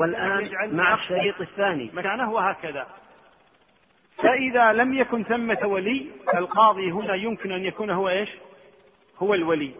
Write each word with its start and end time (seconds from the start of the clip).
والآن 0.00 0.76
مع 0.76 0.94
الشريط 0.94 1.40
الثاني. 1.40 1.90
مكانه 1.94 2.32
وهكذا. 2.32 2.86
فإذا 4.16 4.72
لم 4.72 4.94
يكن 4.94 5.24
ثمة 5.24 5.58
ولي 5.64 6.10
القاضي 6.34 6.92
هنا 6.92 7.14
يمكن 7.14 7.52
أن 7.52 7.64
يكون 7.64 7.90
هو 7.90 8.08
إيش؟ 8.08 8.30
هو 9.18 9.34
الولي. 9.34 9.74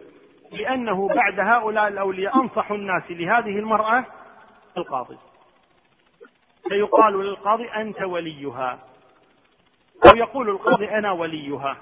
لأنه 0.51 1.07
بعد 1.07 1.39
هؤلاء 1.39 1.87
الأولياء 1.87 2.41
أنصح 2.41 2.71
الناس 2.71 3.03
لهذه 3.09 3.59
المرأة 3.59 4.05
القاضي. 4.77 5.17
فيقال 6.69 7.13
للقاضي 7.13 7.69
أنت 7.69 8.01
وليها. 8.01 8.79
أو 10.05 10.15
يقول 10.15 10.49
القاضي 10.49 10.89
أنا 10.89 11.11
وليها. 11.11 11.77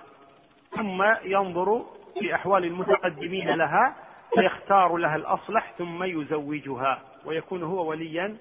ثم 0.76 1.04
ينظر 1.24 1.86
في 2.20 2.36
أحوال 2.36 2.66
المتقدمين 2.66 3.50
لها 3.50 3.96
فيختار 4.36 4.98
لها 4.98 5.16
الأصلح 5.16 5.74
ثم 5.78 6.04
يزوجها. 6.04 7.09
ويكون 7.26 7.64
هو 7.64 7.90
وليا 7.90 8.38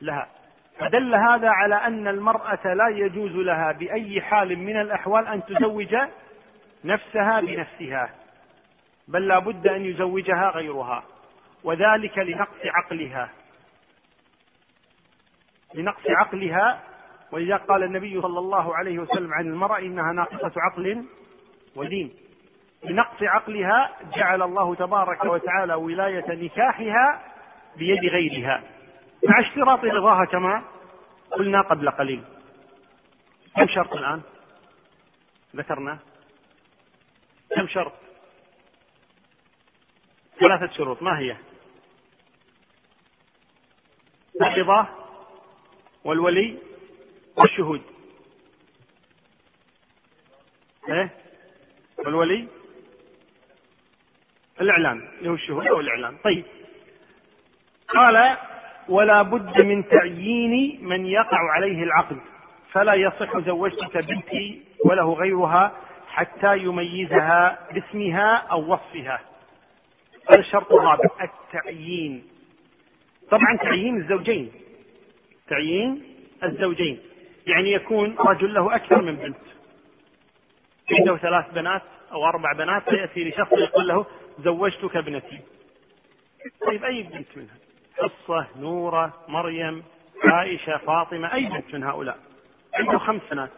لها. 0.00 0.28
فدل 0.78 1.14
هذا 1.14 1.48
على 1.48 1.74
أن 1.74 2.08
المرأة 2.08 2.74
لا 2.74 2.88
يجوز 2.88 3.32
لها 3.32 3.72
بأي 3.72 4.20
حال 4.20 4.58
من 4.58 4.80
الأحوال 4.80 5.26
أن 5.26 5.44
تزوج 5.44 5.96
نفسها 6.84 7.40
بنفسها 7.40 8.14
بل 9.08 9.26
لا 9.26 9.38
بد 9.38 9.66
أن 9.66 9.84
يزوجها 9.84 10.50
غيرها 10.50 11.04
وذلك 11.64 12.18
لنقص 12.18 12.66
عقلها. 12.66 13.30
لنقص 15.74 16.02
عقلها. 16.08 16.82
ولذا 17.32 17.56
قال 17.56 17.82
النبي 17.82 18.20
صلى 18.22 18.38
الله 18.38 18.76
عليه 18.76 18.98
وسلم 18.98 19.34
عن 19.34 19.46
المرأة 19.46 19.78
إنها 19.78 20.12
ناقصة 20.12 20.52
عقل 20.56 21.04
ودين. 21.76 22.14
لنقص 22.84 23.22
عقلها 23.22 23.90
جعل 24.16 24.42
الله 24.42 24.74
تبارك 24.74 25.24
وتعالى 25.24 25.74
ولاية 25.74 26.24
نكاحها 26.28 27.22
بيد 27.76 28.04
غيرها. 28.04 28.62
مع 29.28 29.40
اشتراط 29.40 29.84
رضاها 29.84 30.24
كما 30.24 30.64
قلنا 31.30 31.62
قبل 31.62 31.90
قليل. 31.90 32.24
كم 33.56 33.66
شرط 33.66 33.92
الآن؟ 33.92 34.22
ذكرنا. 35.56 35.98
كم 37.56 37.66
شرط؟ 37.66 37.92
ثلاثة 40.40 40.72
شروط. 40.76 41.02
ما 41.02 41.18
هي؟ 41.18 41.36
الرضا 44.42 44.88
والولي 46.04 46.58
والشهود. 47.36 47.82
إيه؟ 50.88 51.10
والولي. 51.98 52.48
الإعلان. 54.60 55.08
اللي 55.18 55.30
هو 55.30 55.34
الشهود 55.34 55.66
أو 55.66 55.80
الإعلان. 55.80 56.18
طيب. 56.24 56.44
قال 57.88 58.36
ولا 58.88 59.22
بد 59.22 59.62
من 59.62 59.88
تعيين 59.88 60.84
من 60.84 61.06
يقع 61.06 61.38
عليه 61.54 61.82
العقد 61.82 62.16
فلا 62.72 62.94
يصح 62.94 63.38
زوجتك 63.38 63.96
بنتي 63.96 64.62
وله 64.84 65.12
غيرها 65.12 65.72
حتى 66.08 66.58
يميزها 66.58 67.58
باسمها 67.72 68.36
أو 68.36 68.72
وصفها. 68.72 69.20
هذا 70.30 70.38
الشرط 70.40 70.72
الرابع 70.72 71.08
التعيين. 71.22 72.24
طبعا 73.30 73.56
تعيين 73.62 73.96
الزوجين. 73.96 74.52
تعيين 75.48 76.02
الزوجين. 76.44 77.00
يعني 77.46 77.72
يكون 77.72 78.16
رجل 78.18 78.54
له 78.54 78.76
أكثر 78.76 79.02
من 79.02 79.16
بنت. 79.16 79.36
عنده 80.98 81.16
ثلاث 81.16 81.54
بنات 81.54 81.82
أو 82.12 82.24
أربع 82.26 82.52
بنات 82.52 82.90
فيأتي 82.90 83.28
لشخص 83.28 83.52
يقول 83.52 83.88
له 83.88 84.06
زوجتك 84.38 84.96
ابنتي. 84.96 85.40
طيب 86.66 86.84
أي 86.84 87.02
بنت 87.02 87.36
منها؟ 87.36 87.65
حصة 87.98 88.46
نورة 88.56 89.14
مريم 89.28 89.84
عائشة 90.24 90.76
فاطمة 90.76 91.34
أي 91.34 91.44
بنت 91.44 91.74
من 91.74 91.84
هؤلاء. 91.84 92.18
عنده 92.74 92.98
خمس 92.98 93.22
بنات 93.30 93.50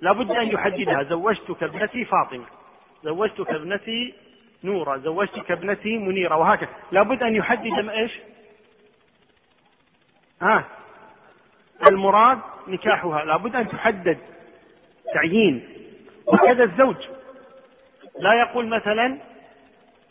لابد 0.00 0.30
أن 0.30 0.48
يحددها. 0.48 1.02
زوجتك 1.02 1.62
ابنتي 1.62 2.04
فاطمة. 2.04 2.46
زوجتك 3.04 3.50
ابنتي 3.50 4.14
نورة. 4.64 4.96
زوجتك 4.96 5.50
ابنتي 5.50 5.98
منيرة. 5.98 6.36
وهكذا. 6.36 6.70
لابد 6.92 7.22
أن 7.22 7.34
يحدد 7.34 7.88
إيش؟ 7.88 8.18
ها؟ 10.42 10.64
المراد 11.90 12.38
نكاحها. 12.68 13.24
لابد 13.24 13.56
أن 13.56 13.68
تحدد. 13.68 14.18
تعيين. 15.14 15.68
وكذا 16.26 16.64
الزوج. 16.64 16.96
لا 18.20 18.34
يقول 18.34 18.66
مثلا 18.68 19.18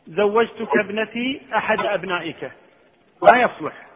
زوجتك 0.07 0.77
ابنتي 0.79 1.41
أحد 1.55 1.79
أبنائك. 1.79 2.51
لا 3.21 3.41
يصلح. 3.41 3.87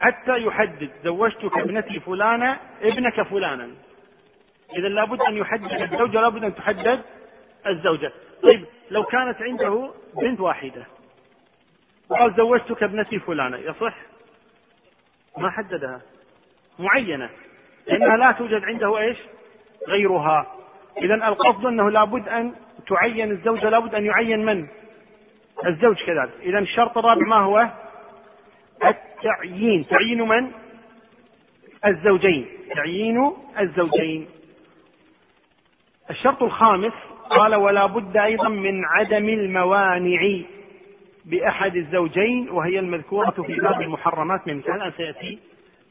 حتى 0.00 0.46
يحدد 0.46 0.90
زوجتك 1.04 1.58
ابنتي 1.58 2.00
فلانة 2.00 2.60
ابنك 2.82 3.22
فلانا. 3.22 3.70
إذا 4.76 4.88
لابد 4.88 5.20
أن 5.22 5.36
يحدد 5.36 5.92
الزوجة 5.92 6.20
لابد 6.20 6.44
أن 6.44 6.54
تحدد 6.54 7.02
الزوجة. 7.66 8.12
طيب 8.42 8.64
لو 8.90 9.04
كانت 9.04 9.42
عنده 9.42 9.90
بنت 10.14 10.40
واحدة 10.40 10.86
وقال 12.08 12.34
زوجتك 12.36 12.82
ابنتي 12.82 13.18
فلانة 13.18 13.56
يصح؟ 13.56 13.96
ما 15.38 15.50
حددها. 15.50 16.00
معينة. 16.78 17.30
لأنها 17.86 18.16
لا 18.16 18.32
توجد 18.32 18.64
عنده 18.64 18.98
إيش؟ 18.98 19.18
غيرها. 19.88 20.54
إذا 20.98 21.14
القصد 21.14 21.66
أنه 21.66 21.90
لابد 21.90 22.28
أن 22.28 22.54
تعين 22.88 23.30
الزوجة 23.30 23.68
لابد 23.68 23.94
أن 23.94 24.04
يعين 24.06 24.44
من؟ 24.44 24.66
الزوج 25.66 25.96
كذلك. 25.96 26.32
إذا 26.42 26.58
الشرط 26.58 26.98
الرابع 26.98 27.26
ما 27.26 27.36
هو؟ 27.36 27.70
التعيين. 28.84 29.86
تعيين 29.86 30.22
من؟ 30.22 30.52
الزوجين. 31.86 32.48
تعيين 32.74 33.32
الزوجين. 33.60 34.28
الشرط 36.10 36.42
الخامس 36.42 36.92
قال 37.30 37.54
ولا 37.54 37.86
بد 37.86 38.16
أيضا 38.16 38.48
من 38.48 38.84
عدم 38.84 39.28
الموانع 39.28 40.20
بأحد 41.24 41.76
الزوجين. 41.76 42.50
وهي 42.50 42.78
المذكورة 42.78 43.42
في 43.46 43.60
باب 43.60 43.80
المحرمات. 43.80 44.46
من 44.46 44.60
كان 44.60 44.92
سيأتي 44.96 45.38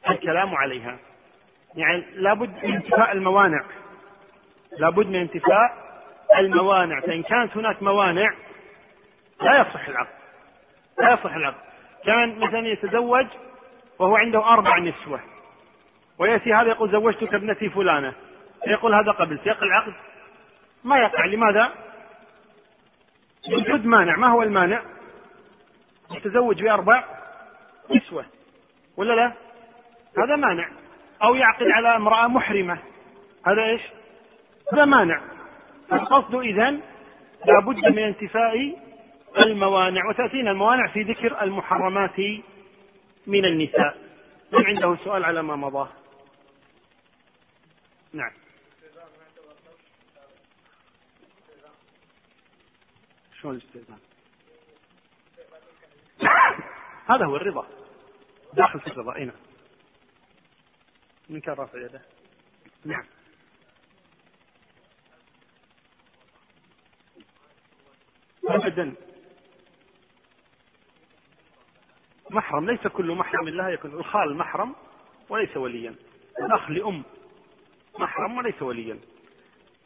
الكلام 0.10 0.56
عليها. 0.56 1.00
يعني 1.76 2.04
لابد 2.16 2.50
من 2.66 2.74
انتفاء 2.74 3.12
الموانع. 3.12 3.66
لابد 4.80 5.08
من 5.08 5.16
انتفاء 5.16 5.84
الموانع. 6.40 7.00
فإن 7.00 7.24
كانت 7.24 7.58
هناك 7.58 7.84
موانع 7.84 8.34
لا 9.42 9.62
يصح 9.62 9.88
العقد. 9.88 10.16
لا 11.00 11.14
يصح 11.14 11.36
العقد. 11.36 11.73
كان 12.06 12.40
مثلا 12.40 12.68
يتزوج 12.68 13.26
وهو 14.00 14.16
عنده 14.16 14.50
أربع 14.50 14.80
نسوة. 14.80 15.20
ويأتي 16.20 16.54
هذا 16.54 16.68
يقول 16.68 16.92
زوجتك 16.92 17.34
ابنتي 17.34 17.70
فلانة. 17.70 18.14
يقول 18.68 18.94
هذا 18.94 19.12
قبل. 19.12 19.40
سيقع 19.44 19.64
العقد 19.64 19.94
ما 20.84 20.98
يقع. 20.98 21.26
لماذا؟ 21.26 21.74
وجود 23.54 23.86
مانع. 23.86 24.18
ما 24.18 24.28
هو 24.28 24.44
المانع؟ 24.44 24.82
يتزوج 26.12 26.64
بأربع 26.64 27.04
نسوة. 27.96 28.26
ولا 28.98 29.14
لا؟ 29.14 29.34
هذا 30.18 30.36
مانع. 30.36 30.70
أو 31.24 31.36
يعقد 31.36 31.68
على 31.68 31.96
امرأة 31.96 32.28
محرمة. 32.28 32.78
هذا 33.48 33.64
إيش؟ 33.64 33.82
هذا 34.74 34.86
مانع. 34.86 35.22
القصد 35.94 36.36
إذا 36.36 36.80
لابد 37.46 37.88
من 37.88 38.00
انتفاء 38.00 38.76
الموانع 39.38 40.02
وتأتينا 40.10 40.52
الموانع 40.52 40.94
في 40.94 41.02
ذكر 41.02 41.42
المحرمات 41.42 42.20
من 43.28 43.46
النساء. 43.46 43.98
من 44.52 44.66
عنده 44.66 45.04
سؤال 45.04 45.26
على 45.26 45.42
ما 45.44 45.56
مضى؟ 45.56 45.90
نعم. 48.14 48.32
شلون 53.42 53.56
الاستئذان؟ 53.56 54.00
هذا 57.06 57.26
هو 57.26 57.36
الرضا. 57.36 57.68
داخل 58.54 58.80
في 58.80 58.88
الرضا 58.88 59.16
اي 59.16 59.26
نعم. 59.26 59.36
من 61.30 61.40
كان 61.42 61.56
رافع 61.56 61.82
يده. 61.86 62.02
نعم. 62.86 63.06
ابدا. 68.44 68.96
محرم 72.34 72.66
ليس 72.66 72.88
كل 72.88 73.16
محرم 73.16 73.50
لها 73.50 73.70
يكون. 73.70 73.92
الخال 73.94 74.38
محرم 74.38 74.76
وليس 75.30 75.58
وليا. 75.58 75.96
الأخ 76.40 76.70
لأم 76.70 77.04
محرم 78.00 78.38
وليس 78.38 78.62
وليا. 78.62 79.00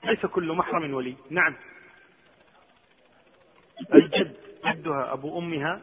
ليس 0.03 0.25
كل 0.25 0.53
محرم 0.53 0.93
ولي. 0.93 1.15
نعم. 1.29 1.55
الجد 3.93 4.35
جدها 4.65 5.13
أبو 5.13 5.39
أمها 5.39 5.81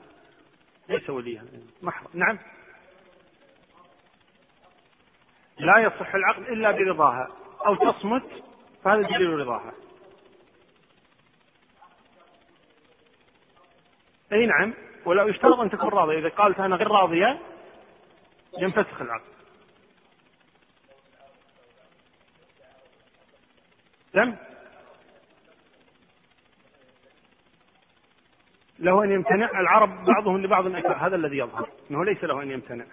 ليس 0.89 1.11
وليها. 1.11 1.45
محرم. 1.83 2.11
نعم. 2.15 2.39
لا 5.59 5.79
يصح 5.79 6.15
العقد 6.15 6.43
إلا 6.43 6.71
برضاها. 6.71 7.29
أو 7.67 7.75
تصمت 7.77 8.45
فهذا 8.85 9.03
دليل 9.03 9.31
رضاها. 9.31 9.73
أي 14.33 14.47
نعم. 14.47 14.75
ولا 15.05 15.25
يشترط 15.25 15.59
أن 15.59 15.71
تكون 15.71 15.89
راضية. 15.89 16.19
إذا 16.19 16.29
قالت 16.29 16.61
أنا 16.61 16.77
غير 16.77 16.89
راضية 16.89 17.41
ينفسخ 18.59 19.01
العقد. 19.01 19.35
دم 24.15 24.37
له 28.79 29.05
أن 29.05 29.13
يمتنع. 29.13 29.61
العرب 29.61 30.05
بعضهم 30.05 30.43
لبعض 30.43 30.67
أكره 30.67 30.95
هذا 30.95 31.17
الذي 31.17 31.37
يظهر. 31.39 31.69
أنه 31.91 32.05
ليس 32.05 32.25
له 32.25 32.43
أن 32.43 32.51
يمتنع. 32.51 32.85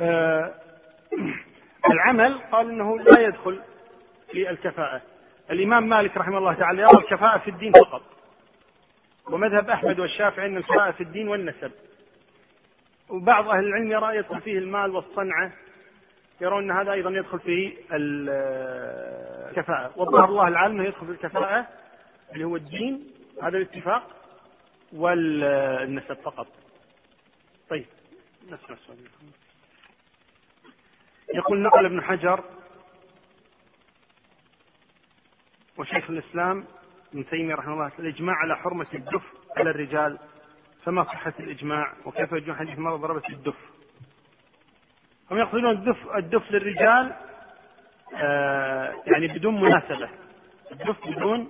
آه 0.00 0.54
العمل 1.90 2.38
قال 2.38 2.70
إنه 2.70 2.98
لا 2.98 3.20
يدخل 3.20 3.62
في 4.30 4.50
الكفاءة. 4.50 5.11
الإمام 5.52 5.88
مالك 5.88 6.16
رحمه 6.16 6.38
الله 6.38 6.54
تعالى 6.54 6.82
يرى 6.82 6.90
الكفاءة 6.98 7.38
في 7.38 7.50
الدين 7.50 7.72
فقط. 7.72 8.02
ومذهب 9.26 9.70
أحمد 9.70 10.00
والشافعي 10.00 10.46
أن 10.46 10.56
الكفاءة 10.56 10.90
في 10.90 11.02
الدين 11.02 11.28
والنسب. 11.28 11.72
وبعض 13.08 13.48
أهل 13.48 13.64
العلم 13.64 13.92
يرى 13.92 14.16
يدخل 14.16 14.40
فيه 14.40 14.58
المال 14.58 14.90
والصنعة 14.90 15.52
يرون 16.40 16.70
أن 16.70 16.76
هذا 16.78 16.92
أيضا 16.92 17.10
يدخل 17.10 17.38
في 17.38 17.72
الكفاءة. 19.50 19.92
والظاهر 19.96 20.28
الله 20.28 20.48
العالم 20.48 20.82
يدخل 20.82 21.06
في 21.06 21.12
الكفاءة 21.12 21.66
اللي 22.32 22.44
هو 22.44 22.56
الدين 22.56 23.04
هذا 23.42 23.56
الاتفاق 23.58 24.02
والنسب 24.92 26.16
فقط. 26.24 26.46
طيب. 27.70 27.86
نسمع 28.46 28.76
السؤال 28.82 28.98
يقول 31.34 31.62
نقل 31.62 31.86
ابن 31.86 32.02
حجر 32.02 32.44
وشيخ 35.78 36.10
الإسلام 36.10 36.64
ابن 37.12 37.26
تيمية 37.26 37.54
رحمه 37.54 37.72
الله 37.74 37.90
الإجماع 37.98 38.34
على 38.34 38.56
حرمة 38.56 38.86
الدف 38.94 39.22
على 39.56 39.70
الرجال 39.70 40.18
فما 40.84 41.04
صحة 41.04 41.32
الإجماع؟ 41.40 41.92
وكيف 42.04 42.32
يجون 42.32 42.56
حديث 42.56 42.78
مرة 42.78 42.96
ضربت 42.96 43.30
الدف؟ 43.30 43.54
هم 45.30 45.38
يقصدون 45.38 45.70
الدف 45.70 46.16
الدف 46.16 46.50
للرجال 46.50 47.12
آه 48.16 48.94
يعني 49.06 49.28
بدون 49.28 49.60
مناسبة. 49.60 50.08
الدف 50.72 51.08
بدون 51.08 51.48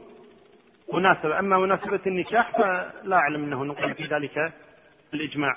مناسبة. 0.94 1.38
أما 1.38 1.58
مناسبة 1.58 2.00
النكاح 2.06 2.50
فلا 2.52 3.16
أعلم 3.16 3.44
أنه 3.44 3.64
نقل 3.64 3.94
في 3.94 4.02
ذلك 4.04 4.52
الإجماع. 5.14 5.56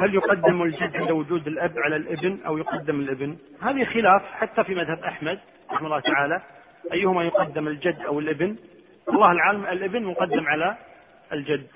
هل 0.00 0.14
يقدم 0.14 0.62
الجد 0.62 0.96
عند 0.96 1.10
وجود 1.10 1.46
الأب 1.46 1.74
على 1.78 1.96
الابن 1.96 2.38
أو 2.46 2.58
يقدم 2.58 3.00
الابن؟ 3.00 3.38
هذه 3.60 3.84
خلاف 3.84 4.22
حتى 4.22 4.64
في 4.64 4.74
مذهب 4.74 4.98
أحمد 4.98 5.40
رحمه 5.70 5.86
الله 5.86 6.00
تعالى. 6.00 6.42
أيهما 6.92 7.24
يقدم 7.24 7.68
الجد 7.68 8.00
أو 8.00 8.18
الابن؟ 8.18 8.56
الله 9.08 9.32
العالم 9.32 9.66
الابن 9.66 10.02
مقدم 10.02 10.46
على 10.46 10.76
الجد. 11.32 11.66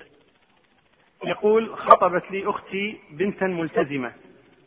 يقول 1.25 1.75
خطبت 1.77 2.31
لي 2.31 2.49
أختي 2.49 2.97
بنتا 3.11 3.45
ملتزمة 3.45 4.13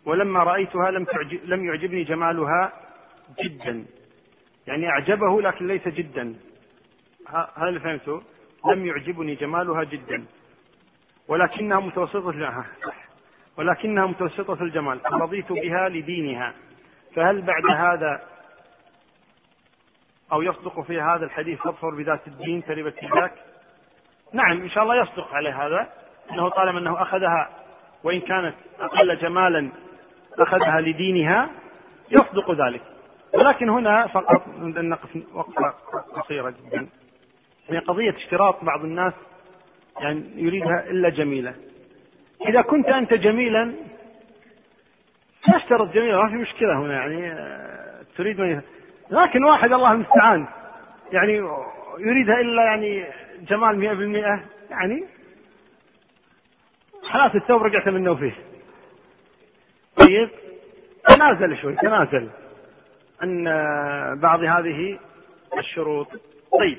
ولما 0.04 0.42
رأيتها 0.42 0.90
لم, 0.90 1.04
تعجب 1.04 1.40
لم 1.44 1.64
يعجبني 1.64 2.04
جمالها 2.04 2.72
جدا. 3.44 3.84
يعني 4.66 4.88
أعجبه 4.88 5.42
لكن 5.42 5.66
ليس 5.66 5.88
جدا. 5.88 6.34
هذا 7.26 7.68
اللي 7.68 7.80
فهمته 7.80 8.22
لم 8.72 8.86
يعجبني 8.86 9.34
جمالها 9.34 9.84
جدا. 9.84 10.24
ولكنها 11.28 11.80
متوسطة 11.80 12.32
لها 12.32 12.66
صح 12.86 13.08
ولكنها 13.58 14.06
متوسطة 14.06 14.62
الجمال. 14.62 15.00
رضيت 15.12 15.52
بها 15.52 15.88
لدينها. 15.88 16.54
فهل 17.14 17.42
بعد 17.42 17.64
هذا 17.70 18.22
أو 20.32 20.42
يصدق 20.42 20.80
في 20.80 21.00
هذا 21.00 21.24
الحديث 21.24 21.58
فاظفر 21.58 21.94
بذات 21.94 22.26
الدين 22.26 22.64
تربت 22.64 22.94
ذاك 23.04 23.32
نعم 24.32 24.60
إن 24.62 24.68
شاء 24.68 24.82
الله 24.82 25.02
يصدق 25.02 25.34
عليه 25.34 25.66
هذا 25.66 25.88
أنه 26.32 26.48
طالما 26.48 26.78
أنه 26.78 27.02
أخذها 27.02 27.50
وإن 28.04 28.20
كانت 28.20 28.54
أقل 28.80 29.18
جمالا 29.18 29.70
أخذها 30.38 30.80
لدينها 30.80 31.50
يصدق 32.10 32.50
ذلك. 32.50 32.82
ولكن 33.34 33.68
هنا 33.68 34.06
فقط 34.06 34.48
نقف 34.58 35.18
وقفة 35.34 35.74
قصيرة 36.14 36.50
جدا. 36.50 36.88
يعني 37.68 37.84
قضية 37.84 38.16
اشتراط 38.16 38.64
بعض 38.64 38.84
الناس 38.84 39.12
يعني 40.00 40.24
يريدها 40.36 40.90
إلا 40.90 41.08
جميلة. 41.08 41.54
إذا 42.48 42.62
كنت 42.62 42.86
أنت 42.86 43.14
جميلا 43.14 43.74
تشترط 45.42 45.92
جميلة 45.92 46.22
ما 46.22 46.28
في 46.28 46.36
مشكلة 46.36 46.78
هنا 46.78 46.94
يعني 46.94 47.32
آه، 47.32 48.02
تريد 48.16 48.40
من 48.40 48.60
لكن 49.10 49.44
واحد 49.44 49.72
الله 49.72 49.92
المستعان. 49.92 50.46
يعني 51.12 51.32
يريدها 51.98 52.40
إلا 52.40 52.64
يعني 52.64 53.06
جمال 53.40 53.78
مئة 53.78 53.92
بالمئة 53.92 54.44
يعني 54.70 55.04
خلاص 57.02 57.34
الثوب 57.34 57.62
رجعت 57.62 57.88
منه 57.88 58.14
فيه. 58.14 58.34
طيب 59.96 60.30
تنازل 61.08 61.56
شوي 61.56 61.76
تنازل 61.76 62.30
عن 63.22 63.44
بعض 64.20 64.40
هذه 64.40 64.98
الشروط. 65.58 66.08
طيب 66.60 66.78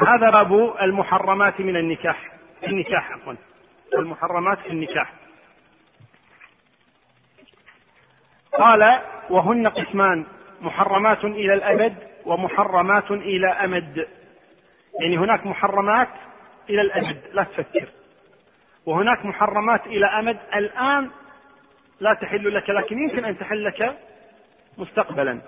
هذا 0.00 0.30
باب 0.30 0.74
المحرمات 0.82 1.60
من 1.60 1.76
النكاح 1.76 2.32
النكاح 2.66 3.12
عفوا. 3.12 3.34
المحرمات 3.98 4.58
في 4.58 4.68
النكاح. 4.70 5.12
قال 8.58 9.00
وهن 9.30 9.66
قسمان. 9.66 10.26
محرمات 10.64 11.24
إلى 11.24 11.54
الأبد 11.54 11.94
ومحرمات 12.26 13.10
إلى 13.10 13.46
أمد. 13.46 14.06
يعني 15.02 15.18
هناك 15.18 15.46
محرمات 15.46 16.08
إلى 16.70 16.80
الأبد 16.80 17.20
لا 17.32 17.42
تفكر. 17.42 17.88
وهناك 18.86 19.24
محرمات 19.24 19.86
إلى 19.86 20.06
أمد 20.06 20.38
الآن 20.54 21.10
لا 22.00 22.14
تحل 22.22 22.54
لك 22.54 22.70
لكن 22.70 22.98
يمكن 22.98 23.24
أن 23.24 23.38
تحل 23.38 23.64
لك 23.64 23.98
مستقبلا. 24.78 25.40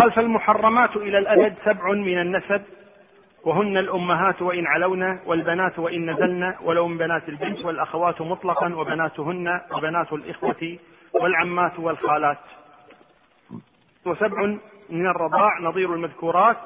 قال 0.00 0.12
فالمحرمات 0.12 0.96
إلى 0.96 1.18
الأبد 1.18 1.54
سبع 1.64 1.92
من 1.92 2.18
النسب 2.20 2.62
وهن 3.44 3.76
الأمهات 3.76 4.42
وإن 4.42 4.66
علونا 4.66 5.20
والبنات 5.26 5.78
وإن 5.78 6.10
نزلنا 6.10 6.58
ولو 6.62 6.88
من 6.88 6.98
بنات 6.98 7.28
البنت 7.28 7.64
والأخوات 7.64 8.22
مطلقا 8.22 8.74
وبناتهن 8.74 9.60
وبنات 9.76 10.12
الإخوة 10.12 10.78
والعمات 11.14 11.78
والخالات. 11.78 12.38
وسبع 14.06 14.56
من 14.90 15.06
الرضاع 15.06 15.60
نظير 15.60 15.94
المذكورات 15.94 16.56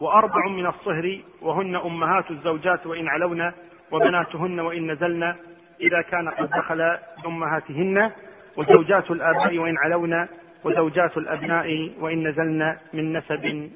وأربع 0.00 0.48
من 0.48 0.66
الصهر 0.66 1.18
وهن 1.42 1.76
أمهات 1.76 2.30
الزوجات 2.30 2.86
وإن 2.86 3.08
علونا 3.08 3.54
وبناتهن 3.90 4.60
وإن 4.60 4.90
نزلنا 4.90 5.36
إذا 5.80 6.02
كان 6.02 6.28
قد 6.28 6.50
دخل 6.50 6.98
بأمهاتهن 7.22 8.10
وزوجات 8.56 9.10
الآباء 9.10 9.58
وإن 9.58 9.78
علونا 9.78 10.28
وزوجات 10.64 11.16
الأبناء 11.16 11.90
وإن 12.00 12.28
نزلن 12.28 12.76
من 12.92 13.12
نسب 13.16 13.70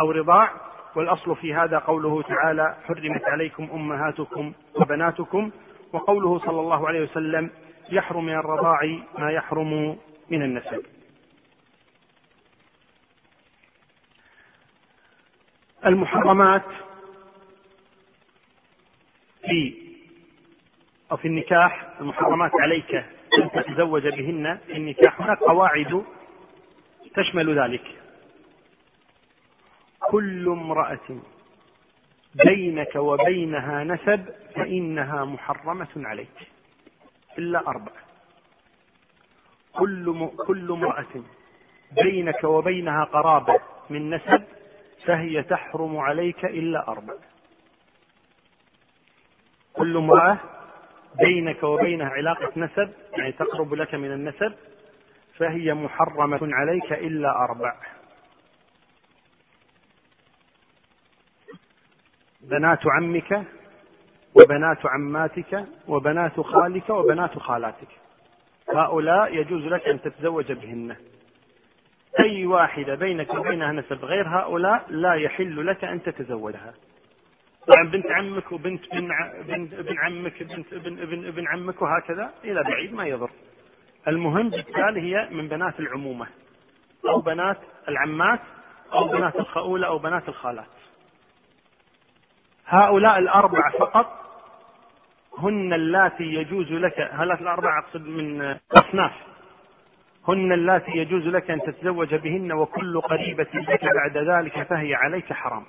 أو 0.00 0.10
رضاع. 0.10 0.50
والأصل 0.96 1.36
في 1.36 1.54
هذا 1.54 1.78
قوله 1.78 2.22
تعالى 2.22 2.74
حرمت 2.86 3.24
عليكم 3.24 3.68
أمهاتكم 3.74 4.52
وبناتكم. 4.74 5.50
وقوله 5.92 6.38
صلى 6.38 6.60
الله 6.60 6.88
عليه 6.88 7.02
وسلم 7.02 7.50
يحرم 7.92 8.24
من 8.24 8.34
الرضاع 8.34 8.80
ما 9.18 9.30
يحرم 9.30 9.96
من 10.30 10.42
النسب. 10.42 10.82
المحرمات 15.86 16.64
في 19.46 19.74
أو 21.12 21.16
في 21.16 21.28
النكاح 21.28 21.86
المحرمات 22.00 22.50
عليك 22.60 22.94
أن 23.42 23.50
تتزوج 23.54 24.02
بهن. 24.08 24.58
في 24.66 24.72
النكاح 24.76 25.20
هناك 25.22 25.38
قواعد 25.38 26.04
تشمل 27.14 27.58
ذلك. 27.60 27.84
كل 30.10 30.48
امرأة 30.48 31.18
بينك 32.34 32.96
وبينها 32.96 33.84
نسب 33.84 34.24
فإنها 34.56 35.24
محرمة 35.24 35.88
عليك. 35.96 36.50
إلا 37.38 37.58
أربعة. 37.68 38.04
كل. 39.72 40.28
كل 40.46 40.72
امرأة 40.72 41.22
بينك 42.02 42.44
وبينها 42.44 43.04
قرابة 43.04 43.60
من 43.90 44.14
نسب 44.14 44.44
فهي 45.06 45.42
تحرم 45.42 45.96
عليك 45.96 46.44
إلا 46.44 46.88
أربع 46.88 47.14
كل 49.72 49.96
امرأة 49.96 50.38
بينك 51.24 51.62
وبينها 51.62 52.08
علاقة 52.08 52.52
نسب 52.56 52.92
يعني 53.12 53.32
تقرب 53.32 53.74
لك 53.74 53.94
من 53.94 54.12
النسب 54.12 54.54
فهي 55.38 55.74
محرمة 55.74 56.38
عليك 56.42 56.92
إلا 56.92 57.30
أربع 57.44 57.74
بنات 62.40 62.78
عمك 62.86 63.44
وبنات 64.34 64.86
عماتك 64.86 65.64
وبنات 65.88 66.40
خالك 66.40 66.90
وبنات 66.90 67.38
خالاتك. 67.38 67.88
هؤلاء 68.74 69.34
يجوز 69.34 69.62
لك 69.64 69.88
أن 69.88 70.00
تتزوج 70.02 70.52
بهن. 70.52 70.96
أي 72.20 72.46
واحدة 72.46 72.94
بينك 72.94 73.34
وبينها 73.34 73.72
نسب 73.72 74.04
غير 74.04 74.28
هؤلاء 74.28 74.84
لا 74.88 75.14
يحل 75.14 75.66
لك 75.66 75.84
أن 75.84 76.02
تتزوجها 76.02 76.74
طبعا 77.66 77.90
بنت 77.90 78.06
عمك 78.06 78.52
وبنت 78.52 78.94
بن 78.94 79.08
بنت 79.48 79.74
ابن 79.74 79.98
عمك 79.98 80.42
بنت 80.42 80.72
ابن 80.72 81.02
ابن 81.02 81.26
ابن 81.26 81.48
عمك 81.48 81.82
وهكذا 81.82 82.30
إلى 82.44 82.62
بعيد 82.62 82.92
ما 82.94 83.06
يضر. 83.06 83.30
المهم 84.08 84.50
بالتالي 84.50 85.00
هي 85.00 85.28
من 85.30 85.48
بنات 85.48 85.80
العمومة 85.80 86.26
أو 87.08 87.20
بنات 87.20 87.58
العمات 87.88 88.40
أو 88.92 89.08
بنات 89.08 89.36
الخؤولة 89.36 89.86
أو 89.86 89.98
بنات 89.98 90.28
الخالات. 90.28 90.66
هؤلاء 92.66 93.18
الأربعة 93.18 93.72
فقط 93.78 94.20
هن 95.38 95.72
اللاتي 95.72 96.24
يجوز 96.24 96.72
لك 96.72 97.00
هؤلاء 97.00 97.42
الأربعة 97.42 97.78
أقصد 97.80 98.06
من 98.06 98.56
أصناف 98.72 99.12
هن 100.28 100.52
اللاتي 100.52 100.90
يجوز 100.90 101.26
لك 101.26 101.50
أن 101.50 101.60
تتزوج 101.60 102.14
بهن 102.14 102.52
وكل 102.52 103.00
قريبة 103.00 103.46
لك 103.54 103.84
بعد 103.84 104.18
ذلك 104.18 104.62
فهي 104.62 104.94
عليك 104.94 105.32
حرام. 105.32 105.64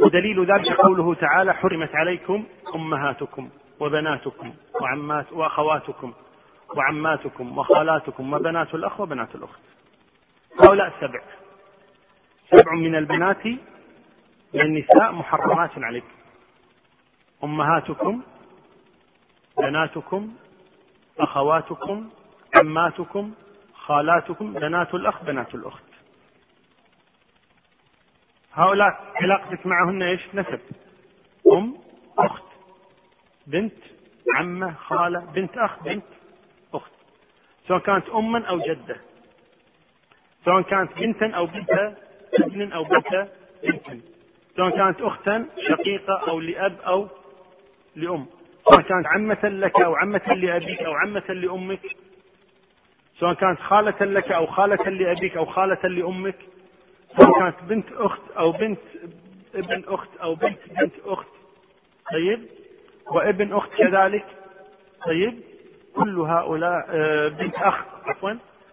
ودليل 0.00 0.46
ذلك 0.46 0.72
قوله 0.72 1.14
تعالى 1.14 1.54
حرمت 1.54 1.94
عليكم 1.94 2.44
أمهاتكم 2.74 3.50
وبناتكم 3.80 4.54
وعمات 4.80 5.32
وأخواتكم 5.32 6.12
وعماتكم 6.76 7.58
وخالاتكم 7.58 8.32
وبنات 8.32 8.74
الأخ 8.74 9.00
وبنات 9.00 9.34
الأخت. 9.34 9.60
هؤلاء 10.64 10.92
سبع 11.00 11.20
سبع 12.50 12.72
من 12.72 12.94
البنات 12.96 13.46
من 14.54 14.60
النساء 14.60 15.12
محرمات 15.12 15.70
عليكم 15.76 16.14
أمهاتكم 17.44 18.22
بناتكم 19.58 20.34
أخواتكم 21.18 22.10
عماتكم 22.56 23.34
خالاتكم 23.74 24.52
بنات 24.52 24.94
الاخ 24.94 25.24
بنات 25.24 25.54
الأخت. 25.54 25.84
هؤلاء 28.52 29.12
علاقتك 29.14 29.66
معهن 29.66 30.02
إيش؟ 30.02 30.34
نسب. 30.34 30.60
أم 31.52 31.76
أخت 32.18 32.44
بنت 33.46 33.74
عمة 34.36 34.74
خالة 34.74 35.20
بنت 35.20 35.58
اخ 35.58 35.82
بنت 35.82 36.04
أخت. 36.74 36.92
سواء 37.68 37.78
كانت 37.78 38.08
اما 38.08 38.48
أو 38.48 38.58
جدة. 38.58 39.00
سواء 40.44 40.62
كانت 40.62 40.92
بنتا 40.92 41.30
أو 41.30 41.46
بنت 41.46 41.70
ابن 42.34 42.72
أو 42.72 42.84
بنت 42.84 43.28
بنت 43.62 44.04
سواء 44.56 44.70
كانت 44.76 45.00
اختا 45.00 45.48
شقيقة 45.68 46.28
أو 46.28 46.40
لأب 46.40 46.80
أو 46.80 47.08
لأم. 47.96 48.26
سواء 48.64 48.80
كانت 48.80 49.06
عمة 49.06 49.48
لك 49.48 49.80
أو 49.80 49.94
عمة 49.94 50.34
لأبيك 50.36 50.82
أو 50.82 50.92
عمة 50.92 51.22
لأمك 51.28 51.80
سواء 53.20 53.34
كانت 53.34 53.60
خالة 53.60 54.04
لك 54.06 54.32
أو 54.32 54.46
خالة 54.46 54.90
لأبيك 54.90 55.36
أو 55.36 55.44
خالة 55.46 55.88
لأمك 55.88 56.36
سواء 57.18 57.38
كانت 57.38 57.56
بنت 57.70 57.86
أخت 57.92 58.30
أو 58.38 58.52
بنت 58.52 58.80
ابن 59.54 59.84
أخت 59.88 60.08
أو 60.22 60.34
بنت 60.34 60.58
بنت 60.80 60.94
أخت 61.04 61.26
طيب؟ 62.12 62.40
وابن 63.06 63.52
أخت 63.52 63.70
كذلك 63.74 64.24
طيب؟ 65.06 65.40
كل 65.94 66.20
هؤلاء 66.20 66.86
آه، 66.88 67.28
بنت 67.28 67.54
أخ 67.54 67.74
عفوا 68.04 68.30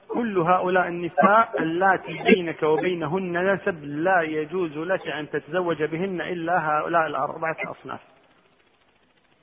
كل 0.07 0.37
هؤلاء 0.39 0.87
النساء 0.87 1.53
اللاتي 1.59 2.23
بينك 2.23 2.63
وبينهن 2.63 3.53
نسب 3.53 3.83
لا 3.83 4.21
يجوز 4.21 4.77
لك 4.77 5.07
أن 5.07 5.29
تتزوج 5.29 5.83
بهن 5.83 6.21
إلا 6.21 6.69
هؤلاء 6.69 7.07
الأربعة 7.07 7.57
أصناف. 7.65 7.99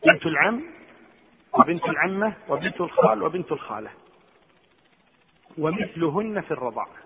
بنت 0.07 0.27
العم 0.27 0.63
وبنت 1.55 1.85
العمة 1.85 2.35
وبنت 2.49 2.81
الخال 2.81 3.23
وبنت 3.23 3.53
الخالة. 3.53 3.91
ومثلهن 5.59 6.41
في 6.41 6.51
الرضاعه 6.51 6.97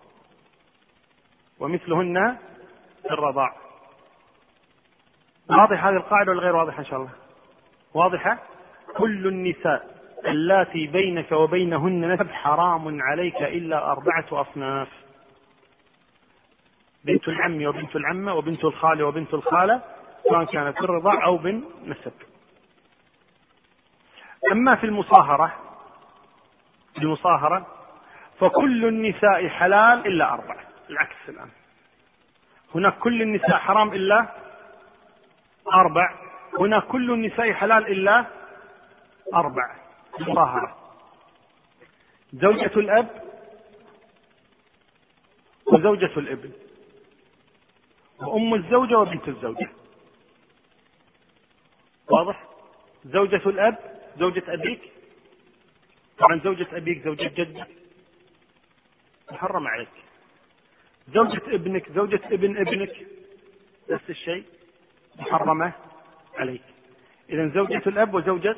ومثلهن 1.59 2.37
في 3.03 3.11
الرضاع. 3.11 3.57
واضح 5.51 5.85
هذه 5.85 5.97
القاعدة 5.97 6.33
ولا 6.33 6.41
غير 6.41 6.57
واضحة 6.57 6.79
إن 6.79 6.85
شاء 6.85 6.99
الله؟ 6.99 7.11
واضحة؟ 7.95 8.39
كل 8.97 9.27
النساء 9.27 10.03
اللاتي 10.27 10.87
بينك 10.87 11.33
وبينهن 11.33 12.13
نسب 12.13 12.31
حرام 12.31 13.03
عليك 13.03 13.43
إلا 13.43 13.93
أربعة 13.93 14.27
أصناف. 14.33 14.89
بنت 17.05 17.29
العم 17.29 17.67
وبنت 17.67 17.97
العمة 17.97 18.35
وبنت 18.35 18.65
الخالة 18.65 19.05
وبنت 19.07 19.35
الخالة 19.35 19.83
سواء 20.29 20.45
كانت 20.45 20.79
في 20.79 20.85
الرضاع 20.85 21.25
أو 21.27 21.37
بالنسب 21.37 22.13
أما 24.53 24.77
في 24.77 24.87
المصاهرة 24.87 25.57
المصاهرة 26.99 27.67
فكل 28.41 28.85
النساء 28.87 29.49
حلال 29.49 30.07
إلا 30.07 30.33
أربعة 30.33 30.61
العكس 30.91 31.17
الآن. 31.29 31.49
هناك 32.75 32.99
كل 32.99 33.23
النساء 33.23 33.57
حرام 33.59 33.93
إلا 33.93 34.27
أربع 35.75 36.15
هنا 36.59 36.81
كل 36.81 37.11
النساء 37.13 37.53
حلال 37.53 37.87
إلا 37.87 38.27
أربع 39.35 39.77
مطهرة 40.21 40.77
زوجة 42.33 42.73
الأب 42.81 43.23
وزوجة 45.67 46.19
الابن 46.19 46.51
وأم 48.21 48.55
الزوجة 48.55 48.99
وبنت 48.99 49.29
الزوجة. 49.29 49.69
واضح؟ 52.11 52.45
زوجة 53.05 53.49
الأب 53.49 53.92
زوجة 54.19 54.43
أبيك؟ 54.49 54.81
طبعا 56.19 56.41
زوجة 56.45 56.77
أبيك 56.77 57.05
زوجة 57.05 57.29
جدك. 57.29 57.69
محرم 59.33 59.67
عليك. 59.67 59.89
زوجة 61.09 61.43
ابنك 61.55 61.93
زوجة 61.93 62.21
ابن 62.25 62.57
ابنك. 62.57 63.07
نفس 63.91 64.11
الشيء. 64.11 64.45
محرمة 65.19 65.73
عليك. 66.35 66.63
إذا 67.31 67.49
زوجة 67.55 67.83
الأب 67.87 68.15
وزوجة 68.15 68.57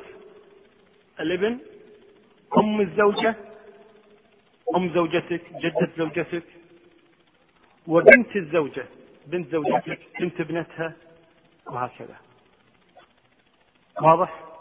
الابن. 1.19 1.59
أم 2.57 2.81
الزوجة. 2.81 3.35
أم 4.75 4.93
زوجتك. 4.93 5.41
جدة 5.53 5.91
زوجتك. 5.97 6.43
وبنت 7.87 8.35
الزوجة. 8.35 8.85
بنت 9.27 9.51
زوجتك. 9.51 9.99
بنت 10.19 10.39
ابنتها. 10.41 10.93
وهكذا. 11.67 12.17
واضح؟ 14.01 14.54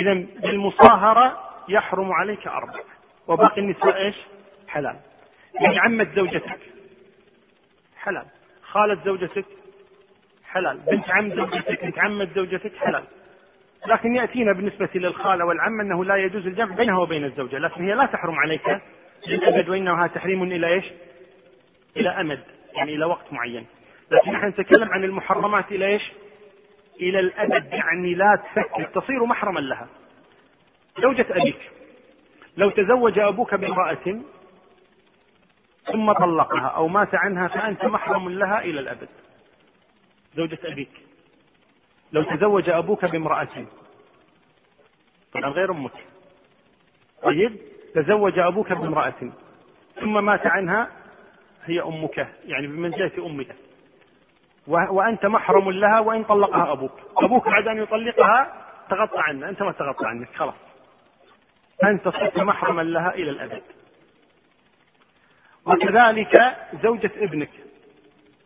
إذا 0.00 0.14
بالمصاهرة 0.42 1.50
يحرم 1.68 2.12
عليك 2.12 2.46
أربع. 2.46 2.80
وباقي 3.28 3.60
النساء 3.60 3.96
إيش؟ 3.96 4.16
حلال. 4.68 4.96
يعني 5.54 5.78
عمة 5.78 6.06
زوجتك. 6.14 6.60
حلال. 7.96 8.26
خالة 8.62 9.04
زوجتك؟ 9.04 9.44
حلال. 10.44 10.78
بنت 10.78 11.10
عم 11.10 11.30
زوجتك؟ 11.30 11.84
بنت 11.84 11.98
عمة 11.98 12.28
زوجتك؟ 12.34 12.76
حلال. 12.76 13.04
لكن 13.86 14.14
يأتينا 14.16 14.52
بالنسبة 14.52 14.88
للخالة 14.94 15.44
والعم 15.44 15.80
أنه 15.80 16.04
لا 16.04 16.16
يجوز 16.16 16.46
الجمع 16.46 16.74
بينها 16.74 16.98
وبين 16.98 17.24
الزوجة. 17.24 17.58
لكن 17.58 17.84
هي 17.84 17.94
لا 17.94 18.06
تحرم 18.06 18.34
عليك 18.34 18.80
للأبد 19.28 19.68
وإنها 19.68 20.06
تحريم 20.06 20.42
إلى 20.42 20.66
إيش؟ 20.66 20.84
إلى 21.96 22.08
أمد 22.08 22.42
يعني 22.76 22.94
إلى 22.94 23.04
وقت 23.04 23.32
معين. 23.32 23.66
لكن 24.10 24.32
نحن 24.32 24.46
نتكلم 24.46 24.88
عن 24.88 25.04
المحرمات 25.04 25.72
إلى 25.72 25.86
إيش؟ 25.86 26.12
إلى 27.00 27.20
الأبد 27.20 27.72
يعني 27.72 28.14
لا 28.14 28.36
تفكر 28.44 28.84
تصير 29.00 29.24
محرما 29.24 29.60
لها. 29.60 29.88
زوجة 31.02 31.26
أبيك 31.30 31.70
لو 32.56 32.70
تزوج 32.70 33.18
أبوك 33.18 33.54
بامرأة 33.54 34.20
ثم 35.92 36.12
طلقها 36.12 36.66
أو 36.66 36.88
مات 36.88 37.14
عنها 37.14 37.48
فأنت 37.48 37.84
محرم 37.84 38.28
لها 38.28 38.60
إلى 38.60 38.80
الأبد. 38.80 39.08
زوجة 40.36 40.58
أبيك 40.64 40.90
لو 42.12 42.22
تزوج 42.22 42.70
أبوك 42.70 43.04
بامرأة 43.04 43.66
طبعا 45.32 45.50
غير 45.50 45.70
أمك. 45.70 45.92
طيب 47.22 47.56
تزوج 47.94 48.38
أبوك 48.38 48.72
بامرأة 48.72 49.14
ثم 50.00 50.24
مات 50.24 50.46
عنها 50.46 50.90
هي 51.64 51.80
أمك 51.82 52.28
يعني 52.44 52.66
بمنزلة 52.66 53.26
أمك. 53.26 53.56
وأنت 54.66 55.26
محرم 55.26 55.70
لها 55.70 56.00
وإن 56.00 56.24
طلقها 56.24 56.72
أبوك. 56.72 56.92
أبوك 57.16 57.48
بعد 57.48 57.68
أن 57.68 57.78
يطلقها 57.78 58.52
تغطى 58.90 59.18
عنها 59.18 59.48
أنت 59.48 59.62
ما 59.62 59.72
تغطى 59.72 60.06
عنك 60.06 60.28
خلاص. 60.34 60.54
أنت 61.84 62.08
صرت 62.08 62.38
محرما 62.38 62.82
لها 62.82 63.14
إلى 63.14 63.30
الأبد. 63.30 63.62
وكذلك 65.66 66.56
زوجة 66.82 67.10
ابنك. 67.16 67.50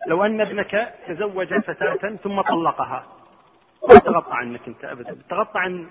لو 0.07 0.25
أن 0.25 0.41
ابنك 0.41 0.95
تزوج 1.09 1.55
فتاة 1.55 2.17
ثم 2.17 2.41
طلقها 2.41 3.07
ما 3.89 3.99
تغطى 3.99 4.33
عنك 4.33 4.61
أنت 4.69 4.85
أبدا. 4.85 5.17
تغطى 5.31 5.59
عن 5.59 5.87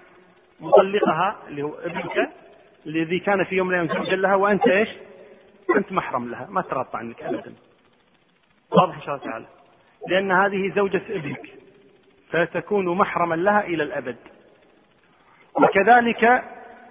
مطلقها 0.59 1.35
اللي 1.47 1.61
هو 1.61 1.73
ابنك 1.73 2.29
الذي 2.85 3.19
كان 3.19 3.43
في 3.43 3.55
يوم 3.55 3.67
من 3.67 3.79
الأيام 3.79 4.03
زوجا 4.03 4.15
لها 4.15 4.35
وأنت 4.35 4.67
إيش؟ 4.67 4.89
أنت 5.77 5.91
محرم 5.91 6.31
لها. 6.31 6.47
ما 6.49 6.61
تغطى 6.61 6.97
عنك 6.97 7.23
أبدا. 7.23 7.53
واضح 8.71 8.95
إن 8.95 9.01
شاء 9.01 9.15
الله 9.15 9.25
تعالى. 9.25 9.45
لأن 10.09 10.31
هذه 10.31 10.73
زوجة 10.75 11.01
ابنك 11.09 11.53
فتكون 12.29 12.97
محرما 12.97 13.35
لها 13.35 13.61
إلى 13.61 13.83
الأبد. 13.83 14.17
وكذلك 15.55 16.23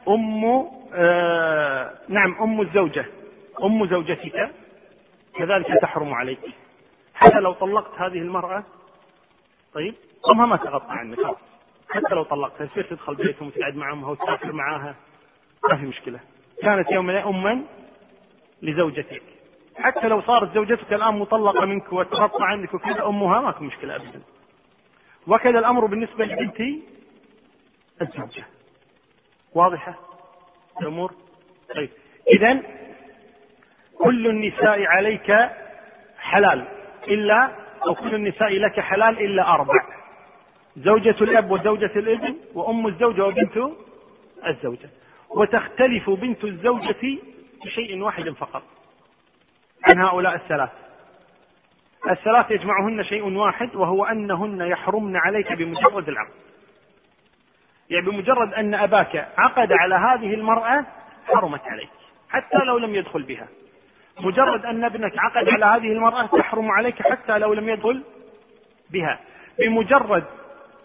أم 0.08 0.44
آه 0.94 1.94
نعم 2.08 2.34
أم 2.42 2.60
الزوجة 2.60 3.06
أم 3.64 3.86
زوجتك 3.86 4.50
كذلك 5.34 5.66
تحرم 5.82 6.14
عليك. 6.14 6.40
حتى 7.14 7.40
لو 7.40 7.52
طلقت 7.52 7.94
هذه 8.00 8.18
المرأة 8.18 8.64
طيب 9.74 9.94
أمها 10.30 10.46
ما 10.46 10.56
تغطى 10.56 10.90
عنك. 10.92 11.16
خلاص 11.16 11.36
حتى 11.90 12.14
لو 12.14 12.22
طلقتها 12.22 12.66
تصير 12.66 12.84
تدخل 12.84 13.14
بيتهم 13.14 13.48
وتقعد 13.48 13.76
مع 13.76 13.92
أمها 13.92 14.10
وتسافر 14.10 14.52
معاها؟ 14.52 14.94
ما 15.70 15.76
في 15.76 15.82
مشكلة. 15.86 16.20
كانت 16.62 16.90
يوم 16.92 17.10
أما 17.10 17.62
لزوجتك. 18.62 19.22
حتى 19.76 20.08
لو 20.08 20.22
صارت 20.22 20.54
زوجتك 20.54 20.92
الآن 20.92 21.14
مطلقة 21.18 21.66
منك 21.66 21.92
وتغطى 21.92 22.44
عنك 22.44 22.74
وكذا 22.74 23.06
أمها 23.06 23.40
ما 23.40 23.52
في 23.52 23.64
مشكلة 23.64 23.96
أبدا. 23.96 24.22
وكذا 25.26 25.58
الأمر 25.58 25.86
بالنسبة 25.86 26.24
لبنتي 26.24 26.82
الزوجة. 28.02 28.44
واضحة 29.54 29.98
الأمور؟ 30.80 31.14
طيب. 31.74 31.90
إذا 32.28 32.62
كل 33.98 34.26
النساء 34.26 34.86
عليك 34.86 35.32
حلال 36.18 36.68
إلا 37.08 37.50
أو 37.86 37.94
كل 37.94 38.14
النساء 38.14 38.58
لك 38.58 38.80
حلال 38.80 39.18
إلا 39.18 39.54
أربع. 39.54 40.02
زوجة 40.76 41.16
الأب 41.20 41.50
وزوجة 41.50 41.92
الابن 41.96 42.36
وأم 42.54 42.86
الزوجة 42.86 43.24
وبنت 43.24 43.58
الزوجة. 44.46 44.90
وتختلف 45.30 46.10
بنت 46.10 46.44
الزوجة 46.44 47.18
بشيء 47.64 48.02
واحد 48.02 48.30
فقط. 48.30 48.62
عن 49.88 49.98
هؤلاء 49.98 50.34
الثلاث. 50.34 50.70
الثلاث 52.10 52.50
يجمعهن 52.50 53.02
شيء 53.02 53.36
واحد 53.36 53.76
وهو 53.76 54.04
أنهن 54.04 54.60
يحرمن 54.60 55.16
عليك 55.16 55.52
بمجرد 55.52 56.08
العقد. 56.08 56.34
يعني 57.90 58.06
بمجرد 58.06 58.54
أن 58.54 58.74
أباك 58.74 59.28
عقد 59.38 59.72
على 59.72 59.94
هذه 59.94 60.34
المرأة 60.34 60.86
حرمت 61.26 61.60
عليك 61.62 61.90
حتى 62.30 62.58
لو 62.66 62.78
لم 62.78 62.94
يدخل 62.94 63.22
بها. 63.22 63.48
مجرد 64.20 64.64
أن 64.64 64.84
ابنك 64.84 65.12
عقد 65.18 65.48
على 65.48 65.64
هذه 65.64 65.92
المرأة 65.92 66.26
تحرم 66.26 66.70
عليك 66.70 67.02
حتى 67.02 67.38
لو 67.38 67.54
لم 67.54 67.68
يدخل 67.68 68.02
بها. 68.90 69.20
بمجرد 69.58 70.24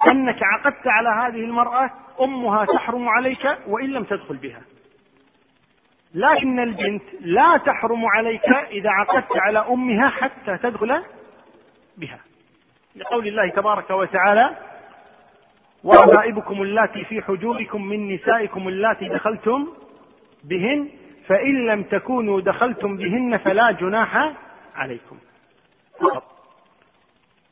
أنك 0.07 0.39
عقدت 0.43 0.87
على 0.87 1.09
هذه 1.09 1.43
المرأة 1.45 1.89
أمها 2.21 2.65
تحرم 2.65 3.09
عليك 3.09 3.57
وإن 3.67 3.89
لم 3.89 4.03
تدخل 4.03 4.37
بها. 4.37 4.61
لكن 6.13 6.59
البنت 6.59 7.03
لا 7.21 7.57
تحرم 7.57 8.05
عليك 8.05 8.49
إذا 8.71 8.89
عقدت 8.89 9.37
على 9.37 9.59
أمها 9.59 10.09
حتى 10.09 10.57
تدخل 10.57 11.03
بها. 11.97 12.19
لقول 12.95 13.27
الله 13.27 13.49
تبارك 13.49 13.89
وتعالى 13.89 14.57
وربائبكم 15.83 16.61
اللاتي 16.61 17.05
في 17.05 17.21
حجوركم 17.21 17.81
من 17.81 18.13
نسائكم 18.15 18.67
اللاتي 18.67 19.09
دخلتم 19.09 19.67
بهن 20.43 20.89
فإن 21.27 21.67
لم 21.67 21.83
تكونوا 21.83 22.41
دخلتم 22.41 22.97
بهن 22.97 23.37
فلا 23.37 23.71
جناح 23.71 24.33
عليكم. 24.75 25.17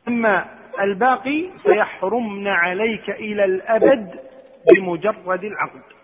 أما 0.07 0.45
الباقي 0.79 1.50
فيحرمن 1.63 2.47
عليك 2.47 3.09
إلى 3.09 3.45
الأبد 3.45 4.19
بمجرد 4.75 5.43
العقد. 5.43 5.95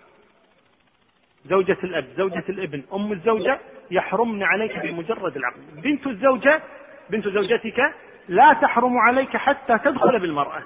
زوجة 1.46 1.78
الأب 1.84 2.06
زوجة 2.18 2.44
الابن. 2.50 2.84
أم 2.94 3.12
الزوجة 3.12 3.60
يحرمن 3.92 4.44
عليك 4.44 4.80
بمجرد 4.80 5.38
العقد. 5.38 5.82
بنت 5.82 6.08
الزوجة 6.08 6.62
بنت 7.10 7.28
زوجتك 7.28 7.80
لا 8.28 8.54
تحرم 8.54 8.98
عليك 8.98 9.38
حتى 9.38 9.78
تدخل 9.78 10.20
بالمرأة. 10.20 10.64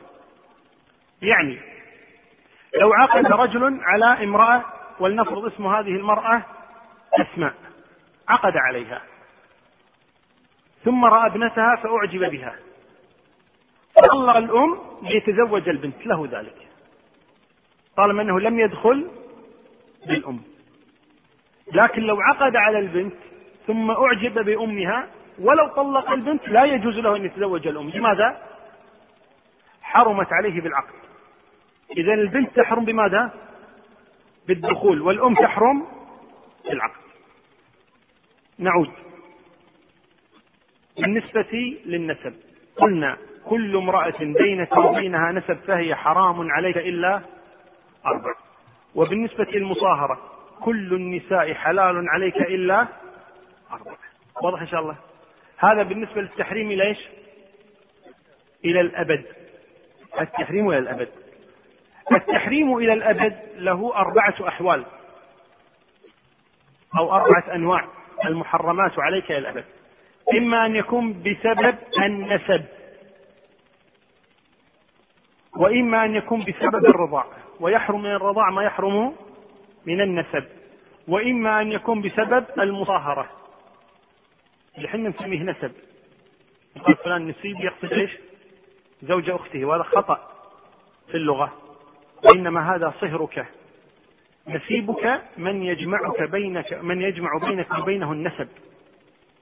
يعني 1.21 1.59
لو 2.81 2.93
عقد 2.93 3.25
رجل 3.25 3.79
على 3.81 4.23
امرأة 4.23 4.63
ولنفرض 4.99 5.45
اسم 5.45 5.67
هذه 5.67 5.95
المرأة 5.95 6.45
أسماء 7.13 7.53
عقد 8.27 8.53
عليها. 8.55 9.01
ثم 10.83 11.05
رأى 11.05 11.27
ابنتها 11.27 11.75
فأعجب 11.83 12.31
بها. 12.31 12.55
فطلق 13.95 14.37
الأم 14.37 14.79
ليتزوج 15.01 15.69
البنت. 15.69 16.07
له 16.07 16.29
ذلك. 16.31 16.67
طالما 17.97 18.21
أنه 18.21 18.39
لم 18.39 18.59
يدخل 18.59 19.11
بالأم. 20.07 20.54
لكن 21.73 22.01
لو 22.01 22.21
عقد 22.21 22.55
على 22.55 22.79
البنت 22.79 23.15
ثم 23.67 23.91
أعجب 23.91 24.45
بأمها 24.45 25.07
ولو 25.39 25.67
طلق 25.67 26.11
البنت 26.11 26.49
لا 26.49 26.63
يجوز 26.63 26.99
له 26.99 27.15
أن 27.15 27.25
يتزوج 27.25 27.67
الأم. 27.67 27.89
لماذا؟ 27.89 28.41
حرمت 29.81 30.27
عليه 30.33 30.61
بالعقد. 30.61 30.93
إذا 31.97 32.13
البنت 32.13 32.55
تحرم 32.55 32.85
بماذا؟ 32.85 33.33
بالدخول 34.47 35.01
والأم 35.01 35.35
تحرم 35.35 35.85
بالعقد. 36.69 37.01
نعود. 38.59 38.91
بالنسبة 40.97 41.77
للنسب 41.85 42.33
قلنا 42.75 43.17
كل 43.45 43.77
امرأة 43.77 44.17
بينك 44.19 44.77
وبينها 44.77 45.31
نسب 45.31 45.57
فهي 45.67 45.95
حرام 45.95 46.51
عليك 46.51 46.77
إلا 46.77 47.21
أربع. 48.05 48.33
وبالنسبة 48.95 49.43
للمصاهرة 49.43 50.34
كل 50.63 50.93
النساء 50.93 51.53
حلال 51.53 52.09
عليك 52.09 52.35
إلا 52.37 52.87
أربع 53.71 53.95
واضح 54.43 54.61
إن 54.61 54.67
شاء 54.67 54.79
الله. 54.79 54.97
هذا 55.57 55.83
بالنسبة 55.83 56.21
للتحريم 56.21 56.71
إلى 56.71 56.83
إيش؟ 56.83 57.07
إلى 58.65 58.81
الأبد. 58.81 59.25
التحريم 60.21 60.69
إلى 60.69 60.77
الأبد. 60.77 61.09
التحريم 62.11 62.77
إلى 62.77 62.93
الأبد 62.93 63.35
له 63.55 63.95
أربعة 63.95 64.47
أحوال. 64.47 64.85
أو 66.97 67.13
أربعة 67.13 67.55
أنواع 67.55 67.87
المحرمات 68.25 68.99
عليك 68.99 69.31
إلى 69.31 69.37
الأبد. 69.37 69.65
إما 70.37 70.65
أن 70.65 70.75
يكون 70.75 71.23
بسبب 71.23 71.75
النسب. 72.05 72.65
وإما 75.57 76.05
أن 76.05 76.15
يكون 76.15 76.39
بسبب 76.39 76.85
الرضاع. 76.85 77.25
ويحرم 77.59 78.01
من 78.01 78.11
الرضاع 78.11 78.49
ما 78.49 78.63
يحرم 78.63 79.15
من 79.85 80.01
النسب 80.01 80.43
وإما 81.07 81.61
أن 81.61 81.71
يكون 81.71 82.01
بسبب 82.01 82.45
المصاهرة. 82.59 83.29
اللي 84.77 85.09
نسميه 85.09 85.43
نسب. 85.43 85.71
يقال 86.75 86.95
فلان 86.95 87.27
نسيب 87.27 87.55
يقصد 87.59 87.93
إيش؟ 87.93 88.11
زوج 89.03 89.29
أخته 89.29 89.65
وهذا 89.65 89.83
خطأ 89.83 90.31
في 91.07 91.17
اللغة. 91.17 91.53
وإنما 92.23 92.75
هذا 92.75 92.93
صهرك. 93.01 93.45
نسيبك 94.47 95.21
من 95.37 95.63
يجمعك 95.63 96.29
بينك 96.31 96.73
من 96.73 97.01
يجمع 97.01 97.29
بينك 97.37 97.79
وبينه 97.79 98.11
النسب. 98.11 98.47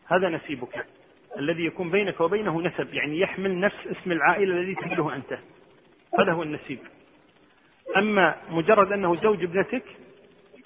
هذا 0.08 0.30
نسيبك 0.30 0.86
الذي 1.40 1.66
يكون 1.66 1.92
بينك 1.92 2.22
وبينه 2.22 2.62
نسب 2.62 2.94
يعني 2.94 3.20
يحمل 3.20 3.60
نفس 3.60 3.88
اسم 3.88 4.12
العائلة 4.12 4.54
الذي 4.54 4.76
تحمله 4.76 5.16
أنت. 5.16 5.40
هذا 6.20 6.32
هو 6.32 6.44
النسيب. 6.44 6.80
أما 7.98 8.36
مجرد 8.50 8.92
أنه 8.92 9.16
زوج 9.16 9.44
ابنتك 9.44 9.84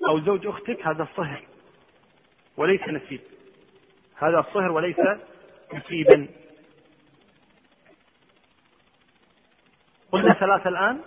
أو 0.10 0.20
زوج 0.20 0.48
أختك 0.48 0.88
هذا 0.88 1.08
صهر 1.16 1.42
وليس 2.58 2.82
نسيب. 2.82 3.22
هذا 4.16 4.46
صهر 4.54 4.72
وليس 4.72 5.00
نسيبا. 5.74 6.28
قلنا 10.12 10.34
ثلاثة 10.34 10.70
الآن 10.70 11.02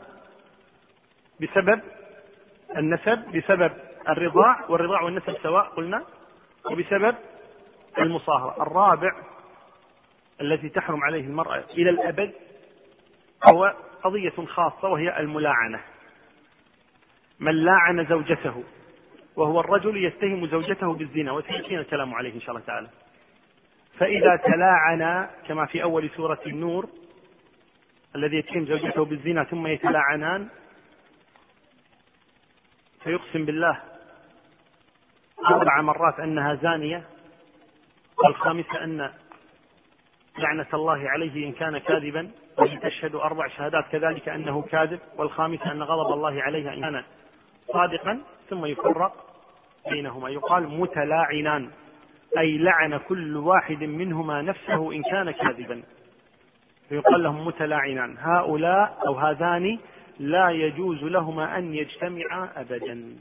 بسبب 1.41 1.81
النسب 2.77 3.19
بسبب 3.37 3.73
الرضاع 4.09 4.67
والرضاع 4.69 5.03
والنسب 5.03 5.37
سواء 5.43 5.65
قلنا 5.65 6.05
وبسبب 6.71 7.15
المصاهرة. 7.99 8.63
الرابع 8.63 9.13
التي 10.41 10.69
تحرم 10.69 11.05
عليه 11.05 11.21
المرأة 11.21 11.65
إلى 11.71 11.91
الأبد 11.91 12.33
هو 13.45 13.75
قضية 14.03 14.47
خاصة 14.47 14.89
وهي 14.89 15.21
الملاعنة. 15.21 15.81
من 17.41 17.55
لاعن 17.55 18.07
زوجته 18.07 18.65
وهو 19.37 19.61
الرجل 19.61 19.97
يتهم 19.97 20.47
زوجته 20.47 20.95
بالزنا 20.95 21.33
وسيأتينا 21.33 21.81
الكلام 21.81 22.15
عليه 22.15 22.35
إن 22.35 22.41
شاء 22.41 22.51
الله 22.51 22.67
تعالى. 22.67 22.89
فإذا 23.99 24.37
تلاعنا 24.37 25.31
كما 25.49 25.67
في 25.67 25.83
أول 25.83 26.11
سورة 26.17 26.41
النور 26.47 26.89
الذي 28.17 28.37
يتهم 28.37 28.67
زوجته 28.67 29.05
بالزنا 29.05 29.45
ثم 29.45 29.67
يتلاعنان 29.67 30.49
فيقسم 33.05 33.45
بالله 33.45 33.81
أربع 35.51 35.81
مرات 35.83 36.21
أنها 36.21 36.55
زانية 36.55 37.05
والخامسة 38.25 38.85
أن 38.85 39.11
لعنة 40.39 40.67
الله 40.75 41.09
عليه 41.11 41.47
إن 41.47 41.53
كان 41.53 41.79
كاذبا 41.79 42.31
تشهد 42.83 43.15
أربع 43.15 43.49
شهادات 43.49 43.85
كذلك 43.93 44.29
أنه 44.29 44.63
كاذب 44.63 45.01
والخامسة 45.17 45.73
أن 45.73 45.83
غضب 45.83 46.13
الله 46.13 46.43
عليها 46.43 46.75
إن 46.75 46.81
كان 46.81 47.05
صادقا. 47.73 48.21
ثم 48.51 48.67
يفرق 48.67 49.13
بينهما. 49.91 50.29
يقال 50.29 50.69
متلاعنان 50.69 51.71
أي 52.39 52.59
لعن 52.59 52.97
كل 52.97 53.37
واحد 53.37 53.85
منهما 53.85 54.43
نفسه 54.43 54.93
إن 54.93 55.03
كان 55.03 55.31
كاذبا. 55.31 55.83
فيقال 56.89 57.23
لهم 57.23 57.47
متلاعنان 57.47 58.17
هؤلاء 58.19 59.03
أو 59.07 59.15
هذان 59.15 59.79
لا 60.19 60.51
يجوز 60.51 61.05
لهما 61.05 61.59
أن 61.59 61.75
يجتمعا 61.75 62.49
أبدا. 62.57 63.17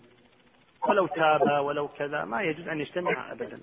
ولو 0.87 1.07
تابا 1.07 1.59
ولو 1.59 1.87
كذا 1.87 2.25
ما 2.25 2.41
يجوز 2.41 2.67
أن 2.67 2.79
يجتمعا 2.79 3.31
أبدا. 3.31 3.59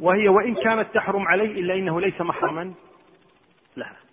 وهي 0.00 0.28
وإن 0.28 0.54
كانت 0.54 0.94
تحرم 0.94 1.28
عليه 1.28 1.60
إلا 1.60 1.74
إنه 1.74 2.00
ليس 2.00 2.20
محرما. 2.20 2.74
لها 3.76 4.03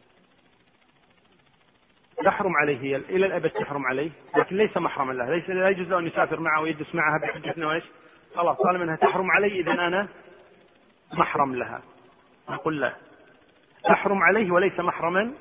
تحرم 2.26 2.56
عليه 2.56 2.96
إلى 2.96 3.26
الأبد 3.26 3.50
تحرم 3.50 3.86
عليه 3.86 4.12
لكن 4.38 4.58
ليس 4.58 4.78
محرما 4.78 5.14
لها 5.14 5.30
ليس 5.30 5.50
لا 5.50 5.70
يجوز 5.70 5.88
له 5.88 6.00
أن 6.00 6.08
يسافر 6.08 6.40
معه 6.40 6.62
ويجلس 6.62 6.96
معها 6.96 7.18
بحجة 7.18 7.54
أنه 7.58 7.72
إيش؟ 7.72 7.84
خلاص 8.36 8.58
طالما 8.58 8.84
أنها 8.84 8.96
تحرم 8.96 9.32
علي 9.32 9.60
إذا 9.60 9.72
أنا 9.72 10.08
محرم 11.14 11.56
لها. 11.56 11.82
نقول 12.50 12.82
لا. 12.82 12.94
تحرم 13.84 14.24
عليه 14.24 14.52
وليس 14.52 14.80
محرما 14.80 15.34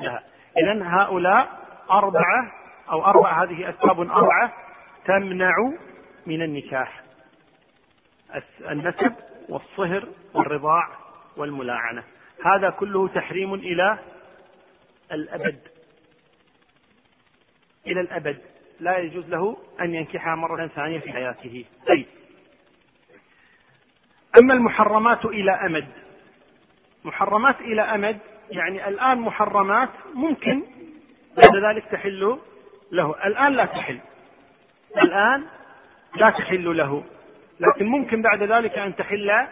لها. 0.00 0.22
إذا 0.58 0.82
هؤلاء 0.84 1.60
أربعة 1.90 2.52
أو 2.90 3.04
أربعة 3.04 3.42
هذه 3.44 3.70
أسباب 3.70 4.00
أربعة 4.00 4.52
تمنع 5.04 5.54
من 6.26 6.42
النكاح. 6.42 7.02
النسب 8.70 9.14
والصهر 9.48 10.08
والرضاع 10.34 10.88
والملاعنة. 11.36 12.02
هذا 12.44 12.70
كله 12.70 13.08
تحريم 13.08 13.54
إلى 13.54 13.98
الأبد. 15.12 15.60
إلى 17.86 18.00
الأبد. 18.00 18.38
لا 18.80 18.98
يجوز 18.98 19.28
له 19.28 19.56
أن 19.80 19.94
ينكحها 19.94 20.34
مرة 20.34 20.66
ثانية 20.66 20.98
في 20.98 21.12
حياته. 21.12 21.64
طيب. 21.88 22.06
أما 24.38 24.54
المحرمات 24.54 25.24
إلى 25.24 25.50
أمد. 25.50 25.88
محرمات 27.04 27.60
إلى 27.60 27.82
أمد 27.82 28.18
يعني 28.50 28.88
الآن 28.88 29.18
محرمات 29.18 29.88
ممكن 30.14 30.62
بعد 31.36 31.56
ذلك 31.56 31.84
تحل 31.84 32.38
له. 32.92 33.26
الآن 33.26 33.52
لا 33.52 33.64
تحل. 33.64 33.98
الآن 35.02 35.44
لا 36.16 36.30
تحل 36.30 36.76
له. 36.76 37.04
لكن 37.60 37.86
ممكن 37.86 38.22
بعد 38.22 38.42
ذلك 38.42 38.78
أن 38.78 38.96
تحل 38.96 39.46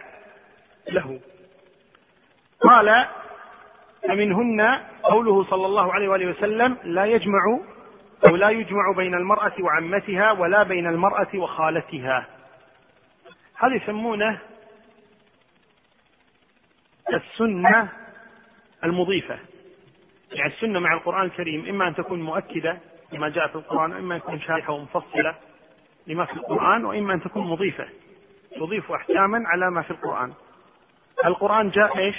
له. 0.91 1.19
قال 2.61 3.05
فمنهن 4.07 4.79
قوله 5.03 5.43
صلى 5.43 5.65
الله 5.65 5.93
عليه 5.93 6.07
وآله 6.07 6.29
وسلم 6.29 6.77
لا 6.83 7.05
يجمع 7.05 7.59
أو 8.27 8.35
لا 8.35 8.49
يجمع 8.49 8.91
بين 8.97 9.13
المرأة 9.13 9.53
وعمتها 9.59 10.31
ولا 10.31 10.63
بين 10.63 10.87
المرأة 10.87 11.27
وخالتها. 11.35 12.27
هذا 13.55 13.75
يسمونه 13.75 14.39
السنة 17.13 17.89
المضيفة. 18.83 19.39
يعني 20.31 20.53
السنة 20.53 20.79
مع 20.79 20.93
القرآن 20.93 21.25
الكريم 21.25 21.65
إما 21.69 21.87
أن 21.87 21.95
تكون 21.95 22.21
مؤكدة 22.21 22.77
لما 23.11 23.29
جاء 23.29 23.47
في 23.47 23.55
القرآن 23.55 23.93
وإما 23.93 24.15
أن 24.15 24.21
تكون 24.21 24.39
شارحة 24.39 24.73
ومفصلة 24.73 25.35
لما 26.07 26.25
في 26.25 26.33
القرآن 26.33 26.85
وإما 26.85 27.13
أن 27.13 27.21
تكون 27.21 27.47
مضيفة. 27.47 27.89
تضيف 28.55 28.91
أحكاما 28.91 29.43
على 29.47 29.71
ما 29.71 29.81
في 29.81 29.91
القرآن. 29.91 30.33
القرآن 31.25 31.69
جاء 31.69 31.97
إيش؟ 31.97 32.15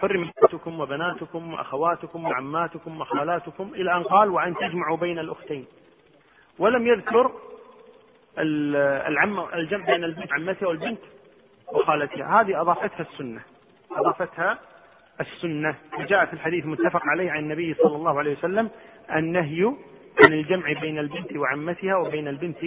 حرمتكم 0.00 0.80
وبناتكم 0.80 1.52
وأخواتكم 1.54 2.24
وعماتكم 2.24 3.00
وخالاتكم 3.00 3.70
إلى 3.74 3.96
أن 3.96 4.02
قال 4.02 4.30
وأن 4.30 4.54
تجمعوا 4.54 4.96
بين 4.96 5.18
الأختين. 5.18 5.66
ولم 6.58 6.86
يذكر 6.86 7.32
العم 8.38 9.40
الجمع 9.40 9.84
بين 9.84 10.04
البنت 10.04 10.32
عمتها 10.32 10.68
والبنت 10.68 11.00
وخالتها. 11.72 12.40
هذه 12.40 12.60
أضافتها 12.60 13.00
السنة. 13.00 13.40
أضافتها 13.90 14.58
السنة. 15.20 15.76
جاء 15.98 16.24
في 16.26 16.32
الحديث 16.32 16.66
متفق 16.66 17.02
عليه 17.04 17.30
عن 17.30 17.38
النبي 17.38 17.74
صلى 17.74 17.96
الله 17.96 18.18
عليه 18.18 18.32
وسلم 18.38 18.70
النهي 19.16 19.64
عن 20.24 20.32
الجمع 20.32 20.72
بين 20.80 20.98
البنت 20.98 21.36
وعمتها 21.36 21.96
وبين 21.96 22.28
البنت 22.28 22.64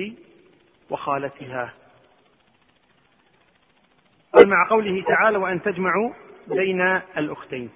وخالتها. 0.90 1.74
قال 4.34 4.50
مع 4.50 4.70
قوله 4.70 5.04
تعالى 5.04 5.38
وأن 5.38 5.62
تجمعوا 5.62 6.14
بين 6.48 6.82
الأختين. 7.18 7.70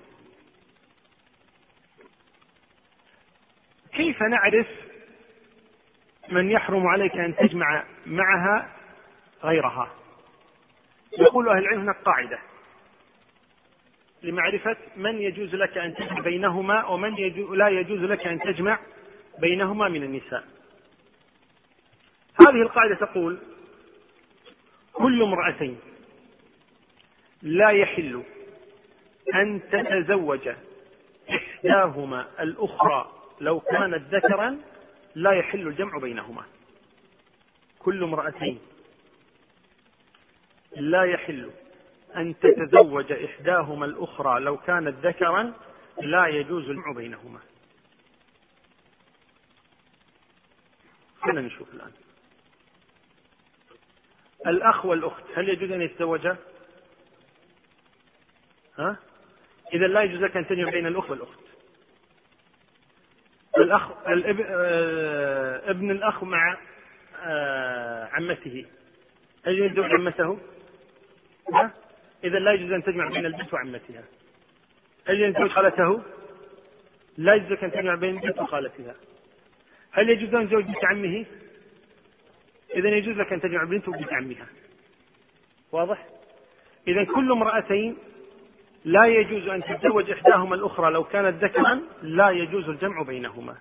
كيف 3.94 4.24
نعرف 4.24 4.68
من 6.30 6.52
يحرم 6.52 6.88
عليك 6.88 7.16
أن 7.16 7.36
تجمع 7.36 7.84
معها 8.06 8.76
غيرها؟ 9.44 9.92
يقول 11.20 11.50
أهل 11.50 11.58
العلم 11.58 11.82
هناك 11.82 11.96
قاعدة 11.96 12.40
لمعرفة 14.24 14.78
من 14.96 15.22
يجوز 15.22 15.56
لك 15.56 15.78
أن 15.78 15.96
تجمع 15.96 16.20
بينهما 16.20 16.86
ومن 16.86 17.18
يجو 17.18 17.54
لا 17.56 17.68
يجوز 17.70 18.00
لك 18.00 18.28
أن 18.28 18.40
تجمع 18.40 18.80
بينهما 19.40 19.90
من 19.90 20.04
النساء. 20.04 20.44
هذه 22.42 22.62
القاعدة 22.62 22.96
تقول 22.96 23.40
كل 24.94 25.24
امرأتين 25.24 25.80
لا 27.42 27.70
يحل 27.70 28.24
أن 29.36 29.62
تتزوج 29.72 30.50
إحداهما 31.30 32.28
الأخرى 32.40 33.12
لو 33.42 33.60
كانت 33.60 34.16
ذكرا 34.16 34.58
لا 35.16 35.32
يحل 35.32 35.68
الجمع 35.68 35.98
بينهما 35.98 36.46
كل 37.80 38.04
امرأتين 38.04 38.60
لا 40.78 41.04
يحل 41.04 41.52
أن 42.16 42.40
تتزوج 42.40 43.12
إحداهما 43.12 43.86
الأخرى 43.86 44.40
لو 44.40 44.58
كانت 44.58 45.06
ذكرا 45.06 45.54
لا 46.02 46.28
يجوز 46.28 46.70
الجمع 46.70 46.92
بينهما 46.92 47.40
خلينا 51.22 51.42
نشوف 51.42 51.74
الآن 51.74 51.92
الأخ 54.48 54.86
والأخت 54.86 55.24
هل 55.36 55.50
يجوز 55.50 55.72
أن 55.72 55.82
يتزوجا؟ 55.82 56.38
ها؟ 58.78 59.00
إذا 59.74 59.88
لا 59.88 60.02
يجوز 60.02 60.22
لك 60.22 60.38
أن 60.38 60.48
تجمع 60.48 60.70
بين 60.70 60.88
الأخ 60.88 61.10
والأخت 61.10 61.40
الأخ 63.58 64.08
الاب... 64.08 64.42
آه... 64.42 65.72
ابن 65.72 65.92
الأخ 65.92 66.24
مع 66.24 66.58
آه... 67.24 68.06
عمته 68.06 68.66
هل 69.46 69.60
يجوز 69.60 69.86
عمته؟ 69.86 70.40
ها؟ 71.54 71.72
إذا 72.24 72.40
لا 72.40 72.54
يجوز 72.54 72.72
أن 72.72 72.84
تجمع 72.84 73.08
بين 73.08 73.26
البنت 73.26 73.54
وعمتها 73.54 74.04
هل 75.08 75.22
يجوز 75.22 75.50
خالته؟ 75.50 76.02
لا 77.18 77.36
يجوز 77.36 77.52
لك 77.52 77.64
أن 77.64 77.72
تجمع 77.72 77.96
بين 77.96 78.18
البنت 78.18 78.40
وخالتها 78.40 78.96
هل 79.92 80.10
يجوز 80.10 80.36
أن 80.36 80.48
تزوج 80.48 80.64
بنت 80.64 80.86
عمه؟ 80.86 81.26
إذا 82.76 82.90
يجوز 82.90 83.16
لك 83.18 83.34
أن 83.34 83.42
تجمع 83.42 83.64
بنت 83.64 83.88
وبنت 83.88 84.14
عمها 84.14 84.48
واضح؟ 85.72 86.08
إذا 86.88 87.04
كل 87.04 87.32
امرأتين 87.32 87.98
لا 88.86 89.06
يجوز 89.06 89.48
أن 89.48 89.64
تتزوج 89.64 90.12
إحداهما 90.12 90.56
الأخرى 90.56 90.92
لو 90.92 91.04
كانت 91.04 91.44
ذكرا 91.44 91.82
لا 92.02 92.30
يجوز 92.30 92.70
الجمع 92.70 93.02
بينهما. 93.02 93.56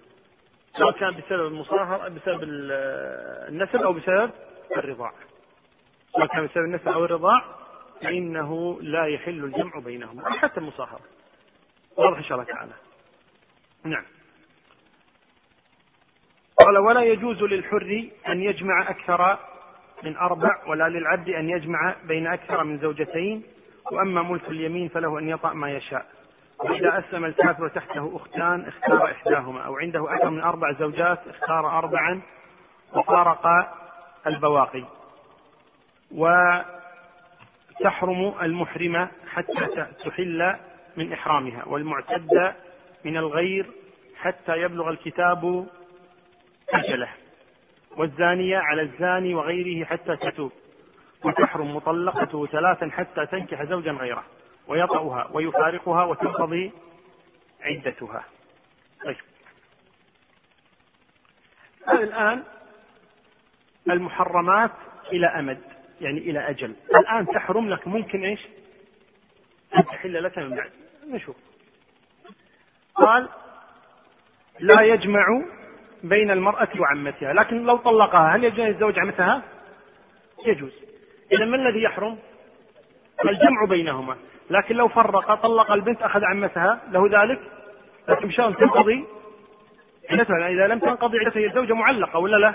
سواء 0.76 0.92
كان 0.92 1.14
بسبب 1.14 1.46
المصاهرة 1.46 2.08
بسبب 2.08 2.40
النسب 2.42 3.76
أو 3.76 3.92
بسبب 3.92 4.30
الرضاع. 4.76 5.12
سواء 6.12 6.26
كان 6.26 6.46
بسبب 6.46 6.64
النسب 6.64 6.88
أو 6.88 7.04
الرضاع 7.04 7.44
فإنه 8.02 8.78
لا 8.82 9.06
يحل 9.06 9.44
الجمع 9.44 9.78
بينهما 9.78 10.26
أو 10.26 10.30
حتى 10.30 10.60
المصاهرة. 10.60 11.00
واضح 11.96 12.16
إن 12.16 12.24
شاء 12.24 12.38
الله 12.38 12.52
تعالى. 12.52 12.72
نعم. 13.84 14.04
قال 16.58 16.78
ولا 16.78 17.02
يجوز 17.02 17.42
للحر 17.42 18.08
أن 18.28 18.42
يجمع 18.42 18.90
أكثر 18.90 19.38
من 20.02 20.16
أربع 20.16 20.66
ولا 20.66 20.88
للعبد 20.88 21.28
أن 21.28 21.50
يجمع 21.50 21.96
بين 22.04 22.26
أكثر 22.26 22.64
من 22.64 22.78
زوجتين 22.78 23.42
وأما 23.92 24.22
ملك 24.22 24.48
اليمين 24.48 24.88
فله 24.88 25.18
أن 25.18 25.28
يطأ 25.28 25.52
ما 25.52 25.70
يشاء. 25.70 26.06
وإذا 26.58 26.98
أسلم 26.98 27.24
الكافر 27.24 27.68
تحته 27.68 28.16
أختان 28.16 28.68
اختار 28.68 29.04
إحداهما. 29.04 29.60
أو 29.60 29.76
عنده 29.76 30.14
أكثر 30.14 30.30
من 30.30 30.40
أربع 30.40 30.72
زوجات 30.72 31.18
اختار 31.28 31.78
أربعا. 31.78 32.20
وفارق 32.92 33.46
البواقي. 34.26 34.84
وتحرم 37.80 38.34
المحرمة 38.42 39.08
حتى 39.28 39.86
تحل 40.04 40.56
من 40.96 41.12
إحرامها. 41.12 41.64
والمعتدة 41.64 42.56
من 43.04 43.16
الغير 43.16 43.66
حتى 44.16 44.56
يبلغ 44.56 44.88
الكتاب 44.90 45.66
أجله. 46.74 47.08
والزانية 47.96 48.58
على 48.58 48.82
الزاني 48.82 49.34
وغيره 49.34 49.84
حتى 49.84 50.16
تتوب. 50.16 50.52
وتحرم 51.24 51.76
مطلقته 51.76 52.46
ثلاثا 52.46 52.90
حتى 52.90 53.26
تنكح 53.26 53.64
زوجا 53.64 53.92
غيره 53.92 54.24
ويطأها 54.68 55.28
ويفارقها 55.32 56.04
وتنقضي 56.04 56.72
عدتها. 57.60 58.24
طيب. 59.04 59.16
الآن 61.88 62.42
المحرمات 63.90 64.70
إلى 65.12 65.26
أمد 65.26 65.60
يعني 66.00 66.18
إلى 66.18 66.50
أجل. 66.50 66.76
الآن 66.98 67.26
تحرم 67.26 67.68
لك 67.68 67.88
ممكن 67.88 68.24
إيش؟ 68.24 68.48
أن 69.76 69.84
تحل 69.84 70.24
لك 70.24 70.38
من 70.38 70.56
بعد. 70.56 70.70
نشوف. 71.06 71.36
قال 72.94 73.28
لا 74.60 74.82
يجمع 74.82 75.24
بين 76.04 76.30
المرأة 76.30 76.68
وعمتها. 76.80 77.32
لكن 77.32 77.66
لو 77.66 77.76
طلقها 77.76 78.36
هل 78.36 78.44
يجوز 78.44 78.60
يتزوج 78.60 78.98
عمتها؟ 78.98 79.42
يجوز. 80.46 80.72
إذا 81.32 81.44
ما 81.44 81.56
الذي 81.56 81.82
يحرم 81.82 82.18
الجمع 83.24 83.64
بينهما 83.68 84.16
لكن 84.50 84.76
لو 84.76 84.88
فرق 84.88 85.34
طلق 85.34 85.72
البنت 85.72 86.02
أخذ 86.02 86.24
عمتها 86.24 86.80
له 86.90 87.22
ذلك 87.22 87.40
لكن 88.08 88.28
بشرط 88.28 88.56
تنقضي 88.56 89.04
عدتها 90.10 90.48
إذا 90.48 90.66
لم 90.66 90.78
تنقضي 90.78 91.18
عدتها 91.18 91.46
الزوجة 91.46 91.72
معلقة 91.72 92.18
ولا 92.18 92.36
لا؟ 92.36 92.54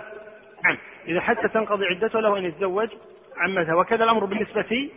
نعم 0.63 0.77
إذا 1.07 1.21
حتى 1.21 1.47
تنقضي 1.47 1.85
عدتها 1.85 2.21
له 2.21 2.37
أن 2.37 2.45
يتزوج 2.45 2.89
عمتها 3.37 3.75
وكذا 3.75 4.03
الأمر 4.03 4.25
بالنسبة 4.25 4.91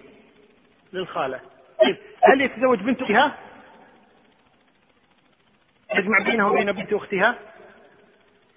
للخالة 0.92 1.40
طيب 1.84 1.96
هل 2.24 2.40
يتزوج 2.40 2.78
بنت 2.78 3.02
أختها؟ 3.02 3.38
يجمع 5.94 6.18
بينها 6.24 6.46
وبين 6.46 6.72
بنت 6.72 6.92
أختها؟ 6.92 7.38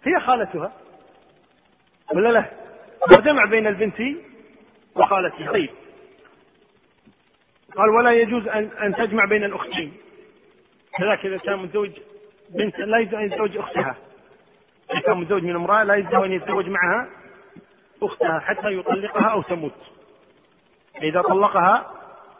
هي 0.03 0.19
خالتها 0.19 0.73
ولا 2.13 2.29
لا؟ 2.29 2.45
وجمع 3.11 3.45
بين 3.45 3.67
البنت 3.67 4.01
وخالتها 4.95 5.51
طيب. 5.51 5.69
قال 7.75 7.89
ولا 7.89 8.11
يجوز 8.11 8.47
أن, 8.47 8.63
أن 8.63 8.95
تجمع 8.95 9.25
بين 9.25 9.43
الأختين. 9.43 9.93
كذلك 10.97 11.25
إذا 11.25 11.37
كان 11.37 11.59
متزوج 11.59 11.91
بنت 12.49 12.79
لا 12.79 12.97
يجوز 12.97 13.13
أن 13.13 13.25
يتزوج 13.25 13.57
أختها. 13.57 13.95
إذا 14.91 14.99
كان 14.99 15.17
متزوج 15.17 15.43
من 15.43 15.55
امرأة 15.55 15.83
لا 15.83 15.95
يجوز 15.95 16.13
أن 16.13 16.31
يتزوج 16.31 16.69
معها 16.69 17.09
أختها 18.03 18.39
حتى 18.39 18.67
يطلقها 18.67 19.27
أو 19.27 19.41
تموت. 19.41 19.75
إذا 21.01 21.21
طلقها 21.21 21.91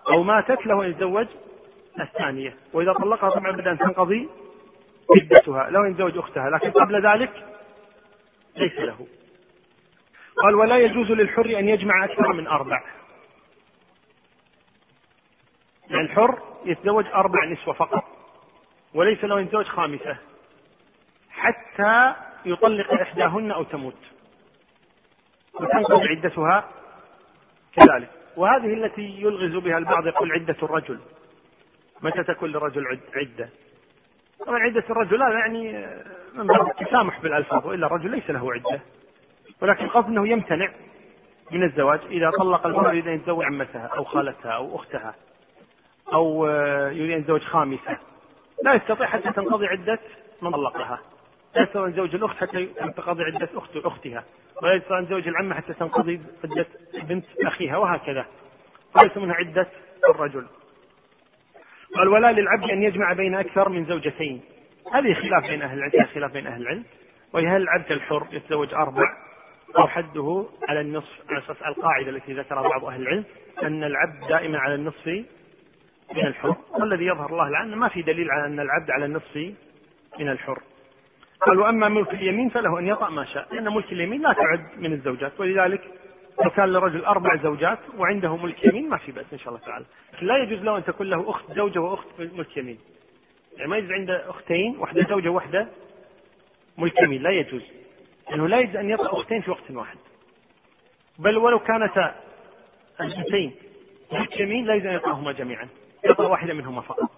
أو 0.10 0.24
ماتت 0.24 0.66
له 0.66 0.86
أن 0.86 0.90
يتزوج 0.90 1.28
الثانية. 2.00 2.56
وإذا 2.74 2.94
طلقها 2.94 3.30
طبعا 3.30 3.52
بدأ 3.52 3.72
أن 3.72 3.78
تنقضي 3.78 4.30
عدتها. 5.16 5.70
له 5.70 5.88
أن 5.88 5.92
يتزوج 5.92 6.18
أختها. 6.18 6.50
لكن 6.50 6.72
قبل 6.72 7.08
ذلك 7.08 7.32
ليس 8.58 8.80
له. 8.80 9.08
قال 10.42 10.56
ولا 10.56 10.78
يجوز 10.78 11.12
للحر 11.12 11.46
أن 11.46 11.70
يجمع 11.70 12.06
أكثر 12.06 12.34
من 12.34 12.48
أربع. 12.48 12.84
يعني 15.90 16.04
الحر 16.04 16.42
يتزوج 16.66 17.06
أربع 17.06 17.46
نسوة 17.46 17.74
فقط 17.74 18.04
وليس 18.94 19.24
له 19.24 19.40
أن 19.40 19.44
يتزوج 19.44 19.66
خامسة 19.66 20.18
حتى 21.30 22.14
يطلق 22.46 22.94
إحداهن 23.02 23.52
أو 23.52 23.64
تموت. 23.64 23.98
وتنقضي 25.54 26.08
عدتها 26.08 26.70
كذلك. 27.74 28.10
وهذه 28.38 28.74
التي 28.74 29.02
يلغز 29.02 29.64
بها 29.64 29.78
البعض 29.78 30.08
يقول 30.08 30.32
عدة 30.32 30.58
الرجل. 30.64 31.00
متى 32.02 32.24
تكون 32.24 32.50
للرجل 32.50 33.00
عدة؟ 33.16 33.50
طبعا 34.46 34.60
عدة 34.60 34.84
الرجل 34.90 35.24
هذا 35.24 35.40
يعني 35.40 35.72
من 36.34 36.48
باب 36.48 36.68
التسامح 36.68 37.20
بالألفاظ 37.22 37.68
وإلا 37.68 37.88
الرجل 37.88 38.12
ليس 38.12 38.30
له 38.30 38.54
عدة. 38.54 38.82
ولكن 39.62 39.86
القصد 39.86 40.08
أنه 40.08 40.28
يمتنع 40.28 40.72
من 41.52 41.64
الزواج 41.64 42.00
إذا 42.10 42.30
طلق 42.30 42.68
المرأة 42.68 42.90
يريد 42.90 43.08
أن 43.08 43.14
يتزوج 43.14 43.46
عمتها 43.46 43.90
أو 43.98 44.04
خالتها 44.04 44.52
أو 44.52 44.76
أختها 44.76 45.16
أو 46.14 46.48
يريد 46.92 47.12
أن 47.12 47.20
يتزوج 47.20 47.42
خامسة. 47.42 47.98
لا 48.64 48.74
يستطيع 48.74 49.08
حتى 49.08 49.32
تنقضي 49.32 49.68
عدة 49.68 50.00
من 50.42 50.52
طلقها. 50.52 51.00
لا 51.56 51.62
يستطيع 51.62 51.86
أن 51.86 51.90
يتزوج 51.90 52.16
الأخت 52.16 52.38
حتى 52.38 52.66
تنقضي 52.66 53.24
عدة 53.24 53.50
أخت 53.56 53.78
أختها. 53.78 54.24
ولا 54.62 54.74
يستطيع 54.74 54.98
أن 54.98 55.04
يتزوج 55.04 55.28
العمة 55.28 55.56
حتى 55.56 55.74
تنقضي 55.74 56.22
عدة 56.44 56.68
بنت 57.04 57.26
أخيها 57.46 57.78
وهكذا. 57.78 58.26
وليس 58.96 59.18
منها 59.18 59.36
عدة 59.36 59.68
الرجل. 60.10 60.48
قال 61.96 62.08
ولا 62.08 62.32
للعبد 62.32 62.70
أن 62.70 62.84
يجمع 62.84 63.14
بين 63.14 63.36
أكثر 63.36 63.70
من 63.70 63.86
زوجتين. 63.86 64.42
هذه 64.94 65.14
خلاف 65.14 65.50
بين 65.50 65.62
أهل 65.62 65.78
العلم 65.78 66.06
خلاف 66.14 66.32
بين 66.32 66.48
أهل 66.48 66.62
العلم. 66.62 66.84
وهي 67.34 67.48
هل 67.48 67.62
العبد 67.62 67.92
الحر 67.92 68.28
يتزوج 68.32 68.74
أربع؟ 68.74 69.31
أو 69.78 69.88
حده 69.88 70.46
على 70.70 70.82
النصف 70.82 71.20
على 71.30 71.40
أساس 71.40 71.62
القاعدة 71.62 72.10
التي 72.10 72.34
ذكرها 72.34 72.62
بعض 72.62 72.86
أهل 72.86 73.02
العلم 73.02 73.24
أن 73.64 73.84
العبد 73.84 74.28
دائما 74.30 74.60
على 74.60 74.76
النصف 74.76 75.08
من 76.16 76.28
الحر. 76.28 76.56
والذي 76.72 77.06
يظهر 77.06 77.30
الله 77.30 77.48
الآن 77.48 77.76
ما 77.76 77.88
في 77.88 78.02
دليل 78.02 78.32
على 78.32 78.46
أن 78.46 78.60
العبد 78.60 78.92
على 78.92 79.06
النصف 79.06 79.54
من 80.20 80.30
الحر. 80.30 80.62
قال 81.42 81.60
وأما 81.60 81.90
ملك 81.90 82.14
اليمين 82.14 82.50
فله 82.50 82.80
أن 82.80 82.88
يطأ 82.88 83.10
ما 83.10 83.26
شاء. 83.26 83.48
لأن 83.52 83.74
ملك 83.74 83.92
اليمين 83.92 84.22
لا 84.22 84.34
تعد 84.34 84.66
من 84.78 84.94
الزوجات. 84.94 85.40
ولذلك 85.40 85.82
لو 86.44 86.50
كان 86.50 86.70
للرجل 86.70 87.06
أربع 87.06 87.36
زوجات 87.44 87.80
وعنده 87.98 88.36
ملك 88.36 88.66
يمين 88.66 88.90
ما 88.90 88.98
في 88.98 89.12
بأس 89.12 89.26
إن 89.34 89.40
شاء 89.40 89.50
الله 89.50 89.66
تعالى. 89.66 89.86
لكن 90.14 90.26
لا 90.26 90.38
يجوز 90.38 90.60
له 90.60 90.78
أن 90.78 90.84
تكون 90.84 91.10
له 91.10 91.30
أخت 91.30 91.52
زوجة 91.52 91.80
وأخت 91.80 92.08
ملك 92.20 92.58
يمين. 92.58 92.80
يعني 93.58 93.70
ما 93.70 93.78
يجوز 93.78 93.92
عنده 93.92 94.30
أختين 94.30 94.78
واحدة 94.78 95.08
زوجة 95.10 95.30
وواحدة 95.30 95.68
ملك 96.78 97.02
يمين. 97.02 97.22
لا 97.22 97.30
يجوز. 97.30 97.81
لأنه 98.32 98.48
لا 98.48 98.60
يجوز 98.60 98.76
أن 98.76 98.90
يطأ 98.90 99.14
أختين 99.14 99.42
في 99.42 99.52
وقت 99.52 99.72
واحد. 99.72 99.98
بل 101.20 101.38
ولو 101.38 101.60
كانتا 101.60 102.16
البنتين 103.02 103.56
ملك 104.12 104.40
يمين 104.40 104.66
لا 104.66 104.74
يجوز 104.74 104.88
أن 104.88 104.96
يطأهما 104.96 105.32
جميعا 105.32 105.68
يطأ 106.06 106.28
واحدة 106.28 106.54
منهما 106.54 106.82
فقط. 106.82 107.10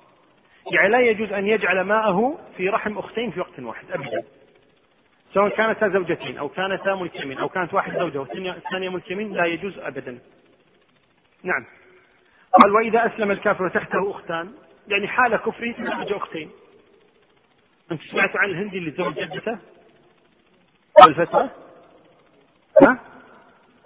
يعني 0.71 0.89
لا 0.89 0.99
يجوز 0.99 1.31
أن 1.31 1.47
يجعل 1.47 1.81
ماءه 1.81 2.39
في 2.57 2.69
رحم 2.69 2.97
أختين 2.97 3.31
في 3.31 3.39
وقت 3.39 3.59
واحد 3.59 3.91
أبدا. 3.91 4.23
سواء 5.33 5.49
كانتا 5.49 5.89
زوجتين 5.89 6.37
أو 6.37 6.49
كانتا 6.49 6.95
ملكمين 6.95 7.37
أو 7.37 7.49
كانت 7.49 7.73
واحد 7.73 7.99
زوجة 7.99 8.19
والثانية 8.19 8.89
ملكمين 8.89 9.33
لا 9.33 9.45
يجوز 9.45 9.79
أبدا. 9.79 10.19
نعم. 11.43 11.65
قال 12.61 12.71
وإذا 12.71 13.05
أسلم 13.05 13.31
الكافر 13.31 13.63
وتحته 13.63 14.11
أختان 14.11 14.53
يعني 14.87 15.07
حال 15.07 15.35
كفره 15.35 15.71
تزوج 15.71 16.13
أختين. 16.13 16.51
أنت 17.91 18.01
سمعت 18.01 18.35
عن 18.35 18.49
الهندي 18.49 18.77
اللي 18.77 18.91
تزوج 18.91 19.13
جدته؟ 19.13 19.59
الفترة 21.01 21.49
ها؟ 22.81 22.99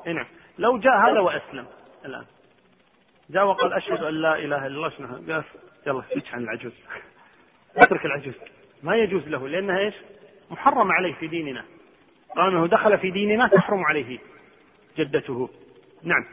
نعم. 0.05 0.25
لو 0.57 0.77
جاء 0.77 0.97
هذا 0.97 1.19
وأسلم. 1.19 1.65
الآن. 2.05 2.25
جاء 3.29 3.45
وقال 3.45 3.73
أشهد 3.73 4.03
أن 4.03 4.13
لا 4.13 4.35
إله 4.35 4.67
إلا 4.67 4.75
الله. 4.75 4.89
شنو 4.89 5.07
قال 5.07 5.43
يلا 5.87 6.03
سكت 6.09 6.27
عن 6.33 6.43
العجوز. 6.43 6.71
اترك 7.77 8.05
العجوز. 8.05 8.33
ما 8.83 8.95
يجوز 8.95 9.27
له 9.27 9.47
لأنها 9.47 9.79
إيش؟ 9.79 9.95
محرم 10.51 10.91
عليه 10.91 11.13
في 11.13 11.27
ديننا. 11.27 11.65
قال 12.35 12.51
أنه 12.53 12.67
دخل 12.67 12.97
في 12.97 13.11
ديننا 13.11 13.47
تحرم 13.47 13.83
عليه 13.83 14.19
جدته. 14.97 15.49
نعم. 16.03 16.25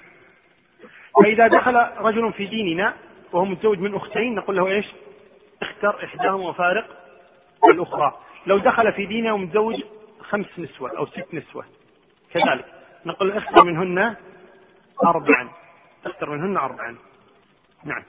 فإذا 1.23 1.47
دخل 1.47 1.77
رجل 1.99 2.33
في 2.33 2.47
ديننا 2.47 2.95
وهو 3.33 3.45
متزوج 3.45 3.79
من 3.79 3.95
أختين 3.95 4.35
نقول 4.35 4.57
له 4.57 4.67
إيش؟ 4.67 4.87
اختر 5.63 6.05
إحداهما 6.05 6.49
وفارق 6.49 6.87
الأخرى. 7.73 8.19
لو 8.47 8.59
دخل 8.59 8.93
في 8.93 9.07
ديننا 9.07 9.33
ومتزوج 9.33 9.83
خمس 10.29 10.59
نسوة 10.59 10.99
أو 10.99 11.07
ست 11.07 11.35
نسوة. 11.35 11.65
كذلك 12.33 12.65
نقول 13.07 13.33
اختر 13.33 13.65
منهن 13.65 14.17
أربعا. 15.05 15.51
اختر 16.07 16.31
منهن 16.31 16.57
أربعا. 16.57 16.97
نعم. 17.85 18.03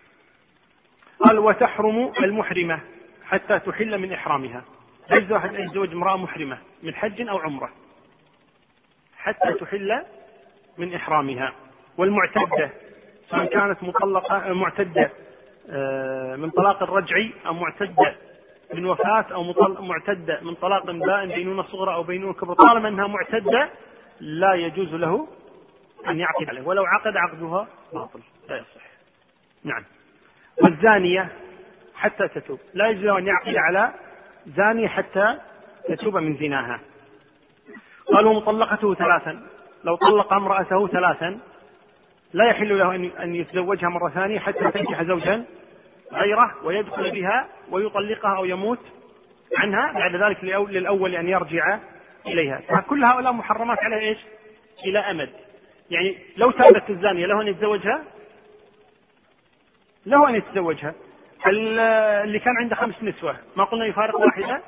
قال 1.19 1.39
وتحرم 1.39 2.11
المحرمة 2.23 2.79
حتى 3.25 3.59
تحل 3.59 3.97
من 3.97 4.11
إحرامها. 4.13 4.63
ليس 5.11 5.31
واحد 5.31 5.55
أن 5.55 5.63
يتزوج 5.63 5.91
امرأة 5.91 6.17
محرمة 6.17 6.57
من 6.83 6.95
حج 6.95 7.21
أو 7.29 7.37
عمرة. 7.37 7.69
حتى 9.17 9.53
تحل 9.53 10.03
من 10.77 10.93
إحرامها. 10.93 11.53
والمعتدة 11.97 12.71
سواء 13.29 13.45
كانت 13.45 13.83
مطلقة 13.83 14.53
معتدة 14.53 15.11
آه، 15.69 16.35
من 16.35 16.49
طلاق 16.49 16.83
الرجعي 16.83 17.33
أو 17.45 17.53
معتدة 17.53 18.15
من 18.73 18.85
وفاة 18.85 19.25
أو 19.31 19.43
معتدة 19.79 20.39
من 20.41 20.55
طلاق 20.55 20.85
بائن 20.91 21.29
بينونة 21.29 21.63
صغرى 21.63 21.93
أو 21.93 22.03
بينونة 22.03 22.33
كبرى 22.33 22.55
طالما 22.55 22.89
أنها 22.89 23.07
معتدة 23.07 23.69
لا 24.19 24.53
يجوز 24.53 24.93
له 24.93 25.27
أن 26.07 26.19
يعقد 26.19 26.49
عليه 26.49 26.61
ولو 26.61 26.83
عقد 26.85 27.17
عقدها 27.17 27.67
باطل 27.93 28.19
لا 28.49 28.57
يصح. 28.57 28.85
نعم. 29.63 29.83
والزانية 30.63 31.29
حتى 31.95 32.27
تتوب 32.27 32.59
لا 32.73 32.89
يجوز 32.89 33.05
أن 33.05 33.27
يعقد 33.27 33.55
على 33.55 33.93
زانية 34.57 34.87
حتى 34.87 35.37
تتوب 35.87 36.17
من 36.17 36.37
زناها. 36.37 36.79
قالوا 38.13 38.33
مطلقته 38.33 38.93
ثلاثا 38.93 39.41
لو 39.83 39.95
طلق 39.95 40.33
امرأته 40.33 40.87
ثلاثا 40.87 41.39
لا 42.33 42.49
يحل 42.49 42.77
له 42.77 42.95
أن 42.95 43.35
يتزوجها 43.35 43.89
مرة 43.89 44.09
ثانية 44.09 44.39
حتى 44.39 44.71
تنكح 44.71 45.03
زوجا 45.03 45.45
غيره 46.13 46.55
ويدخل 46.63 47.11
بها 47.11 47.47
ويطلقها 47.71 48.37
أو 48.37 48.45
يموت 48.45 48.79
عنها 49.57 49.91
بعد 49.91 50.15
ذلك 50.15 50.43
للأول 50.43 51.15
أن 51.15 51.27
يرجع 51.27 51.79
إليها. 52.27 52.61
فكل 52.69 53.03
هؤلاء 53.03 53.33
محرمات 53.33 53.79
على 53.79 53.99
إيش؟ 53.99 54.17
إلى 54.85 54.99
أمد. 54.99 55.29
يعني 55.89 56.17
لو 56.37 56.51
تابت 56.51 56.89
الزانية 56.89 57.25
له 57.25 57.41
أن 57.41 57.47
يتزوجها؟ 57.47 58.03
له 60.05 60.29
أن 60.29 60.35
يتزوجها. 60.35 60.93
اللي 61.47 62.39
كان 62.39 62.53
عنده 62.61 62.75
خمس 62.75 63.03
نسوة 63.03 63.37
ما 63.55 63.63
قلنا 63.63 63.85
يفارق 63.85 64.15
واحدة؟ 64.19 64.61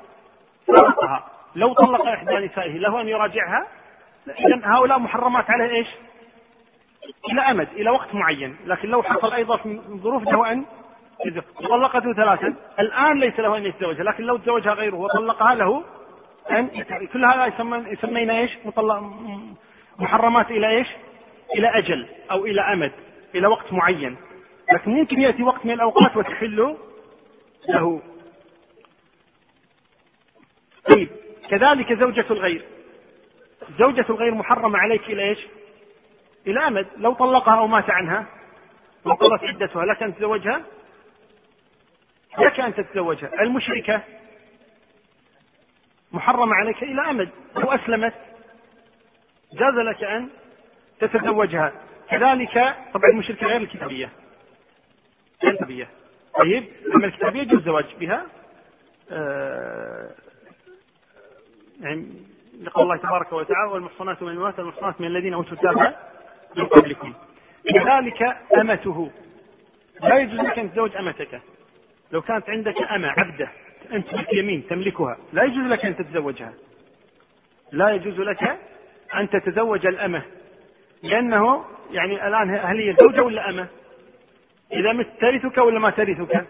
فارقها. 0.66 1.30
لو 1.56 1.72
طلق 1.72 2.06
إحدى 2.06 2.46
نسائه 2.46 2.78
له 2.78 3.00
أن 3.00 3.08
يراجعها؟ 3.08 3.66
إذا 4.28 4.60
هؤلاء 4.64 4.98
محرمات 4.98 5.50
عليه 5.50 5.74
إيش؟ 5.74 5.88
إلى 7.32 7.40
أمد 7.40 7.68
إلى 7.68 7.90
وقت 7.90 8.14
معين. 8.14 8.56
لكن 8.66 8.88
لو 8.88 9.02
حصل 9.02 9.32
أيضا 9.32 9.56
في 9.56 9.80
ظروف 9.88 10.22
له 10.22 10.52
أن 10.52 10.64
طلقته 11.62 12.12
ثلاثا. 12.12 12.54
الآن 12.80 13.20
ليس 13.20 13.40
له 13.40 13.56
أن 13.56 13.64
يتزوجها 13.64 14.04
لكن 14.04 14.24
لو 14.24 14.36
تزوجها 14.36 14.72
غيره 14.72 14.96
وطلقها 14.96 15.54
له 15.54 15.84
أن 16.50 16.68
كل 17.12 17.24
هذا 17.24 17.46
يسمينا 17.92 18.38
إيش؟ 18.38 18.58
مطلق 18.64 19.02
محرمات 19.98 20.50
إلى 20.50 20.68
إيش؟ 20.68 20.86
إلى 21.56 21.68
أجل 21.78 22.06
أو 22.30 22.46
إلى 22.46 22.60
أمد 22.60 22.92
إلى 23.34 23.46
وقت 23.46 23.72
معين. 23.72 24.16
لكن 24.72 24.90
ممكن 24.90 25.20
يأتي 25.20 25.42
وقت 25.42 25.66
من 25.66 25.72
الأوقات 25.72 26.16
وتحل 26.16 26.76
له. 27.68 28.02
طيب 30.90 31.08
كذلك 31.50 31.92
زوجة 31.92 32.26
الغير. 32.30 32.64
زوجة 33.78 34.06
الغير 34.10 34.34
محرمة 34.34 34.78
عليك 34.78 35.02
إلى 35.08 35.28
إيش؟ 35.28 35.46
إلى 36.46 36.60
أمد. 36.60 36.86
لو 36.96 37.14
طلقها 37.14 37.58
أو 37.58 37.66
مات 37.66 37.90
عنها 37.90 38.26
وانقضت 39.04 39.44
عدتها 39.44 39.84
لك 39.84 40.02
أن 40.02 40.14
تتزوجها 40.14 40.62
لك 42.38 42.60
أن 42.60 42.74
تتزوجها. 42.74 43.42
المشركة 43.42 44.02
محرمة 46.12 46.54
عليك 46.54 46.82
إلى 46.82 47.10
أمد 47.10 47.28
لو 47.56 47.70
أسلمت 47.72 48.14
جاز 49.52 49.74
لك 49.74 50.04
أن 50.04 50.28
تتزوجها. 51.00 51.72
كذلك 52.10 52.54
طبعا 52.94 53.10
المشركة 53.12 53.46
غير 53.46 53.60
الكتابية. 53.60 54.10
غير 55.42 55.52
الكتابية. 55.52 55.88
طيب 56.42 56.64
أما 56.94 57.06
الكتابية 57.06 57.40
يجوز 57.40 57.58
الزواج 57.58 57.94
بها. 58.00 58.26
آه 59.10 60.10
يعني 61.80 62.06
لقول 62.60 62.82
الله 62.82 62.96
تبارك 62.96 63.32
وتعالى 63.32 63.72
والمحصنات 63.72 64.22
من 64.22 64.28
الموات 64.28 64.58
المحصنات 64.58 65.00
من 65.00 65.06
الذين 65.06 65.34
أوتوا 65.34 65.52
الكتاب 65.52 65.96
من 66.56 66.66
قبلكم. 66.66 67.14
كذلك 67.74 68.22
أمته. 68.58 69.10
لا 70.00 70.18
يجوز 70.18 70.40
لك 70.40 70.58
أن 70.58 70.70
تتزوج 70.70 70.96
أمتك. 70.96 71.40
لو 72.12 72.22
كانت 72.22 72.50
عندك 72.50 72.82
أمة 72.94 73.08
عبدة 73.08 73.48
أنت 73.92 74.14
باليمين 74.14 74.66
تملكها 74.66 75.16
لا 75.32 75.44
يجوز 75.44 75.72
لك 75.72 75.84
أن 75.84 75.96
تتزوجها 75.96 76.52
لا 77.72 77.90
يجوز 77.90 78.20
لك 78.20 78.58
أن 79.14 79.30
تتزوج 79.30 79.86
الأمة 79.86 80.22
لأنه 81.02 81.64
يعني 81.90 82.28
الآن 82.28 82.50
هل 82.50 82.80
هي 82.80 82.96
زوجة 83.00 83.22
ولا 83.22 83.50
أمة؟ 83.50 83.68
إذا 84.72 84.92
مت 84.92 85.08
ترثك 85.20 85.58
ولا 85.58 85.78
ما 85.78 85.90
ترثك؟ 85.90 86.46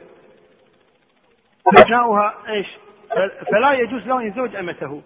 أبناؤها 1.66 2.34
إيش؟ 2.48 2.66
فلا 3.52 3.72
يجوز 3.72 4.06
له 4.06 4.20
أن 4.20 4.26
يتزوج 4.26 4.56
أمته 4.56 5.02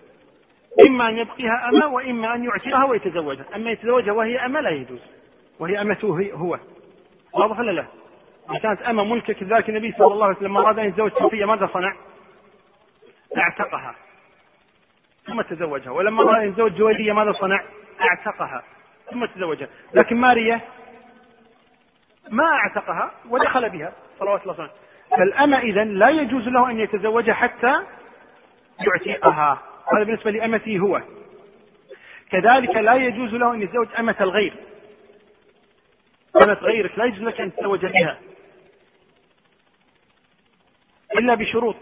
إما 0.86 1.08
أن 1.08 1.18
يبقيها 1.18 1.68
أمة 1.72 1.86
وإما 1.86 2.34
أن 2.34 2.44
يعتقها 2.44 2.84
ويتزوجها 2.84 3.44
أما 3.56 3.70
يتزوجها 3.70 4.12
وهي 4.12 4.46
أمة 4.46 4.60
لا 4.60 4.70
يجوز 4.70 5.00
وهي 5.58 5.80
أمته 5.80 6.32
هو 6.32 6.58
واضح 7.32 7.58
ولا 7.58 7.70
لا؟ 7.70 7.86
كانت 8.62 8.83
أمة 8.83 9.05
ملكك 9.05 9.37
كذلك 9.37 9.68
النبي 9.68 9.92
صلى 9.98 10.12
الله 10.12 10.26
عليه 10.26 10.37
وسلم 10.37 10.48
لما 10.48 10.61
أراد 10.61 10.78
أن 10.78 10.88
يتزوج 10.88 11.12
صفية 11.12 11.44
ماذا 11.44 11.70
صنع؟ 11.72 11.96
اعتقها. 13.37 13.94
ثم 15.26 15.40
تزوجها. 15.40 15.90
ولما 15.90 16.22
أراد 16.22 16.42
أن 16.42 16.48
يتزوج 16.48 16.72
جويرية 16.72 17.12
ماذا 17.12 17.33
صنع؟ 17.33 17.64
اعتقها. 18.00 18.62
ثم 19.11 19.24
تزوجها. 19.24 19.68
لكن 19.94 20.16
ماريا 20.16 20.61
ما 22.31 22.44
اعتقها 22.44 23.11
ودخل 23.28 23.70
بها. 23.70 23.92
صلوات 24.18 24.42
الله 24.42 24.52
وسلامه. 24.52 24.72
فالأمة 25.11 25.59
إذا 25.59 25.85
لا 25.85 26.09
يجوز 26.09 26.48
له 26.48 26.70
أن 26.70 26.81
يتزوجها 26.81 27.35
حتى 27.35 27.83
يعتقها. 28.87 29.62
هذا 29.92 30.05
بالنسبة 30.05 30.31
لأمته 30.31 30.78
هو. 30.78 31.02
كذلك 32.31 32.76
لا 32.76 32.94
يجوز 32.94 33.35
له 33.35 33.55
أن 33.55 33.62
يتزوج 33.62 33.88
أمة 33.98 34.16
الغير. 34.20 34.55
أمة 36.42 36.52
غيرك 36.52 36.98
لا 36.98 37.05
يجوز 37.05 37.22
لك 37.22 37.40
أن 37.40 37.52
تتزوج 37.52 37.87
بها. 37.87 38.18
إلا 41.18 41.35
بشروط 41.35 41.77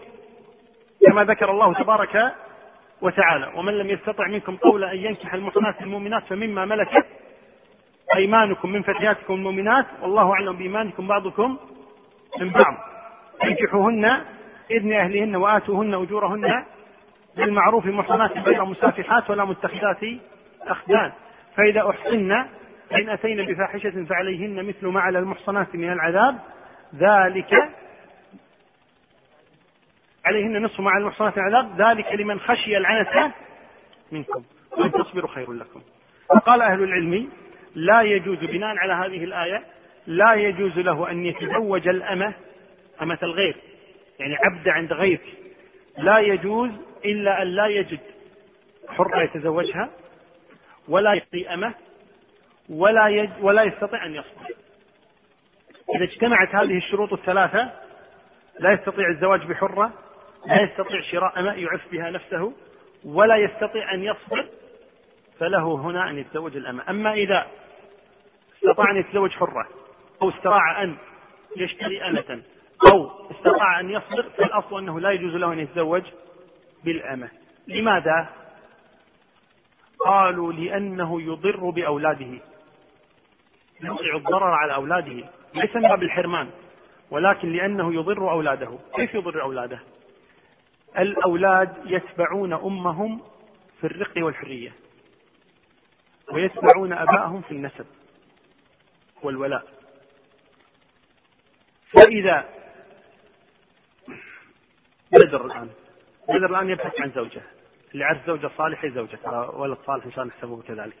كما 1.07 1.23
ذكر 1.23 1.51
الله 1.51 1.73
تبارك 1.73 2.33
وتعالى 3.01 3.51
ومن 3.55 3.73
لم 3.73 3.89
يستطع 3.89 4.27
منكم 4.27 4.55
قولا 4.55 4.91
أن 4.91 4.97
ينكح 4.97 5.33
المحصنات 5.33 5.81
المؤمنات 5.81 6.23
فمما 6.23 6.65
ملكت 6.65 7.05
أيمانكم 8.15 8.71
من 8.71 8.81
فتياتكم 8.81 9.33
المؤمنات 9.33 9.85
والله 10.01 10.31
أعلم 10.33 10.55
بإيمانكم 10.57 11.07
بعضكم 11.07 11.57
من 12.39 12.49
بعض. 12.49 12.77
انكحوهن 13.43 14.05
إذن 14.71 14.93
أهلهن 14.93 15.35
وآتوهن 15.35 15.93
أجورهن 15.93 16.65
بالمعروف 17.37 17.85
محصنات 17.85 18.37
غير 18.37 18.65
مسافحات 18.65 19.29
ولا 19.29 19.45
متخذات 19.45 19.99
أخدان. 20.61 21.11
فإذا 21.57 21.89
أحصن 21.89 22.45
فإن 22.89 23.09
أتين 23.09 23.45
بفاحشة 23.45 24.05
فعليهن 24.05 24.67
مثل 24.67 24.87
ما 24.87 25.01
على 25.01 25.19
المحصنات 25.19 25.75
من 25.75 25.91
العذاب 25.91 26.37
ذلك 26.95 27.51
عليهن 30.25 30.63
نصف 30.63 30.79
مع 30.79 30.97
المحصنات 30.97 31.37
من 31.37 31.47
العذاب 31.47 31.81
ذلك 31.81 32.13
لمن 32.13 32.39
خشي 32.39 32.77
العنة 32.77 33.33
منكم 34.11 34.43
وإن 34.77 34.91
تصبروا 34.91 35.29
خير 35.29 35.51
لكم. 35.51 35.81
وقال 36.29 36.61
أهل 36.61 36.83
العلم 36.83 37.29
لا 37.75 38.01
يجوز 38.01 38.37
بناء 38.37 38.77
على 38.77 38.93
هذه 38.93 39.23
الآية 39.23 39.63
لا 40.07 40.33
يجوز 40.33 40.79
له 40.79 41.11
أن 41.11 41.25
يتزوج 41.25 41.87
الأمة 41.87 42.33
أمة 43.01 43.19
الغير 43.23 43.55
يعني 44.19 44.35
عبد 44.35 44.69
عند 44.69 44.93
غيرك. 44.93 45.25
لا 45.97 46.19
يجوز 46.19 46.69
إلا 47.05 47.41
أن 47.41 47.47
لا 47.47 47.67
يجد 47.67 47.99
حرة 48.89 49.23
يتزوجها 49.23 49.89
ولا 50.87 51.13
يعطي 51.13 51.53
أمة 51.53 51.73
ولا 52.69 53.07
يج 53.07 53.29
ولا 53.41 53.63
يستطيع 53.63 54.05
أن 54.05 54.15
يصبر. 54.15 54.55
إذا 55.95 56.03
اجتمعت 56.03 56.55
هذه 56.55 56.77
الشروط 56.77 57.13
الثلاثة 57.13 57.71
لا 58.59 58.71
يستطيع 58.73 59.09
الزواج 59.09 59.45
بحرة 59.45 59.93
لا 60.45 60.61
يستطيع 60.61 61.01
شراء 61.01 61.39
أمة 61.39 61.53
يعف 61.53 61.91
بها 61.91 62.09
نفسه 62.09 62.53
ولا 63.05 63.35
يستطيع 63.35 63.93
أن 63.93 64.03
يصبر 64.03 64.49
فله 65.39 65.75
هنا 65.75 66.09
أن 66.09 66.17
يتزوج 66.17 66.55
الأمة. 66.55 66.89
أما 66.89 67.13
إذا 67.13 67.47
استطاع 68.55 68.91
أن 68.91 68.97
يتزوج 68.97 69.31
حرة 69.31 69.67
أو 70.21 70.29
استطاع 70.29 70.83
أن 70.83 70.97
يشتري 71.57 72.01
أمة 72.01 72.41
أو 72.93 73.31
استطاع 73.31 73.79
أن 73.79 73.89
يصبر 73.89 74.29
فالأصل 74.37 74.77
أنه 74.77 74.99
لا 74.99 75.11
يجوز 75.11 75.35
له 75.35 75.53
أن 75.53 75.59
يتزوج 75.59 76.03
بالأمة. 76.83 77.29
لماذا؟ 77.67 78.29
قالوا 79.99 80.53
لأنه 80.53 81.21
يضر 81.21 81.69
بأولاده. 81.69 82.39
يوقع 83.83 84.15
الضرر 84.15 84.51
على 84.51 84.73
أولاده 84.73 85.29
ليس 85.55 85.75
من 85.75 85.81
باب 85.81 86.03
الحرمان 86.03 86.49
ولكن 87.11 87.51
لأنه 87.51 87.93
يضر 87.93 88.31
أولاده. 88.31 88.79
كيف 88.95 89.13
يضر 89.13 89.41
أولاده؟ 89.41 89.79
الأولاد 90.99 91.73
يتبعون 91.85 92.53
أمهم 92.53 93.21
في 93.81 93.87
الرق 93.87 94.11
والحرية 94.17 94.73
ويتبعون 96.33 96.93
أباءهم 96.93 97.41
في 97.41 97.51
النسب 97.51 97.85
والولاء. 99.23 99.63
فإذا 101.93 102.49
بدر 105.11 105.45
الآن 105.45 105.69
بدر 106.29 106.49
الآن 106.49 106.69
يبحث 106.69 107.01
عن 107.01 107.11
زوجة 107.11 107.41
اللي 107.93 108.05
عرف 108.05 108.27
زوجة 108.27 108.51
صالحة 108.57 108.87
زوجة 108.89 109.19
ولد 109.53 109.77
صالح 109.85 110.05
إن 110.05 110.11
شاء 110.11 110.23
الله 110.23 110.35
نحسبه 110.35 110.61
كذلك. 110.61 110.95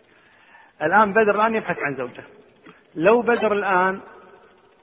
الآن 0.81 1.11
بدر 1.13 1.35
الآن 1.35 1.55
يبحث 1.55 1.77
عن 1.79 1.95
زوجة. 1.95 2.23
لو 2.95 3.21
بدر 3.21 3.53
الآن 3.53 4.01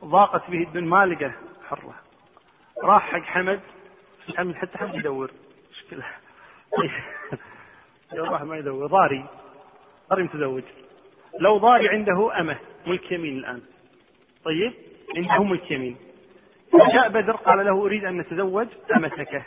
ضاقت 0.05 0.51
به 0.51 0.63
الدنيا 0.63 0.89
ما 0.89 1.07
لقى 1.07 1.33
حرة 1.69 1.95
راح 2.85 3.13
حق 3.13 3.23
حمد 3.23 3.61
حمد 4.37 4.55
حتى 4.55 4.79
حمد 4.79 4.95
يدور. 4.95 5.31
مشكلة. 5.71 6.05
راح 8.31 8.43
ما 8.43 8.57
يدور. 8.57 8.87
ضاري. 8.87 9.25
ضاري 10.11 10.23
متزوج. 10.23 10.63
لو 11.41 11.59
ضاري 11.59 11.89
عنده 11.89 12.41
أمة. 12.41 12.59
ملك 12.87 13.13
يمين 13.13 13.39
الآن. 13.39 13.63
طيب؟ 14.45 14.73
عنده 15.17 15.45
ملك 15.45 15.71
يمين. 15.71 15.97
فجاء 16.73 17.09
بدر 17.09 17.37
قال 17.37 17.67
له 17.67 17.83
أريد 17.83 18.05
أن 18.05 18.17
نتزوج 18.19 18.67
أمتك. 18.97 19.43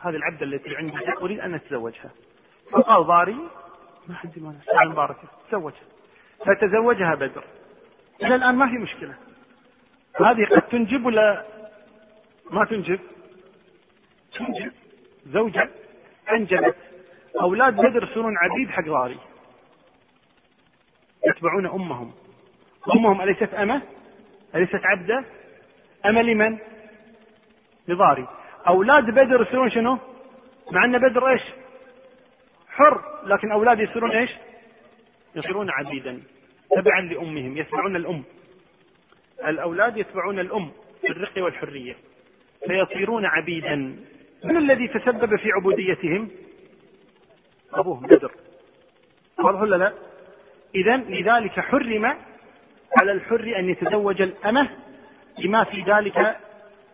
هذه 0.00 0.16
العبدة 0.16 0.46
التي 0.46 0.76
عندي. 0.76 1.12
أريد 1.22 1.40
أن 1.40 1.54
أتزوجها 1.54 2.10
فقال 2.70 3.06
ضاري 3.06 3.36
ما 4.08 4.14
حد 4.14 4.38
ما 4.38 4.60
مباركة 4.84 5.28
تزوجها 5.48 5.82
فتزوجها 6.46 7.14
بدر. 7.14 7.44
إلى 8.22 8.34
الآن 8.34 8.54
ما 8.54 8.66
في 8.66 8.78
مشكلة. 8.78 9.14
هذه 10.20 10.44
قد 10.44 10.62
تنجب 10.62 11.06
ولا 11.06 11.44
ما 12.50 12.64
تنجب؟ 12.64 13.00
تنجب 14.34 14.72
زوجة 15.26 15.70
أنجبت. 16.32 16.76
أولاد 17.40 17.76
بدر 17.76 18.02
يصيرون 18.02 18.34
عبيد 18.38 18.70
حق 18.70 18.84
ضاري 18.84 19.18
يتبعون 21.26 21.66
أمهم. 21.66 22.12
أمهم 22.94 23.22
أليست 23.22 23.54
أمة؟ 23.54 23.82
أليست 24.54 24.80
عبدة؟ 24.84 25.24
أمة 26.06 26.22
لمن؟ 26.22 26.58
لضاري 27.88 28.28
أولاد 28.68 29.04
بدر 29.04 29.42
يصيرون 29.42 29.70
شنو؟ 29.70 29.98
مع 30.72 30.84
أن 30.84 30.98
بدر 30.98 31.28
إيش؟ 31.28 31.42
حر 32.68 33.02
لكن 33.24 33.52
أولاد 33.52 33.80
يصيرون 33.80 34.10
إيش؟ 34.10 34.30
يصيرون 35.36 35.70
عبيدا 35.70 36.22
تبعا 36.70 37.00
لأمهم 37.00 37.56
يتبعون 37.56 37.96
الأم. 37.96 38.22
الأولاد 39.46 39.96
يتبعون 39.96 40.38
الأم 40.38 40.70
في 41.00 41.08
الرق 41.08 41.44
والحرية 41.44 41.96
فيصيرون 42.66 43.26
عبيدا. 43.26 43.96
من 44.44 44.56
الذي 44.56 44.88
تسبب 44.88 45.36
في 45.36 45.52
عبوديتهم؟ 45.52 46.30
أبوهم 47.74 48.06
بدر. 48.06 48.32
واضح 49.38 49.60
ولا 49.60 49.76
لا؟ 49.76 49.92
إذا 50.74 50.96
لذلك 50.96 51.60
حرم 51.60 52.04
على 53.00 53.12
الحر 53.12 53.54
أن 53.58 53.68
يتزوج 53.68 54.22
الأمة 54.22 54.70
لما 55.38 55.64
في 55.64 55.82
ذلك 55.82 56.36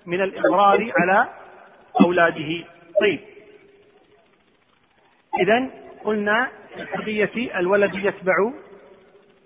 من 0.06 0.20
الإضرار 0.20 0.92
على 0.96 1.28
أولاده. 2.00 2.64
طيب. 3.00 3.20
إذا 5.40 5.70
قلنا 6.04 6.50
في 6.74 6.82
الحرية 6.82 7.58
الولد 7.58 7.94
يتبع 7.94 8.52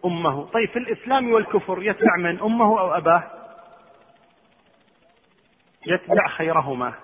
أمه. 0.05 0.45
طيب 0.45 0.69
في 0.69 0.79
الإسلام 0.79 1.33
والكفر 1.33 1.83
يتبع 1.83 2.17
من؟ 2.19 2.41
أمه 2.41 2.81
أو 2.81 2.97
أباه؟ 2.97 3.31
يتبع 5.87 6.29
خيرهما. 6.29 6.95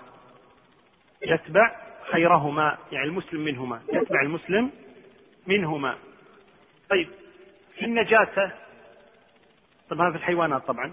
يتبع 1.23 1.77
خيرهما 2.11 2.79
يعني 2.93 3.07
المسلم 3.07 3.41
منهما 3.41 3.83
يتبع 3.93 4.23
المسلم 4.23 4.71
منهما. 5.47 5.99
طيب 6.91 7.09
في 7.75 7.85
النجاسة 7.85 8.53
طبعا 9.91 10.11
في 10.11 10.16
الحيوانات 10.16 10.62
طبعا 10.66 10.93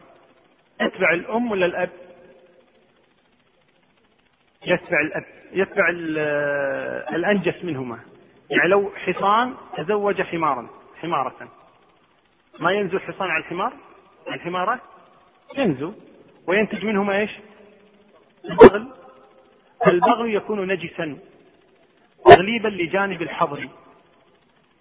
يتبع 0.81 1.13
الأم 1.13 1.51
ولا 1.51 1.65
الأب؟ 1.65 1.89
يتبع 4.65 5.01
الأب 5.01 5.25
يتبع 5.51 5.89
الأنجس 7.15 7.63
منهما. 7.63 7.99
يعني 8.49 8.69
لو 8.69 8.91
حصان 8.95 9.55
تزوج 9.77 10.21
حمارا 10.21 10.69
حمارة. 11.01 11.51
ما 12.59 12.71
ينزو 12.71 12.97
الحصان 12.97 13.29
على 13.29 13.43
الحمار؟ 13.43 13.73
على 14.27 14.35
الحمارة؟ 14.35 14.81
ينزو. 15.57 15.93
وينتج 16.47 16.85
منهما 16.85 17.17
إيش؟ 17.17 17.31
البغل. 18.45 18.93
البغل 19.87 20.33
يكون 20.33 20.67
نجسا 20.67 21.17
تغليبا 22.25 22.67
لجانب 22.67 23.21
الحظر 23.21 23.69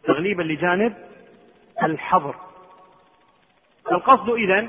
تغليبا 0.04 0.42
لجانب 0.42 0.94
الحظر. 1.82 2.34
القصد 3.92 4.30
إذا 4.30 4.68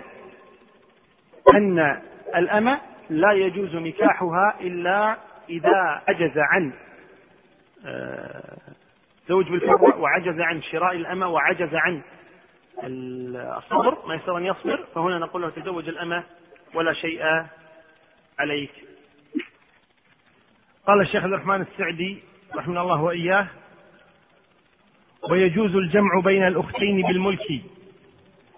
أن 1.56 2.02
الأمة 2.36 2.82
لا 3.10 3.32
يجوز 3.32 3.76
نكاحها 3.76 4.58
إلا 4.62 5.18
إذا 5.50 6.02
عجز 6.08 6.38
عن 6.38 6.74
آه، 7.86 8.58
زوج 9.30 9.50
بالفرع 9.50 9.96
وعجز 9.96 10.40
عن 10.40 10.62
شراء 10.62 10.96
الأمة 10.96 11.28
وعجز 11.28 11.70
عن 11.74 12.02
الصبر 12.84 14.08
ما 14.08 14.16
يستطيع 14.16 14.38
أن 14.38 14.46
يصبر 14.46 14.86
فهنا 14.96 15.20
نقول 15.20 15.42
له 15.42 15.50
تزوج 15.50 15.90
الأمة 15.90 16.24
ولا 16.74 16.94
شيء 16.94 17.24
عليك. 18.40 18.87
قال 20.88 21.02
الشيخ 21.02 21.24
عبد 21.24 21.34
الرحمن 21.34 21.62
السعدي 21.62 22.20
رحمه 22.56 22.82
الله 22.82 23.02
وإياه 23.02 23.48
ويجوز 25.32 25.76
الجمع 25.76 26.20
بين 26.24 26.48
الأختين 26.48 27.02
بالملك 27.08 27.62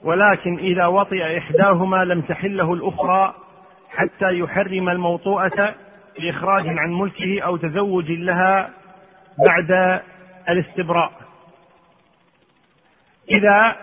ولكن 0.01 0.57
إذا 0.59 0.86
وطئ 0.86 1.38
إحداهما 1.38 2.05
لم 2.05 2.21
تحله 2.21 2.73
الأخرى 2.73 3.36
حتى 3.89 4.39
يحرم 4.39 4.89
الموطوءة 4.89 5.75
لإخراج 6.19 6.67
عن 6.67 6.93
ملكه 6.93 7.41
أو 7.41 7.57
تزوج 7.57 8.11
لها 8.11 8.69
بعد 9.47 10.01
الاستبراء. 10.49 11.11
إذا 13.32 13.75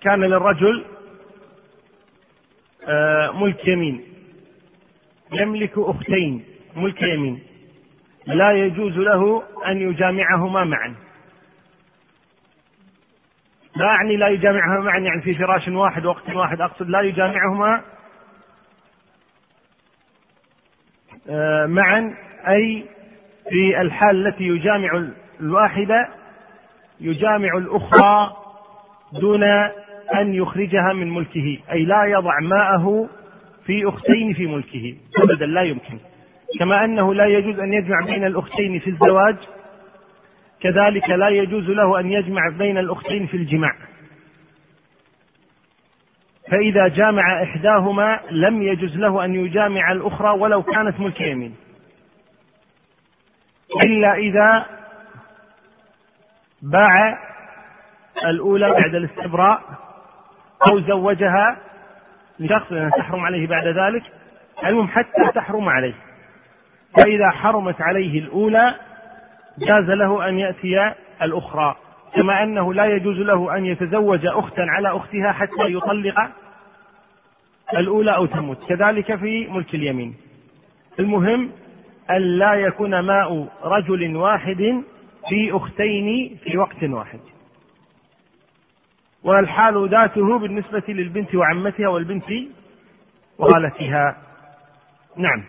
كان 0.00 0.20
للرجل 0.20 0.84
آه، 2.88 3.30
ملك 3.30 3.68
يمين 3.68 4.04
يملك 5.32 5.72
أختين 5.76 6.57
ملك 6.76 7.02
يمين. 7.02 7.42
لا 8.26 8.52
يجوز 8.52 8.98
له 8.98 9.42
أن 9.66 9.76
يجامعهما 9.80 10.64
معا. 10.64 10.94
لا 13.76 13.86
أعني 13.86 14.16
لا 14.16 14.28
يجامعهما 14.28 14.80
معا 14.84 14.98
يعني 14.98 15.22
في 15.22 15.34
فراش 15.34 15.68
واحد 15.68 16.06
وقت 16.06 16.30
واحد 16.30 16.60
أقصد 16.60 16.88
لا 16.88 17.00
يجامعهما 17.00 17.82
آه، 21.28 21.66
معا 21.66 22.14
أي 22.48 22.84
في 23.50 23.80
الحال 23.80 24.26
التي 24.26 24.44
يجامع 24.44 25.08
الواحدة 25.40 26.08
يجامع 27.00 27.56
الأخرى 27.58 28.36
دون 29.12 29.42
أن 30.14 30.34
يخرجها 30.34 30.92
من 30.92 31.10
ملكه 31.10 31.58
أي 31.72 31.84
لا 31.84 32.04
يضع 32.04 32.40
ماءه 32.40 33.08
في 33.66 33.88
أختين 33.88 34.34
في 34.34 34.46
ملكه 34.46 34.96
أبدا 35.16 35.46
لا 35.46 35.62
يمكن. 35.62 35.98
كما 36.58 36.84
أنه 36.84 37.14
لا 37.14 37.26
يجوز 37.26 37.58
أن 37.60 37.72
يجمع 37.72 38.04
بين 38.04 38.24
الأختين 38.24 38.78
في 38.78 38.90
الزواج 38.90 39.36
كذلك 40.60 41.10
لا 41.10 41.28
يجوز 41.28 41.64
له 41.64 42.00
أن 42.00 42.12
يجمع 42.12 42.40
بين 42.58 42.78
الأختين 42.78 43.26
في 43.26 43.36
الجماع. 43.36 43.72
فإذا 46.50 46.88
جامع 46.88 47.42
إحداهما 47.42 48.20
لم 48.30 48.62
يجوز 48.62 48.96
له 48.96 49.24
أن 49.24 49.34
يجامع 49.34 49.92
الأخرى 49.92 50.30
ولو 50.30 50.62
كانت 50.62 51.00
ملك 51.00 51.20
يمين. 51.20 51.54
إلا 53.84 54.14
إذا 54.14 54.66
باع 56.62 57.18
الأولى 58.26 58.70
بعد 58.70 58.94
الاستبراء 58.94 59.62
أو 60.70 60.80
زوجها 60.80 61.58
لشخص 62.38 62.68
تحرم 62.98 63.20
عليه 63.20 63.46
بعد 63.46 63.66
ذلك 63.66 64.02
المهم 64.66 64.88
حتى 64.88 65.32
تحرم 65.34 65.68
عليه. 65.68 66.07
فإذا 66.96 67.30
حرمت 67.30 67.82
عليه 67.82 68.20
الأولى 68.20 68.74
جاز 69.58 69.90
له 69.90 70.28
أن 70.28 70.38
يأتي 70.38 70.94
الأخرى 71.22 71.76
كما 72.14 72.42
أنه 72.42 72.74
لا 72.74 72.84
يجوز 72.84 73.16
له 73.16 73.56
أن 73.56 73.64
يتزوج 73.64 74.26
أختا 74.26 74.60
على 74.60 74.96
أختها 74.96 75.32
حتى 75.32 75.72
يطلق 75.72 76.14
الأولى 77.76 78.16
أو 78.16 78.26
تموت 78.26 78.68
كذلك 78.68 79.14
في 79.16 79.46
ملك 79.46 79.74
اليمين. 79.74 80.14
المهم 80.98 81.50
أن 82.10 82.22
لا 82.22 82.54
يكون 82.54 83.00
ماء 83.00 83.48
رجل 83.62 84.16
واحد 84.16 84.82
في 85.28 85.56
أختين 85.56 86.38
في 86.44 86.58
وقت 86.58 86.84
واحد. 86.84 87.20
والحال 89.24 89.88
ذاته 89.88 90.38
بالنسبة 90.38 90.82
للبنت 90.88 91.34
وعمتها 91.34 91.88
والبنت 91.88 92.30
وخالتها. 93.38 94.16
نعم. 95.16 95.44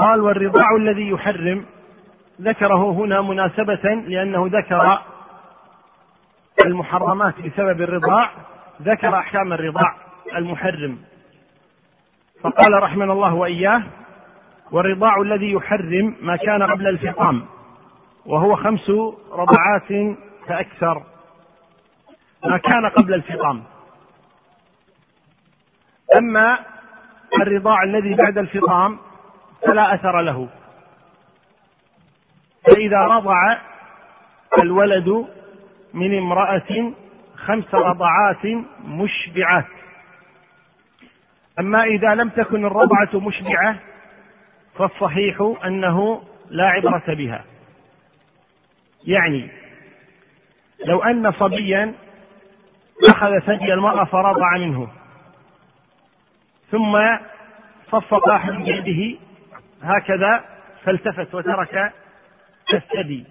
قال 0.00 0.20
والرضاع 0.20 0.76
الذي 0.76 1.08
يحرم. 1.08 1.64
ذكره 2.40 2.92
هنا 2.92 3.20
مناسبة 3.20 3.94
لأنه 4.06 4.46
ذكر 4.46 4.98
المحرمات 6.66 7.34
بسبب 7.40 7.82
الرضاع. 7.82 8.30
ذكر 8.82 9.14
أحكام 9.14 9.52
الرضاع 9.52 9.94
المحرم. 10.36 10.98
فقال 12.42 12.82
رحمنا 12.82 13.12
الله 13.12 13.34
وإياه 13.34 13.82
والرضاع 14.70 15.20
الذي 15.20 15.52
يحرم 15.52 16.16
ما 16.20 16.36
كان 16.36 16.62
قبل 16.62 16.86
الفطام 16.88 17.46
وهو 18.26 18.56
خمس 18.56 18.90
رضعات 19.32 20.16
فأكثر 20.46 21.02
ما 22.44 22.58
كان 22.58 22.86
قبل 22.86 23.14
الفطام. 23.14 23.62
أما 26.18 26.58
الرضاع 27.40 27.82
الذي 27.82 28.14
بعد 28.14 28.38
الفطام 28.38 28.98
فلا 29.66 29.94
أثر 29.94 30.20
له. 30.20 30.48
فإذا 32.66 32.98
رضع 32.98 33.56
الولد 34.62 35.26
من 35.94 36.18
امرأة 36.18 36.92
خمس 37.36 37.74
رضعات 37.74 38.46
مشبعات 38.84 39.66
أما 41.58 41.84
إذا 41.84 42.14
لم 42.14 42.28
تكن 42.28 42.64
الرضعة 42.64 43.10
مشبعة 43.14 43.78
فالصحيح 44.78 45.54
أنه 45.64 46.22
لا 46.50 46.68
عبرة 46.68 47.14
بها. 47.14 47.44
يعني 49.06 49.50
لو 50.86 51.02
أن 51.02 51.32
صبيا 51.32 51.94
أخذ 53.10 53.38
ثدي 53.38 53.74
المرأة 53.74 54.04
فرضع 54.04 54.56
منه 54.58 54.88
ثم 56.70 56.98
صفق 57.92 58.28
أحد 58.28 58.52
بيده 58.52 59.18
هكذا 59.82 60.44
فالتفت 60.84 61.34
وترك 61.34 61.92
الثدي 62.74 63.24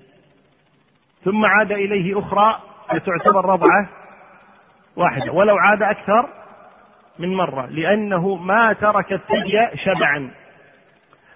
ثم 1.24 1.46
عاد 1.46 1.72
إليه 1.72 2.20
أخرى 2.20 2.62
فتعتبر 2.90 3.46
رضعة 3.46 3.90
واحدة. 4.96 5.32
ولو 5.32 5.58
عاد 5.58 5.82
أكثر 5.82 6.30
من 7.20 7.36
مرة 7.36 7.66
لأنه 7.66 8.36
ما 8.36 8.74
ترك 8.74 9.14
الثدي 9.14 9.68
شبعا. 9.76 10.32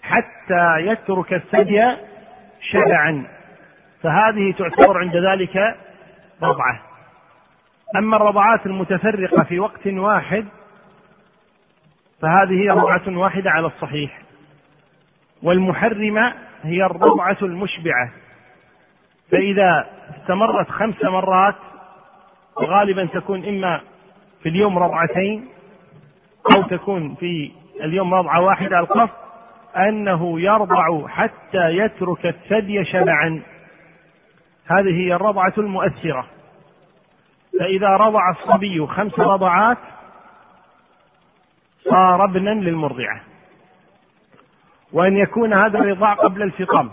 حتى 0.02 0.78
يترك 0.80 1.34
الثدي 1.34 1.96
شبعا. 2.62 3.28
فهذه 4.04 4.54
تعتبر 4.58 4.98
عند 4.98 5.16
ذلك 5.16 5.58
رضعة. 6.44 6.82
أما 7.98 8.18
الرضعات 8.18 8.66
المتفرقة 8.66 9.44
في 9.44 9.60
وقت 9.60 9.88
واحد 9.88 10.46
فهذه 12.22 12.68
رضعة 12.70 13.18
واحدة 13.18 13.52
على 13.52 13.68
الصحيح. 13.68 14.21
والمحرمة 15.44 16.34
هي 16.64 16.86
الرضعة 16.86 17.38
المشبعة. 17.42 18.12
فإذا 19.32 19.90
استمرت 20.18 20.70
خمس 20.70 21.04
مرات 21.04 21.56
وغالبا 22.58 23.06
تكون 23.06 23.46
إما 23.46 23.82
في 24.44 24.50
اليوم 24.50 24.80
رضعتين 24.80 25.50
أو 26.56 26.62
تكون 26.62 27.16
في 27.16 27.52
اليوم 27.82 28.14
رضعة 28.14 28.42
واحدة. 28.42 28.80
القصد 28.80 29.10
أنه 29.78 30.42
يرضع 30.42 31.08
حتى 31.08 31.70
يترك 31.78 32.26
الثدي 32.26 32.86
شبعا. 32.86 33.42
هذه 34.66 35.02
هي 35.02 35.14
الرضعة 35.14 35.54
المؤثرة. 35.58 36.28
فإذا 37.60 37.88
رضع 37.88 38.30
الصبي 38.30 38.88
خمس 38.88 39.20
رضعات 39.20 39.78
صار 41.90 42.26
ابنا 42.26 42.50
للمرضعة. 42.50 43.31
وأن 44.94 45.18
يكون 45.18 45.54
هذا 45.54 45.80
الرضاع 45.80 46.14
قبل 46.14 46.42
الفطام. 46.42 46.92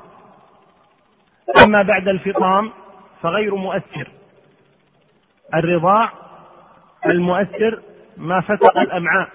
أما 1.64 1.82
بعد 1.82 2.08
الفطام 2.08 2.70
فغير 3.22 3.54
مؤثر. 3.54 4.08
الرضاع 5.54 6.12
المؤثر 7.06 7.82
ما 8.16 8.40
فتق 8.40 8.78
الأمعاء 8.78 9.28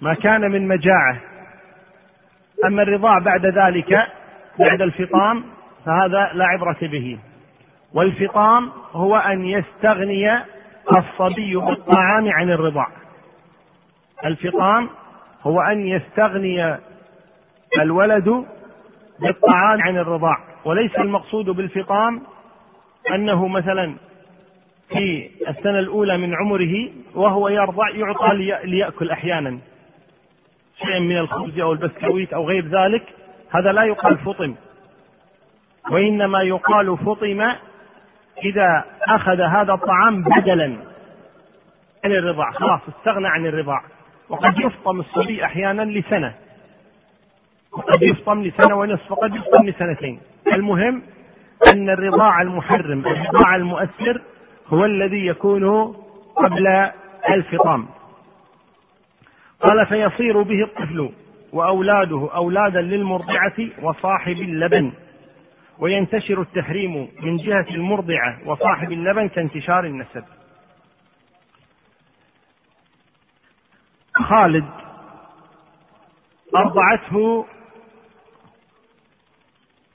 ما 0.00 0.14
كان 0.14 0.40
من 0.40 0.68
مجاعة. 0.68 1.20
أما 2.64 2.82
الرضاع 2.82 3.18
بعد 3.18 3.46
ذلك 3.46 4.06
بعد 4.58 4.82
الفطام 4.82 5.44
فهذا 5.86 6.30
لا 6.32 6.44
عبرة 6.44 6.78
به. 6.82 7.18
والفطام 7.94 8.70
هو 8.92 9.16
أن 9.16 9.44
يستغني 9.44 10.38
الصبي 10.98 11.56
بالطعام 11.56 12.32
عن 12.32 12.50
الرضاع 12.50 12.88
الفطام 14.24 14.88
هو 15.44 15.60
أن 15.60 15.86
يستغني 15.86 16.78
الولد 17.80 18.44
بالطعام 19.20 19.80
عن 19.80 19.96
الرضاع. 19.96 20.36
وليس 20.64 20.96
المقصود 20.98 21.44
بالفطام 21.44 22.22
أنه 23.14 23.48
مثلا 23.48 23.94
في 24.88 25.30
السنة 25.48 25.78
الأولى 25.78 26.18
من 26.18 26.34
عمره 26.34 26.90
وهو 27.14 27.48
يرضع 27.48 27.90
يعطى 27.90 28.34
ليأكل 28.64 29.10
أحيانا. 29.10 29.58
شيئا 30.84 30.98
من 30.98 31.18
الخبز 31.18 31.60
أو 31.60 31.72
البسكويت 31.72 32.32
أو 32.32 32.48
غير 32.48 32.66
ذلك 32.66 33.02
هذا 33.50 33.72
لا 33.72 33.84
يقال 33.84 34.18
فطم. 34.18 34.54
وإنما 35.90 36.42
يقال 36.42 36.98
فطم 36.98 37.40
إذا 38.44 38.84
أخذ 39.08 39.40
هذا 39.40 39.72
الطعام 39.72 40.22
بدلا 40.22 40.76
عن 42.04 42.12
الرضاع. 42.12 42.50
خلاص 42.50 42.80
استغنى 42.88 43.28
عن 43.28 43.46
الرضاع. 43.46 43.82
وقد 44.28 44.58
يفطم 44.58 45.00
الصبي 45.00 45.44
أحيانا 45.44 45.82
لسنة. 45.82 46.34
وقد 47.72 48.02
يفطم 48.02 48.42
لسنة 48.42 48.76
ونصف 48.76 49.12
وقد 49.12 49.34
يفطم 49.34 49.66
لسنتين. 49.66 50.20
المهم 50.52 51.02
أن 51.72 51.90
الرضاع 51.90 52.42
المحرم 52.42 53.06
الرضاع 53.06 53.56
المؤثر 53.56 54.22
هو 54.68 54.84
الذي 54.84 55.26
يكون 55.26 55.94
قبل 56.36 56.90
الفطام. 57.30 57.86
قال 59.60 59.86
فيصير 59.86 60.42
به 60.42 60.64
الطفل 60.64 61.10
وأولاده 61.52 62.28
أولادا 62.34 62.80
للمرضعة 62.80 63.56
وصاحب 63.82 64.36
اللبن. 64.36 64.92
وينتشر 65.78 66.40
التحريم 66.40 67.08
من 67.22 67.36
جهة 67.36 67.66
المرضعة 67.70 68.38
وصاحب 68.46 68.92
اللبن 68.92 69.28
كانتشار 69.28 69.84
النسب. 69.84 70.24
خالد 74.22 74.64
أرضعته 76.56 77.46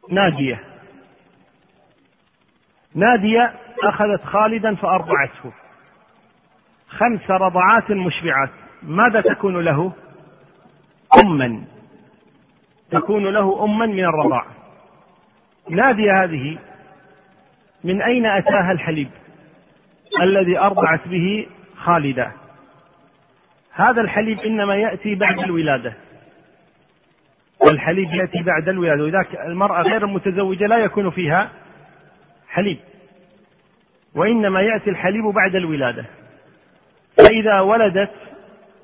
نادية. 0.10 0.64
نادية 2.96 3.54
أخذت 3.84 4.24
خالدا 4.24 4.76
فأرضعته. 4.76 5.52
خمس 6.90 7.32
رضعات 7.32 7.92
مشبعات. 7.92 8.50
ماذا 8.84 9.22
تكون 9.22 9.58
له؟ 9.60 9.94
أما. 11.24 11.64
تكون 12.92 13.24
له 13.24 13.64
أما 13.64 13.86
من 13.86 14.06
الرضاع. 14.06 14.46
نادية 15.70 16.24
هذه 16.24 16.60
من 17.84 18.02
أين 18.02 18.26
أتاها 18.26 18.72
الحليب 18.72 19.10
الذي 20.22 20.60
أرضعت 20.60 21.08
به 21.08 21.48
خالدة 21.78 22.32
هذا 23.80 24.02
الحليب 24.02 24.40
إنما 24.40 24.76
يأتي 24.76 25.16
بعد 25.16 25.40
الولادة. 25.40 25.94
الحليب 27.72 28.10
يأتي 28.10 28.44
بعد 28.44 28.70
الولادة. 28.70 29.04
ولذلك 29.04 29.40
المرأة 29.48 29.82
غير 29.82 30.06
المتزوجة 30.06 30.66
لا 30.66 30.78
يكون 30.78 31.10
فيها 31.10 31.50
حليب. 32.48 32.78
وإنما 34.16 34.62
يأتي 34.62 34.90
الحليب 34.90 35.24
بعد 35.24 35.56
الولادة. 35.56 36.06
فإذا 37.18 37.60
ولدت 37.60 38.12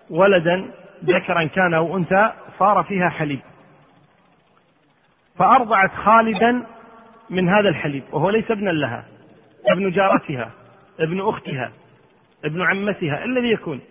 ولدا 0.09 0.71
ذكرا 1.05 1.43
كان 1.43 1.73
أو 1.73 1.97
أنثى 1.97 2.31
صار 2.59 2.83
فيها 2.83 3.09
حليب. 3.09 3.39
فأرضعت 5.37 5.91
خالدا 5.91 6.63
من 7.29 7.49
هذا 7.49 7.69
الحليب 7.69 8.03
وهو 8.11 8.29
ليس 8.29 8.51
ابنا 8.51 8.69
لها 8.69 9.05
ابن 9.71 9.91
جارتها 9.91 10.51
ابن 10.99 11.21
أختها 11.21 11.71
ابن 12.45 12.61
عمتها 12.61 13.23
الذي 13.25 13.51
يكون. 13.51 13.81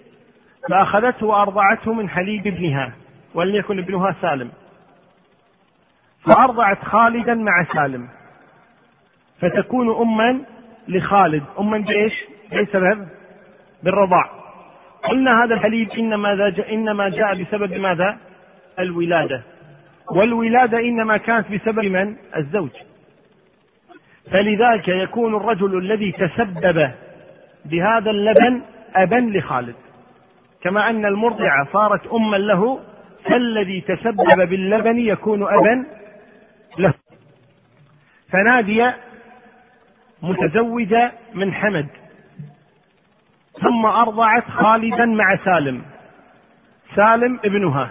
فأخذته 0.71 1.27
وأرضعته 1.27 1.93
من 1.93 2.09
حليب 2.09 2.47
ابنها 2.47 2.93
وليكن 3.35 3.79
ابنها 3.79 4.17
سالم 4.23 4.51
فأرضعت 6.27 6.85
خالدا 6.85 7.35
مع 7.35 7.65
سالم 7.75 8.09
فتكون 9.41 9.97
أما 9.97 10.41
لخالد 10.89 11.43
أما 11.59 11.79
بإيش؟ 11.79 12.13
بأي 12.51 12.67
سبب؟ 12.67 13.09
بالرضاع 13.83 14.31
قلنا 15.03 15.45
هذا 15.45 15.55
الحليب 15.55 15.91
إنما 15.91 16.51
جاء 16.51 16.75
إنما 16.75 17.09
جاء 17.09 17.43
بسبب 17.43 17.75
ماذا؟ 17.75 18.19
الولادة 18.79 19.43
والولادة 20.11 20.79
إنما 20.79 21.17
كانت 21.17 21.47
بسبب 21.53 21.85
من؟ 21.85 22.17
الزوج 22.37 22.71
فلذلك 24.33 24.89
يكون 24.89 25.37
الرجل 25.37 25.79
الذي 25.79 26.13
تسبب 26.13 26.91
بهذا 27.65 28.11
اللبن 28.11 28.63
أبا 28.97 29.39
لخالد 29.39 29.75
كما 30.65 30.91
أن 30.91 31.05
المرضعة 31.05 31.73
صارت 31.73 32.07
أما 32.07 32.37
له 32.37 32.81
فالذي 33.25 33.81
تسبب 33.81 34.49
باللبن 34.49 34.99
يكون 34.99 35.43
أبا 35.43 35.87
له. 36.79 36.95
فنادي 38.33 38.91
متزوجة 40.23 41.13
من 41.35 41.55
حمد 41.55 41.87
ثم 43.63 43.87
أرضعت 43.87 44.51
خالدا 44.51 45.05
مع 45.05 45.45
سالم 45.45 45.83
سالم 46.97 47.41
ابنها 47.45 47.91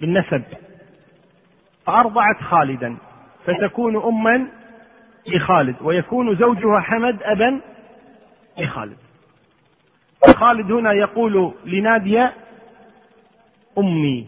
بالنسب 0.00 0.42
فأرضعت 1.86 2.42
خالدا 2.42 2.96
فتكون 3.46 4.02
أما 4.02 4.46
لخالد 5.26 5.76
ويكون 5.82 6.36
زوجها 6.36 6.80
حمد 6.80 7.22
أبا 7.22 7.60
لخالد. 8.58 8.96
خالد 10.26 10.72
هنا 10.72 10.92
يقول 10.92 11.54
لنادية 11.64 12.32
أمي. 13.78 14.26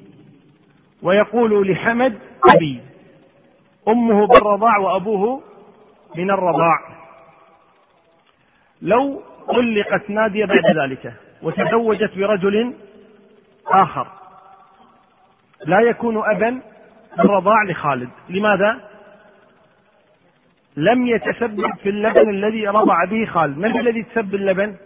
ويقول 1.02 1.70
لحمد 1.70 2.18
أبي. 2.54 2.80
أمه 3.88 4.26
بالرضاع 4.26 4.78
وأبوه 4.78 5.42
من 6.16 6.30
الرضاع. 6.30 6.78
لو 8.82 9.22
طلقت 9.48 10.10
نادية 10.10 10.44
بعد 10.44 10.76
ذلك 10.76 11.12
وتزوجت 11.42 12.10
برجل 12.16 12.74
آخر 13.66 14.06
لا 15.66 15.80
يكون 15.80 16.16
أبا 16.16 16.60
بالرضاع 17.18 17.62
لخالد. 17.68 18.10
لماذا؟ 18.28 18.88
لم 20.76 21.06
يتسبب 21.06 21.74
في 21.82 21.88
اللبن 21.88 22.30
الذي 22.30 22.68
رضع 22.68 23.04
به 23.04 23.26
خالد. 23.26 23.58
من 23.58 23.80
الذي 23.80 24.02
تسبب 24.02 24.34
اللبن؟ 24.34 24.76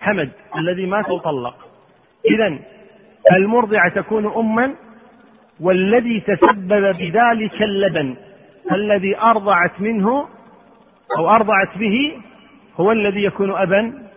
حمد 0.00 0.30
الذي 0.58 0.86
مات 0.86 1.10
وطلق 1.10 1.54
إذا 2.30 2.58
المرضعة 3.32 3.94
تكون 3.94 4.26
أما 4.26 4.74
والذي 5.60 6.20
تسبب 6.20 6.96
بذلك 6.96 7.62
اللبن 7.62 8.16
الذي 8.72 9.18
أرضعت 9.18 9.80
منه 9.80 10.28
أو 11.18 11.30
أرضعت 11.30 11.78
به 11.78 12.22
هو 12.80 12.92
الذي 12.92 13.24
يكون 13.24 13.56
أبا 13.56 14.08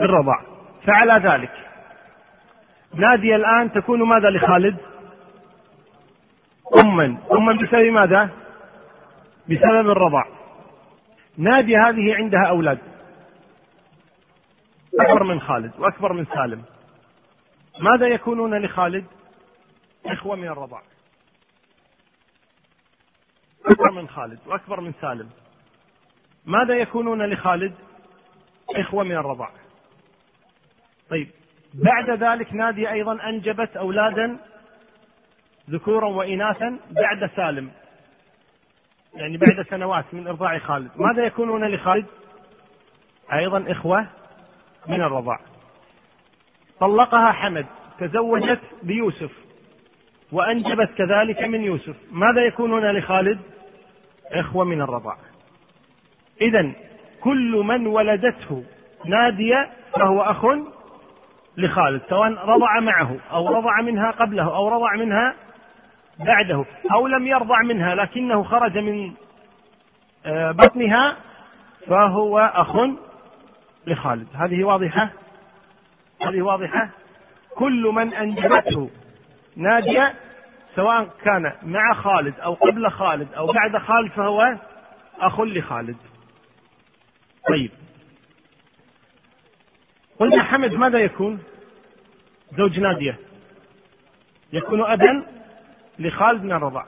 بالرضع. 0.00 0.40
فعلى 0.86 1.30
ذلك. 1.30 1.50
نادية 2.94 3.36
الآن 3.36 3.72
تكون 3.72 4.02
ماذا 4.02 4.30
لخالد؟ 4.30 4.76
أما. 6.84 7.16
أما 7.32 7.52
بسبب 7.52 7.92
ماذا؟ 7.92 8.28
بسبب 9.48 9.90
الرضع. 9.90 10.24
نادية 11.38 11.88
هذه 11.88 12.14
عندها 12.14 12.44
أولاد. 12.48 12.78
أكبر 15.00 15.24
من 15.24 15.40
خالد 15.40 15.72
وأكبر 15.78 16.12
من 16.12 16.26
سالم. 16.26 16.64
ماذا 17.80 18.06
يكونون 18.06 18.62
لخالد؟ 18.64 19.06
إخوة 20.06 20.36
من 20.36 20.48
الرضاع. 20.48 20.82
أكبر 23.66 23.90
من 23.90 24.08
خالد 24.08 24.38
وأكبر 24.46 24.80
من 24.80 24.92
سالم. 25.00 25.30
ماذا 26.46 26.74
يكونون 26.74 27.26
لخالد؟ 27.26 27.74
إخوة 28.76 29.04
من 29.04 29.16
الرضاع. 29.16 29.50
طيب 31.10 31.30
بعد 31.74 32.10
ذلك 32.10 32.52
نادية 32.52 32.92
أيضا 32.92 33.28
أنجبت 33.28 33.76
أولادا 33.76 34.38
ذكورا 35.70 36.08
وإناثا 36.08 36.78
بعد 36.90 37.30
سالم. 37.36 37.70
يعني 39.14 39.36
بعد 39.36 39.66
سنوات 39.70 40.14
من 40.14 40.26
إرضاع 40.26 40.58
خالد. 40.58 40.90
ماذا 40.96 41.26
يكونون 41.26 41.68
لخالد؟ 41.68 42.06
أيضا 43.32 43.72
إخوة 43.72 44.08
من 44.88 45.02
الرضاع. 45.02 45.40
طلقها 46.80 47.32
حمد 47.32 47.66
تزوجت 47.98 48.60
بيوسف 48.82 49.30
وأنجبت 50.32 50.90
كذلك 50.98 51.42
من 51.42 51.64
يوسف. 51.64 51.96
ماذا 52.12 52.46
يكونون 52.46 52.90
لخالد؟ 52.90 53.38
إخوة 54.32 54.64
من 54.64 54.82
الرضاع. 54.82 55.16
إذا 56.40 56.72
كل 57.20 57.62
من 57.66 57.86
ولدته 57.86 58.64
نادية 59.04 59.70
فهو 59.94 60.20
أخ 60.20 60.46
لخالد 61.56 62.02
سواء 62.08 62.32
رضع 62.32 62.80
معه 62.80 63.16
أو 63.32 63.48
رضع 63.48 63.80
منها 63.80 64.10
قبله 64.10 64.56
أو 64.56 64.68
رضع 64.68 64.96
منها 64.96 65.34
بعده 66.18 66.64
أو 66.92 67.06
لم 67.06 67.26
يرضع 67.26 67.62
منها 67.62 67.94
لكنه 67.94 68.42
خرج 68.42 68.78
من 68.78 69.12
آه، 70.26 70.50
بطنها 70.50 71.16
فهو 71.86 72.38
أخ 72.38 72.76
لخالد. 73.86 74.26
هذه 74.34 74.64
واضحة؟ 74.64 75.10
هذه 76.22 76.42
واضحة؟ 76.42 76.90
كل 77.56 77.82
من 77.82 78.14
أنجبته 78.14 78.90
نادية 79.56 80.14
سواء 80.76 81.08
كان 81.24 81.52
مع 81.62 81.94
خالد 81.94 82.40
أو 82.40 82.54
قبل 82.54 82.90
خالد 82.90 83.34
أو 83.34 83.46
بعد 83.46 83.76
خالد 83.78 84.10
فهو 84.12 84.56
أخ 85.20 85.40
لخالد. 85.40 85.96
طيب. 87.48 87.70
قلنا 90.20 90.42
حمد 90.42 90.74
ماذا 90.74 90.98
يكون؟ 90.98 91.38
زوج 92.58 92.80
نادية. 92.80 93.18
يكون 94.52 94.82
أبا 94.82 95.26
لخالد 95.98 96.44
من 96.44 96.52
الرضاع. 96.52 96.86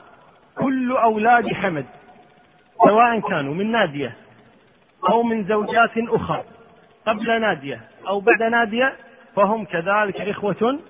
كل 0.54 0.92
أولاد 0.96 1.52
حمد 1.52 1.86
سواء 2.88 3.20
كانوا 3.20 3.54
من 3.54 3.72
نادية 3.72 4.16
أو 5.08 5.22
من 5.22 5.44
زوجات 5.48 5.90
أخرى. 5.96 6.44
قبل 7.10 7.40
نادية 7.40 7.88
أو 8.08 8.20
بعد 8.20 8.42
نادية 8.42 8.96
فهم 9.36 9.64
كذلك 9.64 10.20
إخوة 10.20 10.80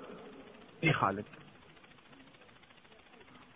لخالد 0.83 1.25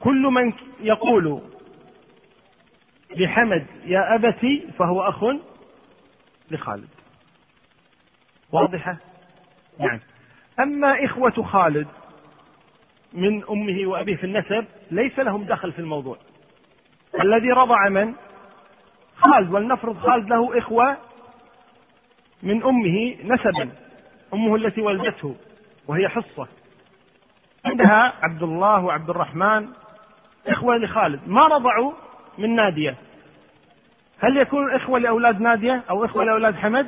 كل 0.01 0.23
من 0.23 0.53
يقول 0.81 1.41
لحمد 3.17 3.67
يا 3.85 4.15
أبتي 4.15 4.69
فهو 4.79 5.03
أخ 5.03 5.25
لخالد 6.51 6.89
واضحة؟ 8.53 8.97
نعم 9.81 10.01
أما 10.61 11.05
إخوة 11.05 11.43
خالد 11.43 11.89
من 13.13 13.45
أمه 13.45 13.87
وأبيه 13.87 14.17
في 14.17 14.25
النسب 14.25 14.67
ليس 14.91 15.19
لهم 15.19 15.45
دخل 15.45 15.73
في 15.73 15.79
الموضوع 15.79 16.19
الذي 17.21 17.51
رضع 17.51 17.89
من؟ 17.89 18.15
خالد 19.17 19.53
ولنفرض 19.53 19.99
خالد 19.99 20.29
له 20.29 20.59
إخوة 20.59 20.97
من 22.43 22.63
أمه 22.63 23.17
نسبا 23.25 23.71
أمه 24.35 24.57
التي 24.57 24.81
ولدته 24.81 25.35
وهي 25.89 26.09
حصة. 26.09 26.49
عندها 27.65 28.13
عبد 28.23 28.43
الله 28.43 28.85
وعبد 28.85 29.11
الرحمن 29.11 29.69
إخوة 30.47 30.77
لخالد 30.77 31.21
ما 31.27 31.47
رضعوا 31.47 31.93
من 32.39 32.55
نادية. 32.55 32.97
هل 34.19 34.37
يكون 34.37 34.75
إخوة 34.75 34.99
لأولاد 34.99 35.41
نادية 35.41 35.83
أو 35.91 36.05
إخوة 36.05 36.25
لأولاد 36.25 36.55
حمد؟ 36.55 36.87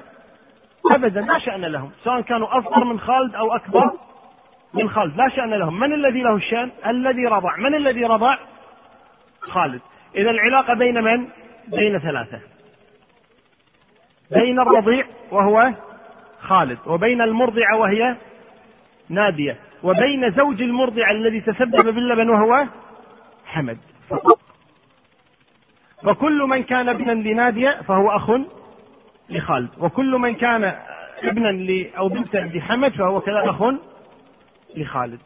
أبدا 0.92 1.20
لا 1.20 1.38
شأن 1.38 1.60
لهم 1.60 1.90
سواء 2.04 2.20
كانوا 2.20 2.58
أصغر 2.58 2.84
من 2.84 3.00
خالد 3.00 3.34
أو 3.34 3.54
أكبر 3.54 3.92
من 4.74 4.90
خالد 4.90 5.16
لا 5.16 5.28
شأن 5.28 5.50
لهم. 5.50 5.80
من 5.80 5.92
الذي 5.92 6.22
له 6.22 6.36
الشأن؟ 6.36 6.70
الذي 6.86 7.26
رضع. 7.26 7.56
من 7.56 7.74
الذي 7.74 8.04
رضع؟ 8.04 8.38
خالد. 9.40 9.80
إذا 10.14 10.30
العلاقة 10.30 10.74
بين 10.74 11.04
من؟ 11.04 11.28
بين 11.68 11.98
ثلاثة. 11.98 12.40
بين 14.30 14.60
الرضيع 14.60 15.06
وهو 15.30 15.72
خالد 16.40 16.78
وبين 16.86 17.22
المرضعة 17.22 17.76
وهي 17.76 18.16
نادية 19.08 19.56
وبين 19.82 20.32
زوج 20.32 20.62
المرضع 20.62 21.10
الذي 21.10 21.40
تسبب 21.40 21.94
باللبن 21.94 22.30
وهو 22.30 22.66
حمد 23.46 23.78
فقط. 24.08 24.38
فكل 26.02 26.42
من 26.42 26.62
كان 26.62 26.88
ابنا 26.88 27.12
لنادية 27.12 27.82
فهو 27.88 28.10
أخ 28.10 28.30
لخالد 29.30 29.70
وكل 29.78 30.10
من 30.10 30.34
كان 30.34 30.64
ابنا 31.22 31.48
ل 31.48 31.90
أو 31.98 32.08
بنتا 32.08 32.38
لحمد 32.38 32.92
فهو 32.92 33.20
كذا 33.20 33.50
أخ 33.50 33.62
لخالد. 34.76 35.20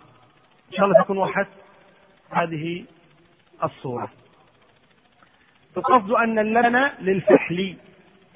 إن 0.69 0.77
شاء 0.77 0.87
الله 0.87 1.03
تكون 1.03 1.19
وضحت 1.19 1.47
هذه 2.31 2.85
الصورة. 3.65 4.11
القصد 5.77 6.11
أن 6.11 6.39
اللبن 6.39 6.91
للفحل. 7.01 7.77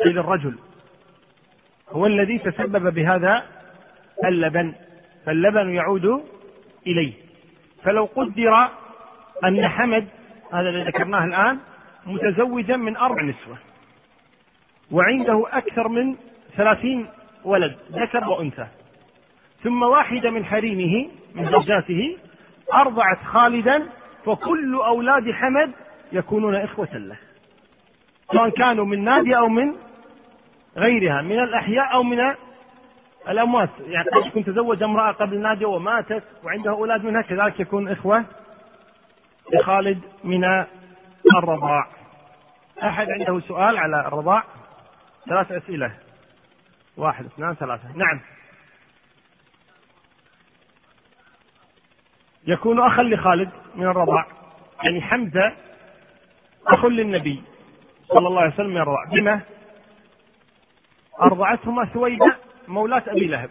أي 0.06 0.12
للرجل 0.12 0.54
هو 1.90 2.06
الذي 2.06 2.38
تسبب 2.38 2.94
بهذا 2.94 3.44
اللبن. 4.24 4.74
فاللبن 5.26 5.74
يعود 5.74 6.24
إليه. 6.86 7.12
فلو 7.84 8.04
قدر 8.04 8.68
أن 9.44 9.68
حمد 9.68 10.06
هذا 10.52 10.68
الذي 10.68 10.84
ذكرناه 10.84 11.24
الآن 11.24 11.58
متزوجا 12.06 12.76
من 12.76 12.96
أربع 12.96 13.22
نسوة 13.22 13.58
وعنده 14.90 15.44
أكثر 15.52 15.88
من 15.88 16.16
ثلاثين 16.56 17.06
ولد 17.44 17.76
ذكر 17.92 18.28
وأنثى 18.28 18.66
ثم 19.62 19.82
واحدة 19.82 20.30
من 20.30 20.44
حريمه 20.44 21.10
من 21.34 21.50
زوجاته 21.50 22.16
أرضعت 22.74 23.18
خالدا 23.24 23.86
فكل 24.24 24.74
أولاد 24.74 25.30
حمد 25.30 25.70
يكونون 26.12 26.54
إخوة 26.54 26.96
له 26.96 27.16
سواء 28.32 28.48
كانوا 28.48 28.84
من 28.84 29.04
نادي 29.04 29.36
أو 29.36 29.48
من 29.48 29.74
غيرها 30.76 31.22
من 31.22 31.38
الأحياء 31.38 31.94
أو 31.94 32.02
من 32.02 32.18
الأموات. 33.28 33.70
يعني 33.80 34.08
قد 34.10 34.26
يكون 34.26 34.44
تزوج 34.44 34.82
امرأة 34.82 35.12
قبل 35.12 35.40
نادية 35.40 35.66
وماتت 35.66 36.24
وعنده 36.44 36.70
أولاد 36.70 37.04
منها 37.04 37.22
كذلك 37.22 37.60
يكون 37.60 37.88
إخوة 37.88 38.24
لخالد 39.52 40.00
من 40.24 40.44
الرضاع. 41.36 41.86
أحد 42.82 43.06
عنده 43.10 43.40
سؤال 43.40 43.78
على 43.78 44.00
الرضاع؟ 44.00 44.44
ثلاث 45.28 45.52
أسئلة. 45.52 45.94
واحد 46.96 47.24
اثنان 47.24 47.54
ثلاثة. 47.54 47.88
نعم. 47.88 48.20
يكون 52.46 52.80
أخا 52.80 53.02
لخالد 53.02 53.50
من 53.74 53.86
الرضاع 53.86 54.26
يعني 54.82 55.00
حمزة 55.00 55.56
أخ 56.66 56.84
للنبي 56.84 57.42
صلى 58.08 58.28
الله 58.28 58.40
عليه 58.40 58.54
وسلم 58.54 58.70
من 58.70 58.76
الرضاع. 58.76 59.04
بما 59.04 59.40
أرضعتهما 61.22 61.84
ثويبة 61.84 62.36
مولاة 62.68 63.02
أبي 63.08 63.26
لهب. 63.26 63.50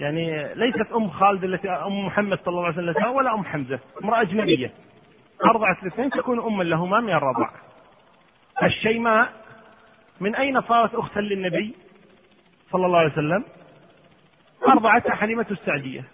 يعني 0.00 0.54
ليست 0.54 0.92
أم 0.92 1.10
خالد 1.10 1.44
التي 1.44 1.70
أم 1.70 2.06
محمد 2.06 2.38
صلى 2.38 2.48
الله 2.48 2.64
عليه 2.64 2.74
وسلم 2.74 3.10
ولا 3.10 3.34
أم 3.34 3.44
حمزة 3.44 3.78
امرأة 4.04 4.20
أجنبية. 4.20 4.72
أرضعت 5.44 5.82
الاثنين 5.82 6.10
تكون 6.10 6.40
أما 6.40 6.62
لهما 6.62 7.00
من 7.00 7.10
الرضاع. 7.10 7.50
الشيماء 8.62 9.32
من 10.20 10.34
أين 10.34 10.60
صارت 10.60 10.94
أختا 10.94 11.20
للنبي 11.20 11.74
صلى 12.72 12.86
الله 12.86 12.98
عليه 12.98 13.12
وسلم؟ 13.12 13.44
أرضعتها 14.68 15.14
حليمة 15.14 15.46
السعدية. 15.50 16.04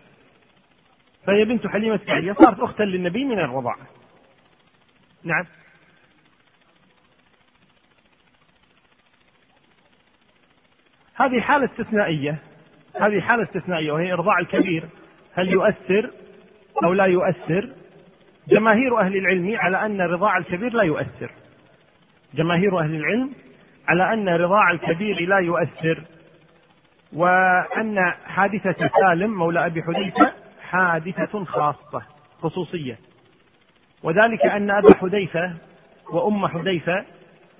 فهي 1.26 1.44
بنت 1.44 1.66
حليمة 1.66 1.94
السعدية 1.94 2.32
صارت 2.32 2.60
أختا 2.60 2.82
للنبي 2.82 3.24
من 3.24 3.38
الرضاعة 3.38 3.86
نعم. 5.24 5.46
هذه 11.20 11.40
حالة 11.40 11.64
استثنائية. 11.64 12.38
هذه 13.00 13.20
حالة 13.20 13.42
استثنائية 13.42 13.92
وهي 13.92 14.12
إرضاع 14.12 14.38
الكبير. 14.38 14.84
هل 15.34 15.48
يؤثر 15.52 16.10
أو 16.84 16.92
لا 16.92 17.04
يؤثر؟ 17.04 17.68
جماهير 18.48 19.00
أهل 19.00 19.16
العلم 19.16 19.56
على 19.58 19.86
أن 19.86 20.00
رضاع 20.00 20.36
الكبير 20.36 20.72
لا 20.72 20.82
يؤثر. 20.82 21.30
جماهير 22.34 22.78
أهل 22.78 22.94
العلم 22.94 23.32
على 23.88 24.14
أن 24.14 24.28
رضاع 24.28 24.70
الكبير 24.70 25.28
لا 25.28 25.38
يؤثر. 25.38 26.04
وأن 27.12 27.98
حادثة 28.24 28.90
سالم 29.00 29.38
مولى 29.38 29.66
أبي 29.66 29.82
حذيفة 29.82 30.32
حادثة 30.62 31.44
خاصة 31.44 32.02
خصوصية. 32.42 32.98
وذلك 34.02 34.46
أن 34.46 34.70
أبا 34.70 34.94
حذيفة 34.94 35.54
وأم 36.12 36.46
حذيفة 36.46 37.04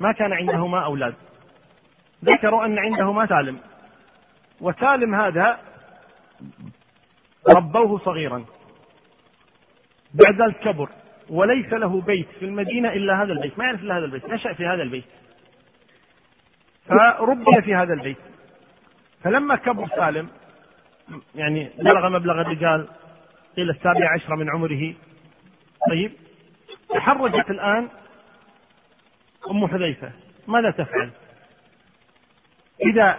ما 0.01 0.13
كان 0.13 0.33
عندهما 0.33 0.85
أولاد. 0.85 1.15
ذكروا 2.25 2.65
أن 2.65 2.79
عندهما 2.79 3.27
سالم. 3.27 3.59
وسالم 4.61 5.15
هذا 5.15 5.59
ربوه 7.57 7.99
صغيرا. 7.99 8.45
بعد 10.15 10.43
ذلك 10.43 10.59
كبر 10.59 10.89
وليس 11.31 11.73
له 11.73 12.01
بيت 12.01 12.29
في 12.39 12.45
المدينة 12.45 12.93
إلا 12.93 13.23
هذا 13.23 13.33
البيت. 13.33 13.59
ما 13.59 13.65
يعرف 13.65 13.83
إلا 13.83 13.99
هذا 13.99 14.05
البيت. 14.05 14.31
نشأ 14.31 14.53
في 14.53 14.67
هذا 14.67 14.83
البيت. 14.83 15.05
فربي 16.87 17.63
في 17.63 17.75
هذا 17.75 17.93
البيت. 17.93 18.17
فلما 19.25 19.57
كبر 19.57 19.89
سالم 19.89 20.29
يعني 21.35 21.71
بلغ 21.79 22.09
مبلغ 22.09 22.41
الرجال 22.41 22.89
قيل 23.57 23.71
السابع 23.71 24.13
عشر 24.15 24.37
من 24.37 24.51
عمره. 24.51 24.95
طيب. 25.91 26.13
تحرجت 26.95 27.51
الآن 27.51 27.89
أم 29.51 29.67
حذيفة. 29.67 30.13
ماذا 30.49 30.71
تفعل؟ 30.71 31.11
إذا 32.83 33.19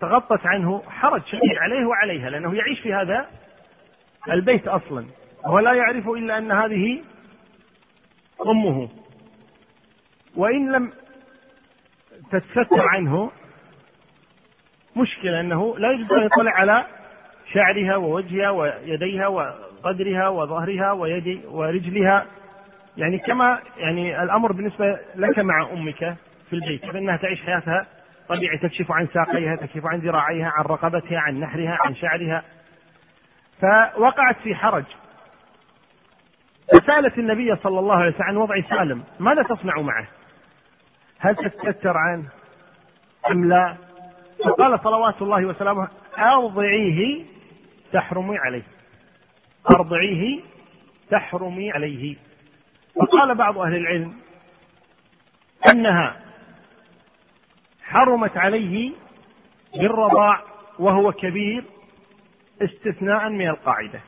تغطت 0.00 0.46
عنه 0.46 0.82
حرج 0.88 1.22
شديد 1.26 1.58
عليه 1.60 1.86
وعليها 1.86 2.30
لأنه 2.30 2.54
يعيش 2.54 2.80
في 2.80 2.94
هذا 2.94 3.26
البيت 4.30 4.68
أصلا 4.68 5.06
وهو 5.44 5.58
لا 5.58 5.72
يعرف 5.72 6.08
إلا 6.08 6.38
أن 6.38 6.52
هذه 6.52 7.00
أمه. 8.46 8.88
وإن 10.36 10.72
لم 10.72 10.92
تتستر 12.32 12.88
عنه 12.88 13.30
مشكلة 14.96 15.40
أنه 15.40 15.78
لا 15.78 15.92
يجب 15.92 16.12
أن 16.12 16.26
يطلع 16.26 16.52
على 16.52 16.86
شعرها 17.54 17.96
ووجهها 17.96 18.50
ويديها 18.50 19.26
وقدرها 19.26 20.28
وظهرها 20.28 20.92
ويدي 20.92 21.40
ورجلها. 21.46 22.26
يعني 22.96 23.18
كما 23.18 23.60
يعني 23.76 24.22
الأمر 24.22 24.52
بالنسبة 24.52 24.98
لك 25.16 25.38
مع 25.38 25.68
أمك 25.72 26.16
في 26.50 26.52
البيت 26.52 26.86
فإنها 26.86 27.16
تعيش 27.16 27.42
حياتها 27.42 27.86
طبيعي 28.30 28.58
تكشف 28.58 28.92
عن 28.92 29.06
ساقيها 29.06 29.56
تكشف 29.56 29.86
عن 29.86 29.98
ذراعيها 29.98 30.52
عن 30.56 30.64
رقبتها 30.64 31.18
عن 31.18 31.40
نحرها 31.40 31.78
عن 31.80 31.94
شعرها. 31.94 32.44
فوقعت 33.60 34.36
في 34.42 34.54
حرج. 34.54 34.84
فسألت 36.72 37.18
النبي 37.18 37.56
صلى 37.56 37.78
الله 37.78 37.96
عليه 37.96 38.10
وسلم 38.10 38.26
عن 38.26 38.36
وضع 38.36 38.60
سالم. 38.60 39.04
ماذا 39.20 39.42
تصنع 39.42 39.80
معه؟ 39.80 40.08
هل 41.18 41.36
تتستر 41.36 41.96
عنه 41.96 42.28
أم 43.30 43.48
لا؟ 43.48 43.76
فقال 44.44 44.80
صلوات 44.80 45.22
الله 45.22 45.44
وسلامه 45.44 45.88
أرضعيه 46.18 47.24
تحرمي 47.92 48.38
عليه. 48.38 48.62
أرضعيه 49.70 50.40
تحرمي 51.10 51.72
عليه. 51.72 52.16
وقال 52.94 53.34
بعض 53.34 53.58
أهل 53.58 53.76
العلم 53.76 54.14
أنها 55.70 56.29
حرمت 57.90 58.36
عليه 58.36 58.92
بالرضاع 59.74 60.42
وهو 60.78 61.12
كبير 61.12 61.64
استثناء 62.62 63.28
من 63.28 63.48
القاعدة. 63.48 64.00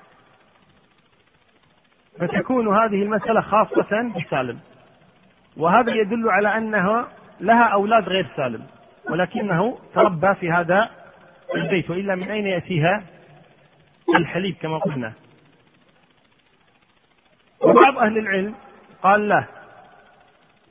فتكون 2.19 2.77
هذه 2.77 3.03
المسألة 3.03 3.41
خاصة 3.41 4.13
بسالم. 4.17 4.61
وهذا 5.57 5.95
يدل 5.95 6.29
على 6.29 6.57
أنها 6.59 7.09
لها 7.41 7.65
أولاد 7.65 8.09
غير 8.09 8.27
سالم 8.37 8.67
ولكنه 9.11 9.79
تربى 9.95 10.35
في 10.35 10.51
هذا 10.51 10.91
البيت 11.55 11.91
وإلا 11.91 12.15
من 12.15 12.31
أين 12.31 12.47
يأتيها 12.47 13.03
الحليب 14.17 14.55
كما 14.55 14.79
قلنا. 14.79 15.13
وبعض 17.61 17.99
أهل 17.99 18.19
العلم 18.19 18.55
قال 19.03 19.29
لا 19.29 19.45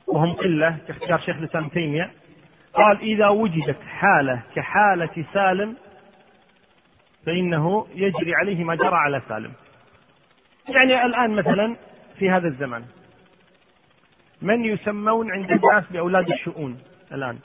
وهم 0.06 0.32
قلة 0.32 0.78
كاختيار 0.88 1.18
شيخ 1.18 1.36
الإسلام 1.36 1.68
تيمية 1.68 2.10
قال 2.74 3.00
إذا 3.00 3.28
وجدت 3.28 3.80
حالة 3.82 4.42
كحالة 4.54 5.24
سالم 5.34 5.76
فإنه 7.26 7.86
يجري 7.94 8.34
عليه 8.34 8.64
ما 8.64 8.74
جرى 8.74 8.96
على 8.96 9.22
سالم. 9.28 9.52
يعني 10.68 11.04
الآن 11.04 11.30
مثلا 11.30 11.76
في 12.18 12.30
هذا 12.30 12.48
الزمان 12.48 12.84
من 14.42 14.64
يسمون 14.64 15.32
عند 15.32 15.50
الناس 15.50 15.84
بأولاد 15.90 16.30
الشؤون 16.30 16.78
الآن؟ 17.12 17.38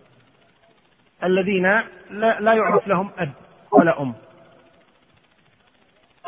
الذين 1.24 1.64
لا, 2.12 2.40
لا 2.40 2.54
يعرف 2.54 2.88
لهم 2.88 3.12
أب 3.18 3.32
ولا 3.72 4.02
أم. 4.02 4.14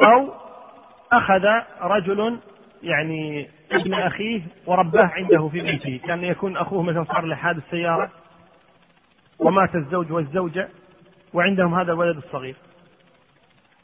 أو 0.06 0.34
أخذ 1.12 1.46
رجل 1.82 2.40
يعني 2.84 3.50
ابن 3.72 3.94
أخيه 3.94 4.42
ورباه 4.66 5.06
عنده 5.06 5.48
في 5.48 5.62
بيته. 5.62 6.00
كان 6.08 6.24
يكون 6.24 6.58
أخوه 6.58 6.84
مثلا 6.84 7.04
صار 7.04 7.26
له 7.26 7.36
حادث 7.36 7.64
سيارة. 7.72 8.12
ومات 9.40 9.76
الزوج 9.76 10.12
والزوجة 10.12 10.70
وعندهم 11.34 11.76
هذا 11.76 11.92
الولد 11.92 12.18
الصغير. 12.18 12.56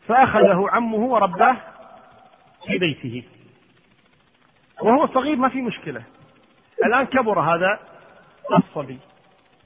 فأخذه 0.07 0.67
عمه 0.69 0.97
ورباه 0.97 1.57
في 2.67 2.77
بيته. 2.77 3.23
وهو 4.81 5.07
صغير 5.07 5.35
ما 5.35 5.49
في 5.49 5.61
مشكلة. 5.61 6.03
الآن 6.85 7.05
كبر 7.05 7.39
هذا 7.39 7.79
الصبي 8.57 8.99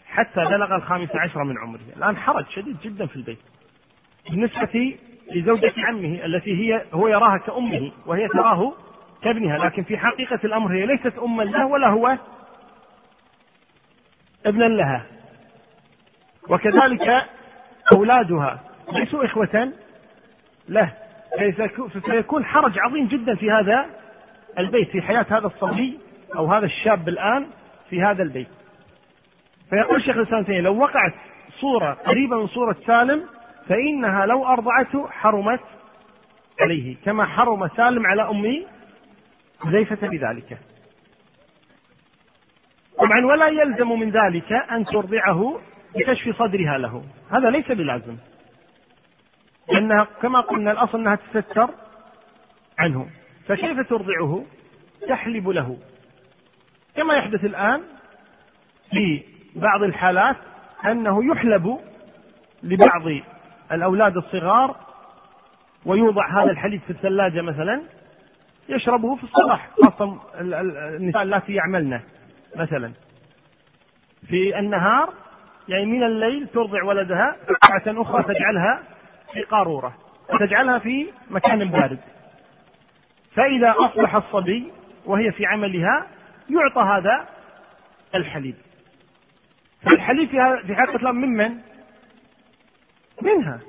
حتى 0.06 0.46
بلغ 0.46 0.76
الخامس 0.76 1.10
عشر 1.16 1.44
من 1.44 1.58
عمره. 1.58 1.82
الآن 1.98 2.18
حرج 2.18 2.46
شديد 2.50 2.78
جدا 2.80 3.06
في 3.06 3.16
البيت. 3.16 3.40
بالنسبة 4.30 4.98
لزوجة 5.36 5.74
عمه 5.78 6.26
التي 6.26 6.52
هي 6.52 6.86
هو 6.94 7.08
يراها 7.08 7.38
كأمه 7.38 7.92
وهي 8.06 8.28
تراه 8.28 8.74
كابنها. 9.22 9.58
لكن 9.58 9.84
في 9.84 9.98
حقيقة 9.98 10.40
الأمر 10.44 10.74
هي 10.74 10.86
ليست 10.86 11.18
أما 11.18 11.44
له 11.44 11.66
ولا 11.66 11.88
هو 11.88 12.18
ابنا 14.46 14.66
لها. 14.66 15.19
وكذلك 16.50 17.26
أولادها. 17.94 18.60
ليسوا 18.94 19.26
إخوة؟ 19.26 19.74
له 20.70 20.94
فسيكون 21.94 22.46
حرج 22.46 22.80
عظيم 22.80 23.08
جدا 23.08 23.36
في 23.36 23.52
هذا 23.52 23.86
البيت 24.60 24.90
في 24.90 25.02
حياة 25.02 25.26
هذا 25.30 25.48
الصبي 25.48 26.00
أو 26.36 26.54
هذا 26.54 26.66
الشاب 26.66 27.10
الآن 27.10 27.48
في 27.90 28.02
هذا 28.02 28.24
البيت. 28.24 28.48
فيقول 29.70 29.96
الشيخ 29.96 30.18
الإسلام 30.18 30.44
تيمية 30.44 30.62
لو 30.62 30.78
وقعت 30.78 31.14
صورة 31.62 31.94
قريبة 31.94 32.40
من 32.40 32.48
صورة 32.48 32.76
سالم 32.88 33.26
فإنها 33.68 34.26
لو 34.26 34.46
أرضعته 34.46 35.08
حرمت 35.10 35.60
عليه 36.62 36.96
كما 37.06 37.26
حرم 37.26 37.68
سالم 37.68 38.06
على 38.06 38.30
أم 38.30 38.66
حذيفة 39.64 40.08
بذلك. 40.08 40.58
طبعا 42.98 43.26
ولا 43.26 43.48
يلزم 43.48 43.90
من 43.90 44.10
ذلك 44.10 44.52
أن 44.72 44.86
ترضعه 44.86 45.60
بكشف 45.96 46.38
صدرها 46.40 46.78
له. 46.78 47.04
هذا 47.32 47.50
ليس 47.50 47.72
بلازم. 47.72 48.18
لأنها 49.72 50.08
كما 50.22 50.40
قلنا 50.40 50.72
الأصل 50.72 50.98
أنها 50.98 51.20
تستر 51.34 51.70
عنه. 52.80 53.10
فكيف 53.48 53.90
ترضعه؟ 53.90 54.46
تحلب 55.10 55.50
له. 55.50 55.78
كما 56.96 57.14
يحدث 57.14 57.46
الآن 57.46 57.82
في 58.92 59.24
بعض 59.56 59.84
الحالات 59.84 60.36
أنه 60.86 61.32
يحلب 61.32 61.80
لبعض 62.64 63.22
الأولاد 63.72 64.18
الصغار 64.18 64.76
ويوضع 65.86 66.44
هذا 66.44 66.52
الحليب 66.52 66.82
في 66.82 66.90
الثلاجة 66.90 67.42
مثلا 67.42 67.82
يشربه 68.70 69.16
في 69.16 69.24
الصباح 69.24 69.70
خاصة 69.84 70.20
النساء 70.42 71.24
اللاتي 71.24 71.54
يعملن 71.54 72.02
مثلا. 72.56 72.92
في 74.28 74.60
النهار 74.60 75.14
يعني 75.70 75.86
من 75.86 76.04
الليل 76.04 76.48
ترضع 76.48 76.84
ولدها 76.84 77.36
ساعة 77.68 78.02
أخرى 78.02 78.24
تجعلها 78.24 78.84
في 79.34 79.42
قارورة 79.42 79.94
وتجعلها 80.34 80.80
في 80.80 81.08
مكان 81.30 81.72
بارد. 81.72 82.00
فإذا 83.36 83.76
أصبح 83.78 84.16
الصبي 84.16 84.72
وهي 85.06 85.32
في 85.32 85.46
عملها 85.46 86.08
يعطى 86.50 86.82
هذا 86.82 87.28
الحليب. 88.16 88.56
فالحليب 89.82 90.30
في 90.30 90.76
حقيقة 90.76 90.96
الأمر 90.96 91.26
ممن؟ 91.26 91.58
منها 93.22 93.60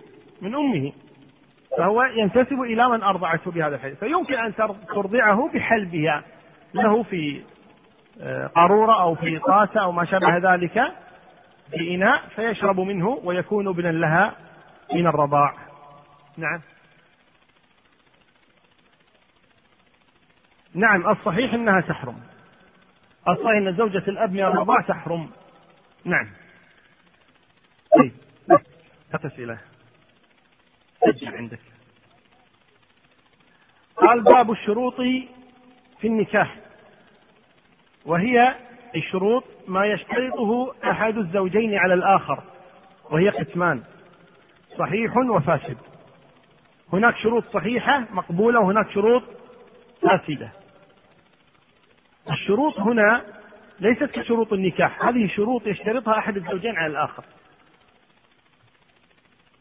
من 0.43 0.55
أمه. 0.55 0.93
فهو 1.79 2.03
ينتسب 2.03 2.61
إلى 2.61 2.89
من 2.89 3.03
أرضعته 3.03 3.51
بهذا 3.51 3.75
الحليب. 3.75 3.97
فيمكن 3.97 4.35
أن 4.35 4.55
ترضعه 4.95 5.51
بحلبها 5.55 6.23
له 6.75 7.03
في 7.03 7.43
آه، 8.23 8.47
قارورة 8.47 9.03
أو 9.03 9.15
في 9.15 9.39
طاسة 9.39 9.81
أو 9.81 9.93
ما 9.93 10.05
شابه 10.05 10.55
ذلك. 10.55 10.93
في 11.71 11.95
إناء 11.95 12.29
فيشرب 12.29 12.81
منه 12.81 13.09
ويكون 13.09 13.69
ابنا 13.69 13.89
لها 13.89 14.37
من 14.95 15.07
الرضاع. 15.07 15.55
نعم. 16.37 16.61
نعم 20.75 21.11
الصحيح 21.11 21.55
إنها 21.55 21.81
تحرم. 21.81 22.21
الصحيح 23.29 23.57
إن 23.57 23.77
زوجة 23.77 23.99
الأب 24.09 24.33
من 24.33 24.41
الرضاع 24.41 24.81
تحرم. 24.89 25.31
نعم. 26.05 26.31
طيب 27.99 28.13
أسئلة 29.15 29.59
سجل 31.01 31.37
عندك. 31.37 31.61
قال 33.97 34.23
باب 34.23 34.51
الشروط 34.51 34.95
في 36.01 36.07
النكاح. 36.07 36.57
وهي 38.07 38.55
الشروط 38.97 39.45
ما 39.69 39.87
يشترطه 39.87 40.75
أحد 40.85 41.17
الزوجين 41.17 41.75
على 41.75 41.95
الآخر 41.95 42.43
وهي 43.11 43.29
قسمان 43.29 43.83
صحيح 44.79 45.17
وفاسد. 45.17 45.77
هناك 46.93 47.17
شروط 47.17 47.45
صحيحة 47.45 48.07
مقبولة 48.11 48.61
وهناك 48.61 48.91
شروط 48.91 49.23
فاسدة. 50.03 50.53
الشروط 52.31 52.81
هنا 52.81 53.25
ليست 53.81 54.05
كشروط 54.05 54.53
النكاح 54.53 55.05
هذه 55.05 55.27
شروط 55.27 55.67
يشترطها 55.67 56.19
أحد 56.19 56.37
الزوجين 56.37 56.77
على 56.77 56.87
الآخر. 56.93 57.25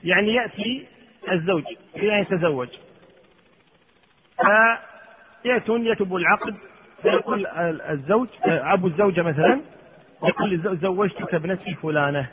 يعني 0.03 0.33
يأتي 0.33 0.87
الزوج 1.31 1.63
إلى 1.95 2.15
أن 2.15 2.21
يتزوج. 2.21 2.69
فيأتون 5.43 5.85
يكتبوا 5.85 6.19
العقد 6.19 6.57
فيقول 7.01 7.47
الزوج 7.89 8.27
أبو 8.45 8.87
الزوجة 8.87 9.21
مثلا 9.21 9.61
يقول 10.23 10.77
زوجتك 10.81 11.33
ابنتي 11.33 11.75
فلانة. 11.75 12.29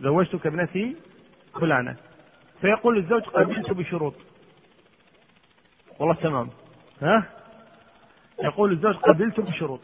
زوجتك 0.00 0.46
ابنتي 0.46 0.96
فلانة. 1.60 1.96
فيقول 2.60 2.98
الزوج 2.98 3.22
قبلت 3.22 3.70
بشروط. 3.70 4.14
والله 5.98 6.14
تمام. 6.14 6.50
ها؟ 7.02 7.26
يقول 8.42 8.72
الزوج 8.72 8.96
قبلت 8.96 9.40
بشروط. 9.40 9.80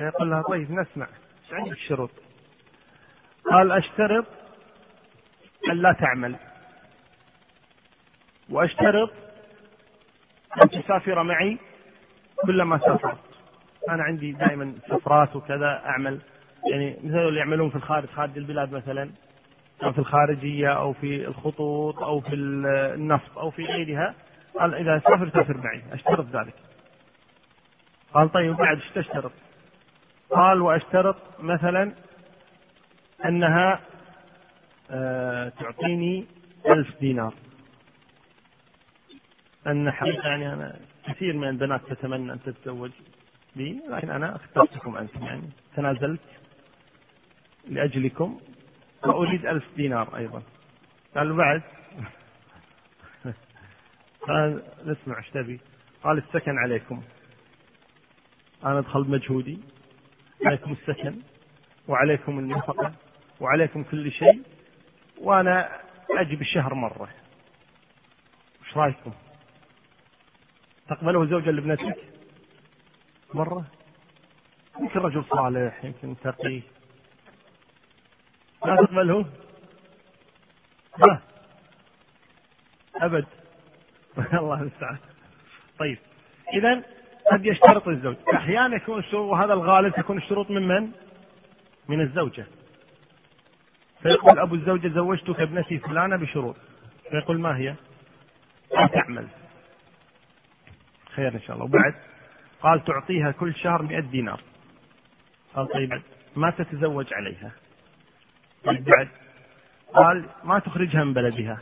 يقول 0.00 0.30
لها 0.30 0.42
طيب 0.42 0.70
نسمع. 0.70 1.06
إيش 1.44 1.52
عندك 1.52 1.72
الشروط 1.72 2.10
قال 3.50 3.72
أشترط 3.72 4.26
أن 5.70 5.76
لا 5.76 5.92
تعمل. 5.92 6.36
وأشترط 8.50 9.10
ان 10.62 10.70
تسافر 10.70 11.22
معي 11.22 11.58
كلما 12.46 12.78
سافرت. 12.78 13.18
أنا 13.88 14.02
عندي 14.02 14.32
دائما 14.32 14.74
سفرات 14.88 15.36
وكذا 15.36 15.82
أعمل. 15.86 16.20
يعني 16.72 16.96
مثل 17.04 17.18
اللي 17.18 17.38
يعملون 17.38 17.70
في 17.70 17.76
الخارج 17.76 18.08
خارج 18.08 18.38
البلاد 18.38 18.72
مثلا. 18.72 19.10
أو 19.82 19.92
في 19.92 19.98
الخارجية 19.98 20.68
أو 20.68 20.92
في 20.92 21.26
الخطوط 21.28 21.98
أو 22.02 22.20
في 22.20 22.34
النفط 22.34 23.38
أو 23.38 23.50
في 23.50 23.64
غيرها. 23.64 24.14
قال 24.60 24.74
إذا 24.74 24.98
سافر 24.98 25.30
سافر 25.30 25.56
معي. 25.56 25.82
أشترط 25.92 26.26
ذلك. 26.26 26.54
قال 28.14 28.32
طيب 28.32 28.56
بعد 28.56 28.76
إيش 28.76 28.90
تشترط؟ 28.90 29.32
قال 30.30 30.62
وأشترط 30.62 31.16
مثلا 31.40 31.92
أنها 33.24 33.80
آه 34.90 35.48
تعطيني 35.48 36.26
ألف 36.66 37.00
دينار. 37.00 37.34
أن 39.66 39.90
حقيقة 39.90 40.28
يعني 40.28 40.52
أنا 40.52 40.78
كثير 41.06 41.36
من 41.36 41.48
البنات 41.48 41.80
تتمنى 41.88 42.32
أن 42.32 42.42
تتزوج. 42.42 42.90
بي 43.56 43.80
لكن 43.88 44.10
أنا 44.10 44.36
أخترتكم 44.36 44.96
أنتم 44.96 45.22
يعني 45.22 45.50
تنازلت 45.76 46.20
لأجلكم 47.68 48.40
وأريد 49.04 49.46
ألف 49.46 49.64
دينار 49.76 50.16
أيضا. 50.16 50.42
قال 51.16 51.36
بعد. 51.36 51.62
قال 54.28 54.62
نسمع 54.84 55.18
إيش 55.18 55.30
تبي. 55.30 55.60
قال 56.02 56.18
السكن 56.18 56.58
عليكم. 56.58 57.02
أنا 58.64 58.78
أدخل 58.78 59.04
بمجهودي 59.04 59.58
عليكم 60.46 60.72
السكن 60.72 61.16
وعليكم 61.88 62.38
النفقة 62.38 62.92
وعليكم 63.40 63.82
كل 63.82 64.12
شيء 64.12 64.42
وأنا 65.20 65.80
أجي 66.10 66.36
بالشهر 66.36 66.74
مرة. 66.74 67.08
إيش 68.66 68.76
رأيكم؟ 68.76 69.12
تقبله 70.88 71.26
زوجا 71.26 71.52
لابنتك؟ 71.52 71.96
مرة؟ 73.34 73.64
يمكن 74.80 75.00
رجل 75.00 75.24
صالح 75.24 75.84
يمكن 75.84 76.16
تقي. 76.22 76.60
ما 78.64 78.76
تقبله؟ 78.76 79.26
ها 80.96 81.22
أبد. 82.96 83.26
الله 84.40 84.60
المستعان. 84.60 84.98
طيب. 85.78 85.98
إذا 86.54 86.82
قد 87.32 87.46
يشترط 87.46 87.88
الزوج. 87.88 88.16
أحيانا 88.34 88.76
يكون 88.76 88.98
الشروط 88.98 89.32
وهذا 89.32 89.52
الغالب 89.52 89.94
تكون 89.94 90.16
الشروط 90.16 90.50
من 90.50 90.68
من؟ 90.68 90.90
من 91.88 92.00
الزوجة. 92.00 92.46
فيقول 94.02 94.38
أبو 94.38 94.54
الزوجة 94.54 94.88
زوجتك 94.88 95.40
ابنتي 95.40 95.78
فلانة 95.78 96.16
بشروط. 96.16 96.56
فيقول 97.10 97.40
ما 97.40 97.56
هي؟ 97.56 97.74
لا 98.74 98.86
تعمل. 98.86 99.28
خير 101.14 101.34
إن 101.34 101.40
شاء 101.40 101.56
الله. 101.56 101.64
وبعد 101.64 101.94
قال 102.60 102.84
تعطيها 102.84 103.30
كل 103.30 103.54
شهر 103.54 103.82
مئة 103.82 104.00
دينار. 104.00 104.40
قال 105.54 105.68
طيب 105.68 106.02
ما 106.36 106.50
تتزوج 106.50 107.14
عليها؟ 107.14 107.52
بعد 108.66 109.08
قال 109.94 110.28
ما 110.44 110.58
تخرجها 110.58 111.04
من 111.04 111.14
بلدها. 111.14 111.58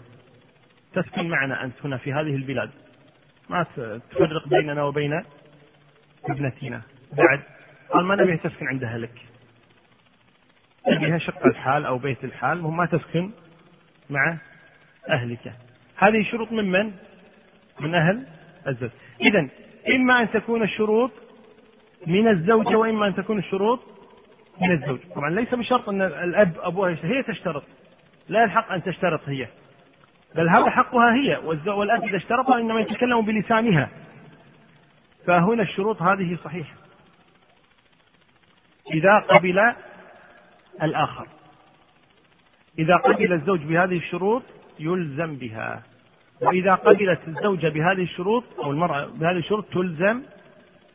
تسكن 0.95 1.29
معنا 1.29 1.65
أنت 1.65 1.75
هنا 1.85 1.97
في 1.97 2.13
هذه 2.13 2.35
البلاد. 2.35 2.71
ما 3.51 3.63
تفرق 4.11 4.49
بيننا 4.49 4.83
وبين 4.83 5.23
ابنتنا. 6.25 6.83
بعد 7.13 7.43
قال 7.91 8.05
ما 8.05 8.15
نبيها 8.17 8.37
تسكن 8.37 8.69
عند 8.69 8.85
أهلك 8.85 9.23
نبيها 10.89 11.19
شقة 11.19 11.47
الحال 11.47 11.87
أو 11.87 11.99
بيت 11.99 12.25
الحال 12.25 12.65
وما 12.65 12.77
ما 12.77 12.87
تسكن 12.87 13.31
مع 14.11 14.39
أهلك. 15.09 15.53
هذه 15.97 16.23
شروط 16.31 16.53
من 16.53 16.71
من؟ 16.71 16.93
من 17.81 17.95
أهل؟ 17.95 18.27
الزوج. 18.69 18.91
إذا 19.21 19.49
إما 19.97 20.21
أن 20.21 20.31
تكون 20.31 20.62
الشروط 20.62 21.11
من 22.07 22.29
الزوجة 22.29 22.77
وإما 22.77 23.07
أن 23.07 23.14
تكون 23.14 23.39
الشروط 23.39 23.81
من 24.61 24.73
الزوج. 24.73 24.99
طبعا 25.14 25.31
ليس 25.31 25.55
بشرط 25.55 25.89
أن 25.89 26.03
الأب 26.03 26.53
أبوها 26.59 26.97
هي 27.03 27.23
تشترط. 27.23 27.62
لا 28.29 28.45
الحق 28.45 28.73
أن 28.73 28.83
تشترط 28.83 29.21
هي. 29.27 29.49
بل 30.35 30.49
هذا 30.49 30.71
حقها 30.71 31.14
هي. 31.14 31.37
والأب 31.67 32.05
إذا 32.05 32.17
اشترط 32.17 32.51
إنما 32.51 32.81
يتكلم 32.81 33.21
بلسانها. 33.21 33.89
فهنا 35.27 35.62
الشروط 35.62 36.03
هذه 36.03 36.39
صحيحة. 36.45 36.75
إذا 38.95 39.19
قبل 39.19 39.75
الآخر. 40.83 41.29
إذا 42.79 42.97
قبل 42.97 43.33
الزوج 43.33 43.61
بهذه 43.61 43.97
الشروط 43.97 44.43
يلزم 44.79 45.37
بها. 45.37 45.83
وإذا 46.43 46.74
قبلت 46.74 47.20
الزوجة 47.28 47.68
بهذه 47.68 48.03
الشروط 48.03 48.45
أو 48.64 48.70
المرأة 48.70 49.07
بهذه 49.07 49.39
الشروط 49.39 49.64
تلزم 49.64 50.22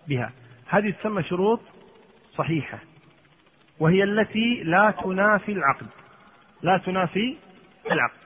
بها. 0.08 0.32
هذه 0.68 0.90
تسمى 0.90 1.24
شروط 1.24 1.60
صحيحة. 2.38 2.80
وهي 3.80 4.04
التي 4.04 4.64
لا 4.64 4.92
تنافي 5.04 5.52
العقد. 5.52 5.88
لا 6.62 6.78
تنافي 6.78 7.38
العقد. 7.92 8.22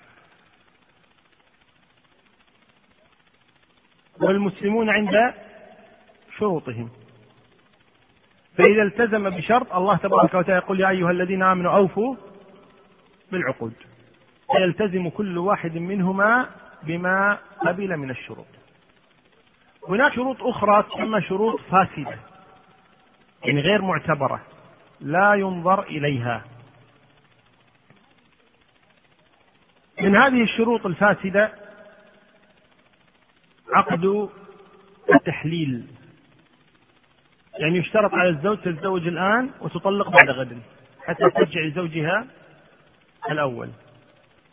والمسلمون 4.22 4.90
عند 4.90 5.34
شروطهم. 6.38 6.90
فإذا 8.58 8.84
التزم 8.84 9.30
بشرط 9.30 9.74
الله 9.74 9.98
تبارك 9.98 10.34
وتعالى 10.34 10.62
يقول 10.64 10.80
يا 10.80 10.90
أيها 10.90 11.12
الذين 11.12 11.44
آمنوا 11.44 11.72
أوفوا 11.72 12.16
بالعقود. 13.32 13.74
فيلتزم 14.52 15.10
كل 15.10 15.38
واحد 15.38 15.78
منهما 15.78 16.50
بما 16.86 17.40
قبل 17.66 17.98
من 17.98 18.10
الشروط. 18.10 18.46
هناك 19.90 20.14
شروط 20.14 20.38
أخرى 20.42 20.84
تسمى 20.84 21.22
شروط 21.22 21.60
فاسدة 21.60 22.20
يعني 23.46 23.62
غير 23.62 23.82
معتبرة 23.82 24.42
لا 25.02 25.34
ينظر 25.34 25.84
إليها. 25.84 26.46
من 30.02 30.16
هذه 30.16 30.44
الشروط 30.44 30.86
الفاسدة 30.86 31.52
عقد 33.74 34.30
التحليل. 35.14 35.88
يعني 37.60 37.78
يشترط 37.78 38.14
على 38.14 38.30
الزوج 38.30 38.58
تتزوج 38.58 39.08
الآن 39.08 39.50
وتطلق 39.62 40.10
بعد 40.10 40.30
غد 40.30 40.62
حتى 41.06 41.30
ترجع 41.30 41.62
لزوجها 41.62 42.28
الأول. 43.32 43.70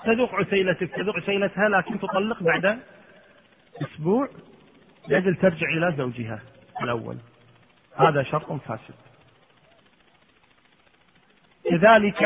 تذوق 0.04 0.34
عسيلتك 0.34 0.90
تذوق 0.90 1.16
عسيلتها 1.16 1.68
لكن 1.68 1.98
تطلق 1.98 2.42
بعد 2.42 2.82
أسبوع 3.82 4.28
لأجل 5.08 5.36
ترجع 5.36 5.68
إلى 5.68 5.94
زوجها 5.96 6.42
الأول. 6.82 7.18
هذا 7.96 8.22
شرط 8.22 8.52
فاسد. 8.52 8.94
كذلك 11.70 12.22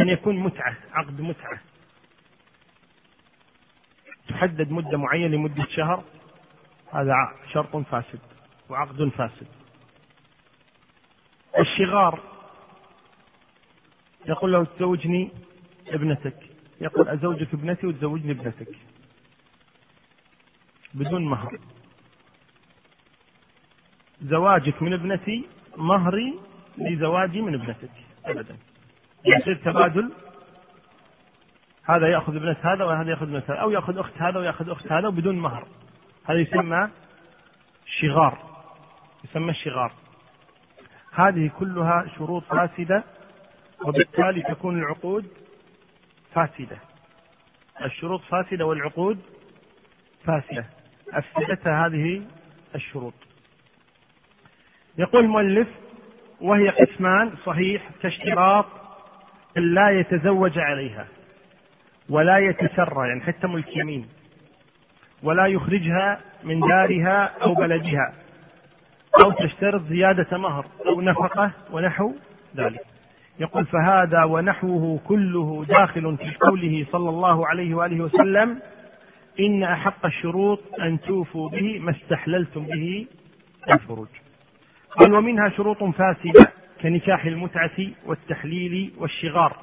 أن 0.00 0.08
يكون 0.08 0.36
متعة 0.36 0.76
عقد 0.92 1.20
متعة. 1.20 1.60
تحدد 4.28 4.70
مدة 4.70 4.98
معينة 4.98 5.36
لمدة 5.36 5.66
شهر. 5.70 6.04
هذا 6.92 7.14
شرط 7.52 7.76
فاسد 7.76 8.20
وعقد 8.68 9.08
فاسد. 9.08 9.46
الشغار 11.58 12.20
يقول 14.26 14.52
له 14.52 14.64
تزوجني 14.64 15.30
ابنتك. 15.88 16.49
يقول 16.80 17.08
أزوجك 17.08 17.54
ابنتي 17.54 17.86
وتزوجني 17.86 18.32
ابنتك. 18.32 18.76
بدون 20.94 21.24
مهر. 21.24 21.58
زواجك 24.22 24.82
من 24.82 24.92
ابنتي 24.92 25.48
مهري 25.76 26.38
لزواجي 26.78 27.42
من 27.42 27.54
ابنتك. 27.54 27.90
أبدا. 28.24 28.56
يصير 29.26 29.56
تبادل. 29.56 30.12
هذا 31.84 32.08
يأخذ 32.08 32.36
ابنة 32.36 32.56
هذا 32.62 32.84
وهذا 32.84 33.10
يأخذ 33.10 33.22
ابنة 33.22 33.42
هذا 33.48 33.60
أو 33.60 33.70
يأخذ 33.70 33.98
أخت 33.98 34.16
هذا 34.16 34.38
ويأخذ 34.38 34.70
أخت 34.70 34.92
هذا 34.92 35.08
وبدون 35.08 35.38
مهر. 35.38 35.68
هذا 36.24 36.38
يسمى 36.38 36.90
شغار. 37.86 38.50
تسمى 39.24 39.50
الشغار 39.50 39.92
هذه 41.12 41.50
كلها 41.58 42.06
شروط 42.18 42.44
فاسدة 42.44 43.04
وبالتالي 43.86 44.42
تكون 44.42 44.78
العقود 44.78 45.26
فاسدة. 46.34 46.78
الشروط 47.84 48.20
فاسدة 48.20 48.66
والعقود 48.66 49.18
فاسدة. 50.24 50.64
أفسدتها 51.12 51.86
هذه 51.86 52.22
الشروط. 52.74 53.14
يقول 54.98 55.24
المؤلف 55.24 55.68
وهي 56.40 56.68
قسمان 56.68 57.32
صحيح 57.46 57.90
كاشتراط 58.02 58.66
لا 59.56 59.90
يتزوج 59.90 60.58
عليها 60.58 61.06
ولا 62.08 62.38
يتسرى 62.38 63.08
يعني 63.08 63.20
حتى 63.20 63.46
ملك 63.46 63.76
يمين 63.76 64.08
ولا 65.22 65.46
يخرجها 65.46 66.20
من 66.44 66.60
دارها 66.60 67.24
أو 67.42 67.54
بلدها 67.54 68.14
أو 69.24 69.32
تشترط 69.32 69.82
زيادة 69.82 70.38
مهر 70.38 70.66
أو 70.86 71.00
نفقة 71.00 71.50
ونحو 71.70 72.14
ذلك. 72.56 72.89
يقول 73.40 73.66
فهذا 73.66 74.24
ونحوه 74.24 75.00
كله 75.06 75.64
داخل 75.68 76.16
في 76.16 76.34
قوله 76.40 76.86
صلى 76.92 77.08
الله 77.08 77.46
عليه 77.46 77.74
وآله 77.74 78.04
وسلم 78.04 78.62
إن 79.40 79.62
أحق 79.62 80.06
الشروط 80.06 80.60
أن 80.80 81.00
توفوا 81.00 81.48
به 81.48 81.78
ما 81.78 81.90
استحللتم 81.90 82.64
به 82.64 83.06
الفروج. 83.70 84.08
قال 84.98 85.14
ومنها 85.14 85.48
شروط 85.48 85.84
فاسدة 85.84 86.52
كنكاح 86.82 87.24
المتعة 87.24 87.76
والتحليل 88.06 88.92
والشغار. 88.98 89.56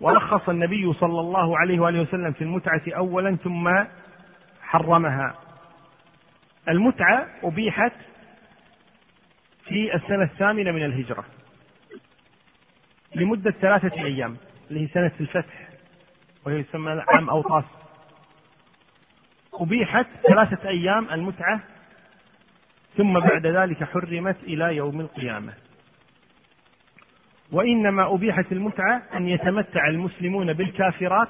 ورخص 0.00 0.48
النبي 0.48 0.92
صلى 0.92 1.20
الله 1.20 1.58
عليه 1.58 1.80
وآله 1.80 2.00
وسلم 2.00 2.32
في 2.32 2.42
المتعة 2.42 2.82
أولا 2.88 3.36
ثم 3.36 3.70
حرمها. 4.62 5.34
المتعة 6.68 7.26
أبيحت 7.42 7.92
في 9.64 9.94
السنة 9.94 10.22
الثامنة 10.22 10.72
من 10.72 10.84
الهجرة. 10.84 11.24
لمدة 13.14 13.50
ثلاثة 13.50 14.04
أيام 14.04 14.36
اللي 14.70 14.80
هي 14.80 14.88
سنة 14.88 15.12
الفتح 15.20 15.68
وهي 16.46 16.56
يسمى 16.56 17.04
عام 17.08 17.30
أوطاس 17.30 17.64
أبيحت 19.54 20.06
ثلاثة 20.28 20.68
أيام 20.68 21.10
المتعة 21.10 21.60
ثم 22.96 23.20
بعد 23.20 23.46
ذلك 23.46 23.84
حرمت 23.84 24.36
إلى 24.42 24.76
يوم 24.76 25.00
القيامة. 25.00 25.52
وإنما 27.52 28.14
أبيحت 28.14 28.52
المتعة 28.52 29.02
أن 29.14 29.28
يتمتع 29.28 29.88
المسلمون 29.88 30.52
بالكافرات 30.52 31.28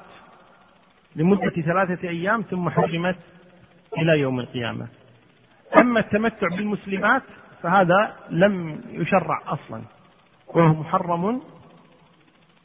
لمدة 1.17 1.51
ثلاثة 1.51 2.09
أيام 2.09 2.43
ثم 2.43 2.71
حرمت 2.71 3.17
إلى 3.99 4.21
يوم 4.21 4.41
القيامة. 4.41 4.89
أما 5.81 6.01
التمتع 6.01 6.49
بالمسلمات 6.57 7.23
فهذا 7.63 8.17
لم 8.31 8.81
يشرع 8.91 9.43
أصلا 9.47 9.83
وهو 10.49 10.75
محرم 10.75 11.43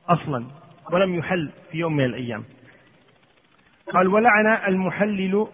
أصلا 0.10 0.45
ولم 0.91 1.16
يحل 1.16 1.51
في 1.72 1.78
يوم 1.78 1.95
من 1.95 2.05
الأيام. 2.05 2.43
قال 3.93 4.08
ولعن 4.08 4.47
المحلل 4.68 5.47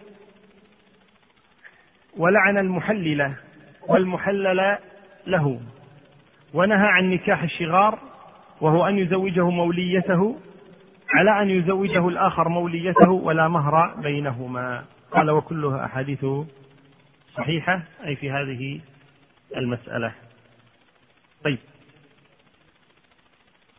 ولعن 2.16 2.58
المحلل 2.58 3.34
والمحلل 3.88 4.78
له. 5.26 5.60
ونهى 6.54 6.88
عن 6.88 7.10
نكاح 7.10 7.42
الشغار 7.42 7.98
وهو 8.60 8.86
أن 8.86 8.98
يزوجه 8.98 9.50
موليته 9.50 10.36
على 11.10 11.42
أن 11.42 11.50
يزوجه 11.50 12.08
الآخر 12.08 12.48
موليته 12.48 13.10
ولا 13.10 13.48
مهر 13.48 13.94
بينهما. 14.00 14.84
قال 15.10 15.30
وكلها 15.30 15.84
أحاديث 15.84 16.26
صحيحة 17.36 17.82
أي 18.06 18.16
في 18.16 18.30
هذه 18.30 18.80
المسألة. 19.56 20.12
طيب. 21.44 21.58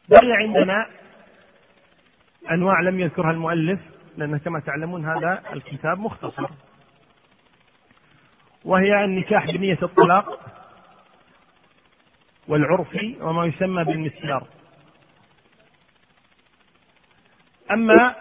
بقي 0.10 0.32
عندنا 0.32 0.88
أنواع 2.52 2.82
لم 2.82 3.00
يذكرها 3.00 3.32
المؤلف 3.32 3.80
لأن 4.18 4.38
كما 4.38 4.60
تعلمون 4.60 5.06
هذا 5.06 5.44
الكتاب 5.54 6.00
مختصر. 6.00 6.50
وهي 8.66 9.06
النكاح 9.06 9.46
بنية 9.46 9.80
الطلاق 9.84 10.40
والعرفي 12.48 13.18
وما 13.22 13.46
يسمى 13.46 13.84
بالمسيار. 13.84 14.48
أما 17.72 18.16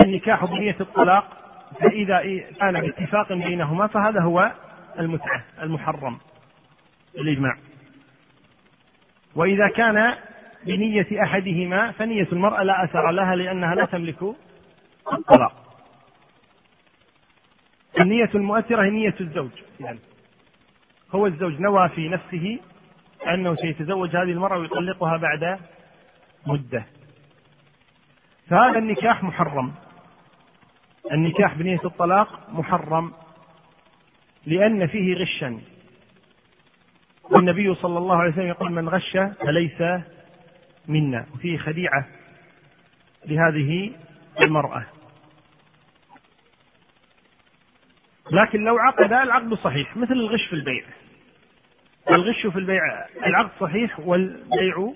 النكاح 0.00 0.44
بنية 0.44 0.76
الطلاق 0.80 1.36
فإذا 1.80 2.22
كان 2.60 2.80
باتفاق 2.80 3.32
بينهما 3.32 3.86
فهذا 3.86 4.20
هو 4.20 4.52
المتعة 4.98 5.44
المحرم 5.62 6.18
بالإجماع 7.14 7.56
وإذا 9.34 9.68
كان 9.68 10.14
بنية 10.66 11.22
أحدهما 11.22 11.92
فنية 11.92 12.28
المرأة 12.32 12.62
لا 12.62 12.84
أثر 12.84 13.10
لها 13.10 13.34
لأنها 13.36 13.74
لا 13.74 13.84
تملك 13.84 14.22
الطلاق 15.12 15.66
النية 18.00 18.30
المؤثرة 18.34 18.82
هي 18.84 18.90
نية 18.90 19.14
الزوج. 19.20 19.50
يعني 19.80 19.98
هو 21.14 21.26
الزوج 21.26 21.60
نوى 21.60 21.88
في 21.88 22.08
نفسه 22.08 22.58
أنه 23.28 23.54
سيتزوج 23.54 24.16
هذه 24.16 24.32
المرأة 24.32 24.58
ويطلقها 24.58 25.16
بعد 25.16 25.60
مدة. 26.46 26.86
فهذا 28.48 28.78
النكاح 28.78 29.22
محرم. 29.22 29.72
النكاح 31.12 31.54
بنية 31.54 31.80
الطلاق 31.84 32.50
محرم 32.50 33.12
لأن 34.46 34.86
فيه 34.86 35.14
غشا. 35.14 35.60
والنبي 37.30 37.74
صلى 37.74 37.98
الله 37.98 38.16
عليه 38.16 38.32
وسلم 38.32 38.46
يقول 38.46 38.72
من 38.72 38.88
غش 38.88 39.16
فليس 39.40 39.82
منا 40.88 41.26
وفيه 41.34 41.58
خديعة 41.58 42.06
لهذه 43.26 43.92
المرأة. 44.40 44.86
لكن 48.32 48.64
لو 48.64 48.78
عقد 48.78 49.12
العقد 49.12 49.54
صحيح 49.54 49.96
مثل 49.96 50.12
الغش 50.12 50.46
في 50.46 50.52
البيع. 50.52 50.84
الغش 52.10 52.46
في 52.46 52.58
البيع 52.58 52.80
العقد 53.26 53.50
صحيح 53.60 54.00
والبيع 54.00 54.92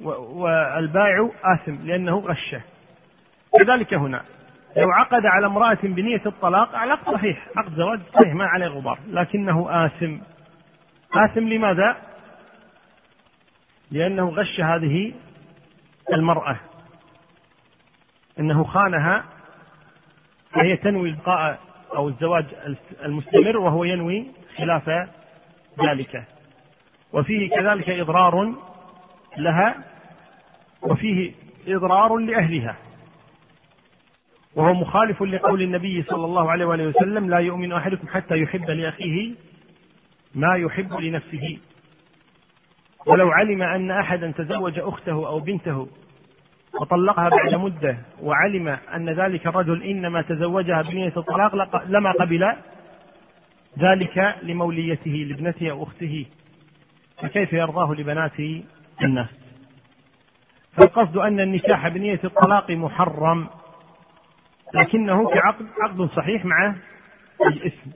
والبائع 0.00 1.30
آثم 1.44 1.86
لأنه 1.86 2.18
غشة. 2.18 2.60
كذلك 3.58 3.94
هنا 3.94 4.24
لو 4.76 4.90
عقد 4.90 5.26
على 5.26 5.46
امرأة 5.46 5.78
بنية 5.82 6.22
الطلاق 6.26 6.82
العقد 6.82 7.12
صحيح. 7.14 7.48
عقد 7.56 7.74
زواج 7.74 8.00
صحيح 8.14 8.34
ما 8.34 8.44
عليه 8.44 8.66
غبار 8.66 8.98
لكنه 9.08 9.86
آثم. 9.86 10.18
آثم 11.14 11.48
لماذا؟ 11.48 11.96
لأنه 13.90 14.28
غش 14.28 14.60
هذه 14.60 15.12
المرأة. 16.12 16.60
إنه 18.38 18.64
خانها 18.64 19.24
وهي 20.56 20.76
تنوي 20.76 21.08
البقاء 21.08 21.60
أو 21.96 22.08
الزواج 22.08 22.46
المستمر 23.04 23.56
وهو 23.58 23.84
ينوي 23.84 24.26
خلاف 24.56 25.08
ذلك. 25.84 26.24
وفيه 27.12 27.50
كذلك 27.50 27.90
إضرار 27.90 28.54
لها 29.36 29.84
وفيه 30.82 31.32
إضرار 31.66 32.16
لأهلها. 32.16 32.76
وهو 34.56 34.74
مخالف 34.74 35.22
لقول 35.22 35.62
النبي 35.62 36.02
صلى 36.02 36.24
الله 36.24 36.50
عليه 36.50 36.64
وآله 36.64 36.88
وسلم 36.88 37.30
لا 37.30 37.38
يؤمن 37.38 37.72
أحدكم 37.72 38.08
حتى 38.08 38.38
يحب 38.42 38.70
لأخيه 38.70 39.34
ما 40.34 40.56
يحب 40.56 40.92
لنفسه. 40.92 41.58
ولو 43.06 43.30
علم 43.30 43.62
أن 43.62 43.90
أحدا 43.90 44.30
تزوج 44.30 44.78
أخته 44.78 45.12
أو 45.12 45.40
بنته 45.40 45.88
وطلقها 46.80 47.28
بعد 47.28 47.54
مدة 47.54 47.98
وعلم 48.22 48.68
أن 48.68 49.10
ذلك 49.10 49.46
الرجل 49.46 49.82
إنما 49.82 50.22
تزوجها 50.22 50.82
بنية 50.82 51.12
الطلاق 51.16 51.84
لما 51.86 52.12
قبل 52.12 52.52
ذلك 53.78 54.36
لموليته 54.42 55.10
لابنته 55.10 55.70
أو 55.70 55.82
أخته. 55.82 56.26
فكيف 57.22 57.52
يرضاه 57.52 57.92
لبنات 57.92 58.40
الناس؟ 59.02 59.28
فالقصد 60.72 61.16
أن 61.16 61.40
النكاح 61.40 61.88
بنية 61.88 62.20
الطلاق 62.24 62.70
محرم 62.70 63.46
لكنه 64.74 65.30
كعقد 65.30 65.66
عقد 65.80 66.08
صحيح 66.16 66.44
مع 66.44 66.74
الاسم. 67.46 67.90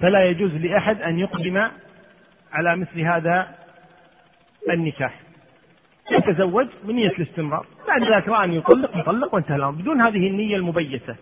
فلا 0.00 0.24
يجوز 0.24 0.50
لأحد 0.54 1.02
أن 1.02 1.18
يقدم 1.18 1.68
على 2.52 2.76
مثل 2.76 3.00
هذا 3.00 3.63
النكاح. 4.70 5.20
يتزوج 6.10 6.66
بنية 6.84 7.08
الاستمرار 7.08 7.66
بعد 7.88 8.02
ذلك 8.02 8.28
رأى 8.28 8.44
أن 8.44 8.52
يطلق 8.52 8.96
يطلق 8.96 9.34
وانتهى 9.34 9.56
الأمر 9.56 9.80
بدون 9.80 10.00
هذه 10.00 10.28
النية 10.28 10.56
المبيتة. 10.56 11.16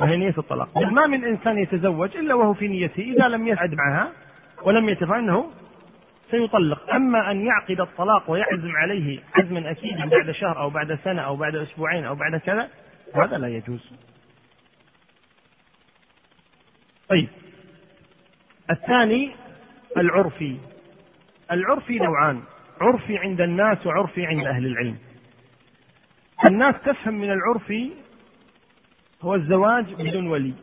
وهي 0.00 0.16
نية 0.16 0.34
الطلاق. 0.38 0.78
ما 0.78 1.06
من 1.06 1.24
إنسان 1.24 1.58
يتزوج 1.58 2.16
إلا 2.16 2.34
وهو 2.34 2.54
في 2.54 2.68
نيته 2.68 3.02
إذا 3.02 3.28
لم 3.28 3.48
يسعد 3.48 3.74
معها 3.74 4.12
ولم 4.62 4.88
يتفق 4.88 5.14
أنه 5.14 5.50
سيطلق. 6.30 6.94
أما 6.94 7.30
أن 7.30 7.46
يعقد 7.46 7.80
الطلاق 7.80 8.30
ويعزم 8.30 8.70
عليه 8.76 9.20
عزما 9.34 9.70
أكيدا 9.70 10.08
بعد 10.08 10.30
شهر 10.30 10.58
أو 10.58 10.70
بعد 10.70 10.98
سنة 11.04 11.22
أو 11.22 11.36
بعد 11.36 11.54
أسبوعين 11.54 12.04
أو 12.04 12.14
بعد 12.14 12.40
كذا 12.40 12.68
هذا 13.14 13.38
لا 13.38 13.48
يجوز. 13.48 13.92
طيب. 17.08 17.28
الثاني 18.70 19.30
العرفي. 19.96 20.56
العرفي 21.52 21.98
نوعان 21.98 22.42
عرفي 22.80 23.18
عند 23.18 23.40
الناس 23.40 23.86
وعرفي 23.86 24.26
عند 24.26 24.46
أهل 24.46 24.66
العلم. 24.66 24.98
الناس 26.46 26.74
تفهم 26.84 27.14
من 27.14 27.30
العرفي 27.30 27.90
هو 29.22 29.34
الزواج 29.34 29.94
بدون 29.94 30.26
ولي. 30.26 30.54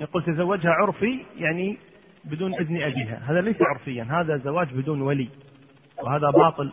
يقول 0.00 0.24
تزوجها 0.24 0.70
عرفي 0.70 1.24
يعني 1.36 1.78
بدون 2.24 2.54
إذن 2.54 2.82
أبيها. 2.82 3.22
هذا 3.26 3.40
ليس 3.40 3.56
عرفيا 3.60 4.06
هذا 4.10 4.36
زواج 4.36 4.74
بدون 4.74 5.00
ولي. 5.00 5.28
وهذا 6.02 6.30
باطل. 6.30 6.72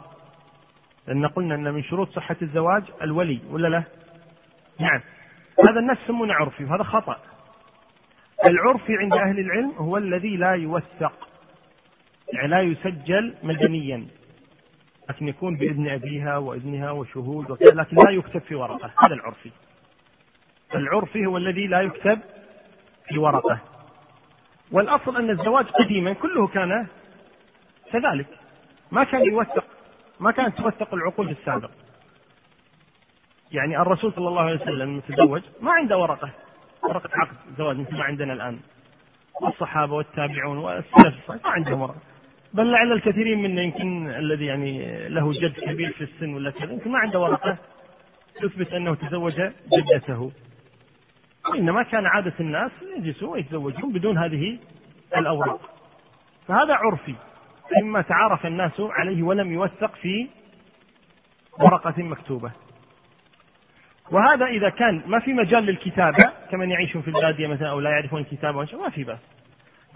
لأن 1.07 1.25
قلنا 1.25 1.55
أن 1.55 1.73
من 1.73 1.83
شروط 1.83 2.09
صحة 2.09 2.35
الزواج 2.41 2.83
الولي 3.01 3.39
ولا 3.49 3.67
لا؟ 3.67 3.83
نعم. 4.79 5.01
هذا 5.69 5.79
الناس 5.79 5.97
يسمونه 6.03 6.33
عرفي 6.33 6.63
وهذا 6.63 6.83
خطأ. 6.83 7.17
العرفي 8.45 8.93
عند 8.97 9.13
أهل 9.13 9.39
العلم 9.39 9.71
هو 9.71 9.97
الذي 9.97 10.37
لا 10.37 10.51
يوثق. 10.51 11.30
يعني 12.33 12.47
لا 12.47 12.61
يسجل 12.61 13.35
مدنيا 13.43 14.07
لكن 15.09 15.27
يكون 15.27 15.57
بإذن 15.57 15.89
أبيها 15.89 16.37
وإذنها 16.37 16.91
وشهود 16.91 17.51
وكذا 17.51 17.73
لكن 17.73 17.97
لا 17.97 18.11
يكتب 18.11 18.41
في 18.41 18.55
ورقة. 18.55 18.91
هذا 19.05 19.13
العرفي. 19.13 19.51
العرفي 20.75 21.25
هو 21.25 21.37
الذي 21.37 21.67
لا 21.67 21.81
يكتب 21.81 22.19
في 23.07 23.19
ورقة. 23.19 23.59
والأصل 24.71 25.17
أن 25.17 25.29
الزواج 25.29 25.65
قديما 25.65 26.13
كله 26.13 26.47
كان 26.47 26.87
كذلك. 27.91 28.27
ما 28.91 29.03
كان 29.03 29.25
يوثق 29.25 29.65
ما 30.19 30.31
كانت 30.31 30.57
توثق 30.57 30.93
العقود 30.93 31.29
السابق 31.29 31.71
يعني 33.51 33.81
الرسول 33.81 34.13
صلى 34.13 34.27
الله 34.27 34.41
عليه 34.41 34.61
وسلم 34.61 34.99
تزوج 34.99 35.41
ما 35.61 35.71
عنده 35.71 35.97
ورقة. 35.97 36.29
ورقة 36.83 37.09
عقد 37.13 37.35
زواج 37.57 37.77
مثل 37.77 37.97
ما 37.97 38.03
عندنا 38.03 38.33
الآن. 38.33 38.59
والصحابة 39.41 39.93
والتابعون 39.93 40.57
والسلف 40.57 41.31
ما 41.31 41.39
عندهم 41.43 41.81
ورقة. 41.81 42.10
بل 42.53 42.71
لعل 42.71 42.91
الكثيرين 42.91 43.41
منا 43.43 43.61
يمكن 43.61 44.09
الذي 44.09 44.45
يعني 44.45 45.07
له 45.09 45.31
جد 45.31 45.53
كبير 45.53 45.91
في 45.91 46.03
السن 46.03 46.33
ولا 46.33 46.51
كذا 46.51 46.71
يمكن 46.71 46.91
ما 46.91 46.99
عنده 46.99 47.19
ورقة 47.19 47.57
تثبت 48.41 48.73
أنه 48.73 48.95
تزوج 48.95 49.41
جدته. 49.73 50.31
وإنما 51.49 51.83
كان 51.83 52.05
عادة 52.05 52.33
الناس 52.39 52.71
يجلسوا 52.97 53.33
ويتزوجون 53.33 53.93
بدون 53.93 54.17
هذه 54.17 54.59
الأوراق. 55.17 55.61
فهذا 56.47 56.73
عرفي 56.73 57.15
مما 57.81 58.01
تعارف 58.01 58.45
الناس 58.45 58.79
عليه 58.79 59.23
ولم 59.23 59.51
يوثق 59.51 59.95
في 59.95 60.27
ورقة 61.59 62.03
مكتوبة. 62.03 62.51
وهذا 64.11 64.45
إذا 64.45 64.69
كان 64.69 65.01
ما 65.05 65.19
في 65.19 65.33
مجال 65.33 65.63
للكتابة 65.63 66.23
كمن 66.51 66.71
يعيش 66.71 66.97
في 66.97 67.07
البادية 67.07 67.47
مثلا 67.47 67.69
أو 67.69 67.79
لا 67.79 67.89
يعرفون 67.89 68.21
الكتابة 68.21 68.67
ما 68.73 68.89
في 68.89 69.03
بأس. 69.03 69.19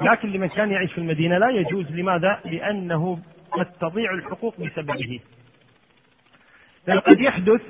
لكن 0.01 0.29
لمن 0.29 0.47
كان 0.47 0.71
يعيش 0.71 0.91
في 0.91 0.97
المدينة 0.97 1.37
لا 1.37 1.49
يجوز. 1.49 1.91
لماذا؟ 1.91 2.39
لأنه 2.45 3.19
قد 3.51 3.65
تضيع 3.65 4.13
الحقوق 4.13 4.55
بسببه. 4.59 5.19
قد 6.87 7.19
يحدث 7.19 7.61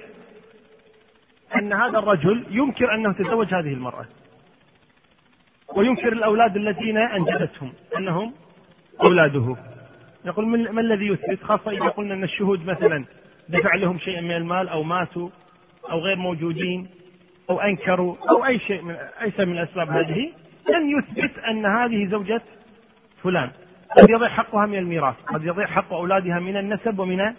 أن 1.55 1.73
هذا 1.73 1.99
الرجل 1.99 2.45
ينكر 2.49 2.93
أنه 2.93 3.13
تزوج 3.13 3.53
هذه 3.53 3.73
المرأة. 3.73 4.05
وينكر 5.75 6.13
الأولاد 6.13 6.55
الذين 6.55 6.97
أنجبتهم 6.97 7.73
أنهم 7.97 8.33
أولاده. 9.01 9.55
يقول 10.25 10.45
ما 10.73 10.81
الذي 10.81 11.07
يثبت؟ 11.07 11.43
خاصة 11.43 11.71
إذا 11.71 11.87
قلنا 11.87 12.13
أن 12.13 12.23
الشهود 12.23 12.65
مثلا 12.65 13.05
دفع 13.49 13.75
لهم 13.75 13.99
شيئا 13.99 14.21
من 14.21 14.31
المال 14.31 14.69
أو 14.69 14.83
ماتوا 14.83 15.29
أو 15.91 15.99
غير 15.99 16.17
موجودين 16.17 16.89
أو 17.49 17.59
أنكروا 17.59 18.15
أو 18.29 18.45
أي 18.45 18.59
شيء 18.59 18.81
من 18.81 18.95
أي 18.95 19.45
من 19.45 19.57
الأسباب 19.57 19.89
هذه. 19.89 20.33
لن 20.69 20.97
يثبت 20.97 21.39
أن 21.39 21.65
هذه 21.65 22.07
زوجة 22.07 22.41
فلان. 23.23 23.49
قد 23.97 24.09
يضيع 24.09 24.29
حقها 24.29 24.65
من 24.65 24.77
الميراث 24.77 25.15
قد 25.27 25.43
يضيع 25.43 25.67
حق 25.67 25.93
أولادها 25.93 26.39
من 26.39 26.57
النسب 26.57 26.99
ومن 26.99 27.33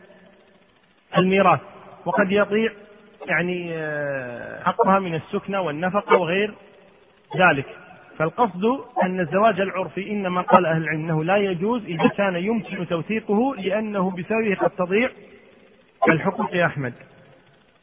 الميراث 1.18 1.60
وقد 2.04 2.32
يضيع 2.32 2.72
يعني 3.26 3.70
آه، 3.74 4.62
حقها 4.62 4.98
من 4.98 5.14
السكنة 5.14 5.60
والنفقة 5.60 6.16
وغير 6.16 6.54
ذلك. 7.36 7.66
فالقصد 8.18 8.64
أن 9.02 9.20
الزواج 9.20 9.60
العرفي 9.60 10.10
إنما 10.10 10.40
قال 10.40 10.66
أهل 10.66 10.82
العلم 10.82 11.04
أنه 11.04 11.24
لا 11.24 11.36
يجوز 11.36 11.84
إذا 11.84 12.08
كان 12.08 12.36
يمكن 12.36 12.86
توثيقه 12.86 13.54
لأنه 13.56 14.10
بسببه 14.10 14.54
قد 14.54 14.70
تضيع 14.70 15.10
الحقوق 16.08 16.56
يا 16.56 16.66
أحمد. 16.66 16.92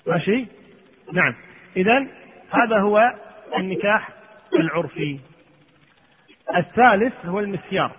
ماشي؟ 0.07 0.45
نعم. 1.13 1.35
إذا 1.77 2.07
هذا 2.49 2.79
هو 2.79 3.13
النكاح 3.57 4.09
العرفي. 4.59 5.19
الثالث 6.55 7.25
هو 7.25 7.39
المسيار. 7.39 7.91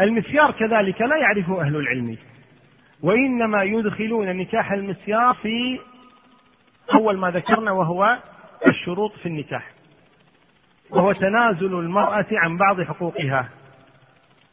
المسيار 0.00 0.50
كذلك 0.50 1.00
لا 1.00 1.16
يعرفه 1.16 1.60
أهل 1.60 1.76
العلم 1.76 2.18
وإنما 3.02 3.62
يدخلون 3.62 4.36
نكاح 4.36 4.72
المسيار 4.72 5.34
في 5.34 5.80
أول 6.94 7.18
ما 7.18 7.30
ذكرنا 7.30 7.70
وهو 7.70 8.18
الشروط 8.68 9.12
في 9.12 9.26
النكاح 9.26 9.70
وهو 10.90 11.12
تنازل 11.12 11.74
المرأة 11.74 12.26
عن 12.32 12.56
بعض 12.56 12.82
حقوقها. 12.82 13.48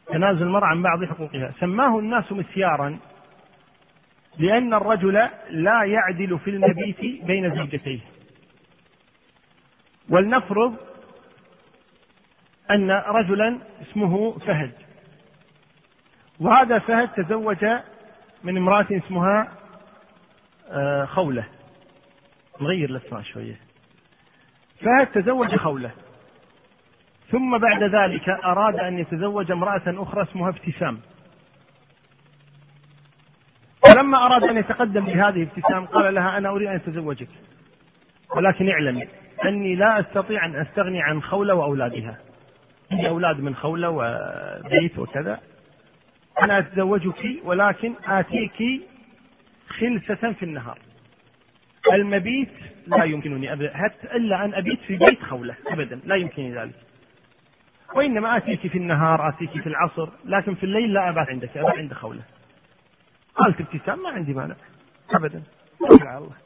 تنازل 0.06 0.42
المرأة 0.42 0.66
عن 0.66 0.82
بعض 0.82 1.04
حقوقها. 1.04 1.52
سماه 1.60 1.98
الناس 1.98 2.32
مسيارا 2.32 2.98
لأن 4.38 4.74
الرجل 4.74 5.28
لا 5.50 5.84
يعدل 5.84 6.38
في 6.38 6.50
المبيت 6.50 7.00
بين 7.24 7.56
زوجتيه. 7.56 8.00
ولنفرض 10.10 10.76
أن 12.70 12.90
رجلا 12.90 13.58
اسمه 13.82 14.38
فهد. 14.38 14.72
وهذا 16.40 16.78
فهد 16.78 17.08
تزوج 17.08 17.64
من 18.44 18.56
امرأة 18.56 18.86
اسمها 18.90 19.48
آه، 20.70 21.04
خولة. 21.04 21.44
نغير 22.60 22.90
الأسماء 22.90 23.22
شوية. 23.22 23.60
فهد 24.80 25.06
تزوج 25.06 25.56
خولة. 25.56 25.90
ثم 27.30 27.58
بعد 27.58 27.82
ذلك 27.82 28.28
أراد 28.28 28.74
أن 28.74 28.98
يتزوج 28.98 29.50
امرأة 29.50 29.82
أخرى 29.86 30.22
اسمها 30.22 30.48
ابتسام. 30.48 31.00
فلما 33.86 34.26
أراد 34.26 34.44
أن 34.44 34.56
يتقدم 34.56 35.06
لهذه 35.06 35.42
ابتسام 35.42 35.86
قال 35.86 36.14
لها 36.14 36.38
أنا 36.38 36.48
أريد 36.48 36.68
أن 36.68 36.74
أتزوجك. 36.74 37.28
ولكن 38.36 38.70
اعلمي 38.70 39.08
أني 39.44 39.74
لا 39.74 40.00
أستطيع 40.00 40.44
أن 40.44 40.56
أستغني 40.56 41.02
عن 41.02 41.22
خولة 41.22 41.54
وأولادها. 41.54 42.23
عندي 42.94 43.08
أولاد 43.08 43.40
من 43.40 43.54
خولة 43.54 43.90
وبيت 43.90 44.98
وكذا. 44.98 45.40
أنا 46.44 46.58
أتزوجك 46.58 47.40
ولكن 47.44 47.94
آتيك 48.06 48.82
خلسة 49.68 50.32
في 50.32 50.42
النهار. 50.42 50.78
المبيت 51.92 52.52
لا 52.86 53.04
يمكنني 53.04 53.52
أبدا 53.52 53.76
حتى 53.76 54.16
إلا 54.16 54.44
أن 54.44 54.54
أبيت 54.54 54.80
في 54.80 54.96
بيت 54.96 55.22
خولة 55.22 55.54
أبدا 55.66 56.00
لا 56.04 56.14
يمكنني 56.14 56.54
ذلك. 56.54 56.74
وإنما 57.94 58.36
آتيك 58.36 58.66
في 58.66 58.78
النهار 58.78 59.28
آتيك 59.28 59.50
في 59.50 59.66
العصر 59.66 60.08
لكن 60.24 60.54
في 60.54 60.64
الليل 60.64 60.92
لا 60.92 61.08
أبات 61.08 61.28
عندك 61.28 61.56
أبات 61.56 61.78
عند 61.78 61.92
خولة. 61.92 62.22
قالت 63.34 63.60
ابتسام 63.60 64.02
ما 64.02 64.10
عندي 64.10 64.32
مانع 64.32 64.54
أبدا. 65.14 65.42
على 66.02 66.18
الله. 66.18 66.36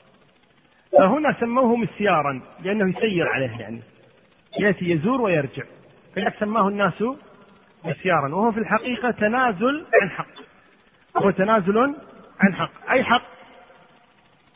فهنا 0.93 1.37
سموه 1.41 1.77
مسيارا 1.77 2.43
لأنه 2.63 2.91
يسير 2.91 3.29
عليه 3.29 3.61
يعني. 3.61 3.81
يأتي 4.61 4.91
يزور 4.91 5.21
ويرجع. 5.21 5.65
فلذلك 6.19 6.37
سماه 6.41 6.69
الناس 6.69 7.05
مسيارا 7.85 8.35
وهو 8.35 8.53
في 8.53 8.59
الحقيقة 8.59 9.11
تنازل 9.11 9.87
عن 10.03 10.11
حق. 10.11 10.27
هو 11.17 11.31
تنازل 11.31 11.79
عن 12.41 12.55
حق. 12.55 12.91
أي 12.91 13.05
حق؟ 13.05 13.23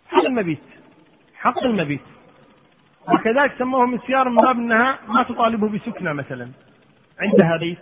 حق 0.08 0.24
المبيت. 0.24 0.62
حق 1.34 1.64
المبيت. 1.64 2.00
وكذلك 3.08 3.52
سموه 3.58 3.86
مسيارا 3.86 4.28
من 4.28 4.36
باب 4.36 4.56
أنها 4.56 4.98
ما 5.08 5.22
تطالبه 5.22 5.68
بسكنة 5.68 6.12
مثلا. 6.12 6.50
عندها 7.20 7.56
بيت. 7.56 7.78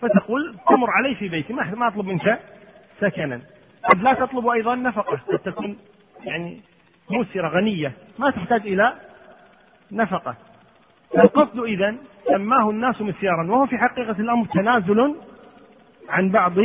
فتقول 0.00 0.56
تمر 0.68 0.90
علي 0.90 1.14
في 1.14 1.28
بيتي 1.28 1.52
ما 1.52 1.88
أطلب 1.88 2.06
منك 2.06 2.40
سكنا. 3.00 3.40
قد 3.90 4.02
لا 4.02 4.12
تطلب 4.14 4.46
أيضا 4.46 4.74
نفقة. 4.74 5.20
قد 5.32 5.38
تكون 5.38 5.78
يعني 6.24 6.60
مسرة 7.10 7.48
غنية. 7.48 7.92
ما 8.18 8.30
تحتاج 8.30 8.60
إلى 8.60 8.94
نفقة. 9.92 10.36
القصد 11.18 11.58
إذا 11.58 11.94
سماه 12.26 12.70
الناس 12.70 13.00
مسيارا 13.00 13.50
وهو 13.50 13.66
في 13.66 13.78
حقيقة 13.78 14.20
الأمر 14.20 14.46
تنازل 14.46 15.14
عن 16.08 16.30
بعض 16.30 16.58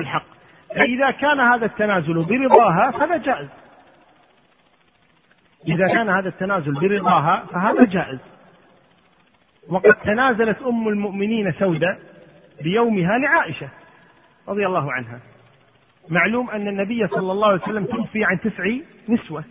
الحق. 0.00 0.26
فإذا 0.76 1.10
كان 1.10 1.40
هذا 1.40 1.66
التنازل 1.66 2.24
برضاها 2.24 2.90
فهذا 2.90 3.16
جائز. 3.16 3.48
إذا 5.68 5.86
كان 5.94 6.08
هذا 6.08 6.28
التنازل 6.28 6.72
برضاها 6.72 7.46
فهذا 7.52 7.84
جائز. 7.84 8.18
وقد 9.68 9.94
تنازلت 9.94 10.62
أم 10.62 10.88
المؤمنين 10.88 11.52
سودة 11.52 11.98
بيومها 12.62 13.18
لعائشة 13.18 13.68
رضي 14.48 14.66
الله 14.66 14.92
عنها. 14.92 15.20
معلوم 16.08 16.50
أن 16.50 16.68
النبي 16.68 17.08
صلى 17.08 17.32
الله 17.32 17.48
عليه 17.48 17.62
وسلم 17.62 17.84
توفي 17.84 18.24
عن 18.24 18.40
تسع 18.40 18.64
نسوة. 19.08 19.44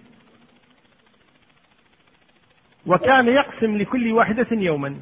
وكان 2.88 3.28
يقسم 3.28 3.78
لكل 3.78 4.12
واحدة 4.12 4.48
يوما. 4.52 4.96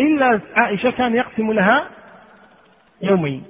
إلا 0.00 0.40
عائشة 0.56 0.90
كان 0.90 1.16
يقسم 1.16 1.52
لها 1.52 1.90
يومين. 3.02 3.44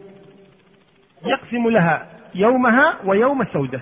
يقسم 1.26 1.68
لها 1.68 2.10
يومها 2.34 2.96
ويوم 3.04 3.44
سودة. 3.44 3.80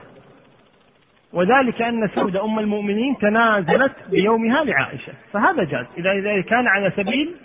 وذلك 1.32 1.82
أن 1.82 2.08
سودة 2.14 2.44
أم 2.44 2.58
المؤمنين 2.58 3.16
تنازلت 3.18 3.92
بيومها 4.10 4.64
لعائشة. 4.64 5.12
فهذا 5.32 5.64
جاز. 5.64 5.86
إذا 5.98 6.42
كان 6.42 6.66
على 6.66 6.92
سبيل 6.96 7.36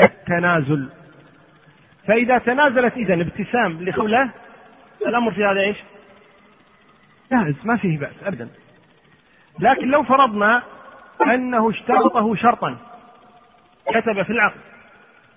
التنازل. 0.00 0.88
فإذا 2.06 2.38
تنازلت 2.38 2.96
إذا 2.96 3.14
ابتسام 3.14 3.84
لخولة 3.84 4.30
الأمر 5.06 5.32
في 5.32 5.44
هذا 5.44 5.60
إيش؟ 5.60 5.76
جائز. 7.32 7.54
ما 7.64 7.76
فيه 7.76 7.98
بأس. 7.98 8.14
أبدا. 8.24 8.48
لكن 9.58 9.88
لو 9.88 10.02
فرضنا 10.02 10.62
أنه 11.22 11.70
اشترطه 11.70 12.34
شرطا 12.34 12.76
كتب 13.86 14.22
في 14.22 14.30
العقد 14.30 14.60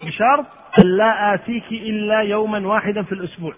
بشرط 0.04 0.46
أن 0.80 0.98
لا 0.98 1.34
آتيك 1.34 1.72
إلا 1.72 2.22
يوما 2.22 2.68
واحدا 2.68 3.04
في 3.04 3.12
الأسبوع 3.12 3.54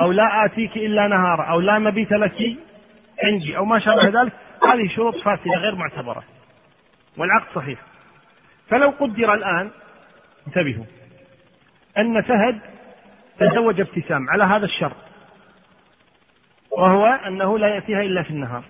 أو 0.00 0.12
لا 0.12 0.44
آتيك 0.44 0.76
إلا 0.76 1.08
نهارا 1.08 1.44
أو 1.44 1.60
لا 1.60 1.78
مبيت 1.78 2.12
لك 2.12 2.56
عندي 3.24 3.56
أو 3.56 3.64
ما 3.64 3.78
شابه 3.78 4.22
ذلك 4.22 4.32
هذه 4.62 4.88
شروط 4.96 5.14
فاسدة 5.14 5.56
غير 5.56 5.74
معتبرة 5.74 6.24
والعقد 7.16 7.54
صحيح. 7.54 7.78
فلو 8.68 8.90
قدر 8.90 9.34
الآن 9.34 9.70
انتبهوا 10.46 10.84
أن 11.98 12.22
فهد 12.22 12.60
تزوج 13.38 13.80
ابتسام 13.80 14.30
على 14.30 14.44
هذا 14.44 14.64
الشرط 14.64 14.96
وهو 16.70 17.06
أنه 17.06 17.58
لا 17.58 17.68
يأتيها 17.74 18.00
إلا 18.00 18.22
في 18.22 18.30
النهار. 18.30 18.64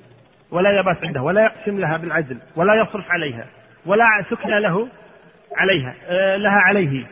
ولا 0.54 0.80
يبات 0.80 1.04
عندها 1.04 1.22
ولا 1.22 1.44
يقسم 1.44 1.80
لها 1.80 1.96
بالعدل 1.96 2.38
ولا 2.56 2.74
يصرف 2.74 3.10
عليها 3.10 3.46
ولا 3.86 4.04
سكن 4.30 4.48
له 4.48 4.88
عليها 5.56 5.94
آه، 6.06 6.36
لها 6.36 6.58
عليه. 6.58 7.06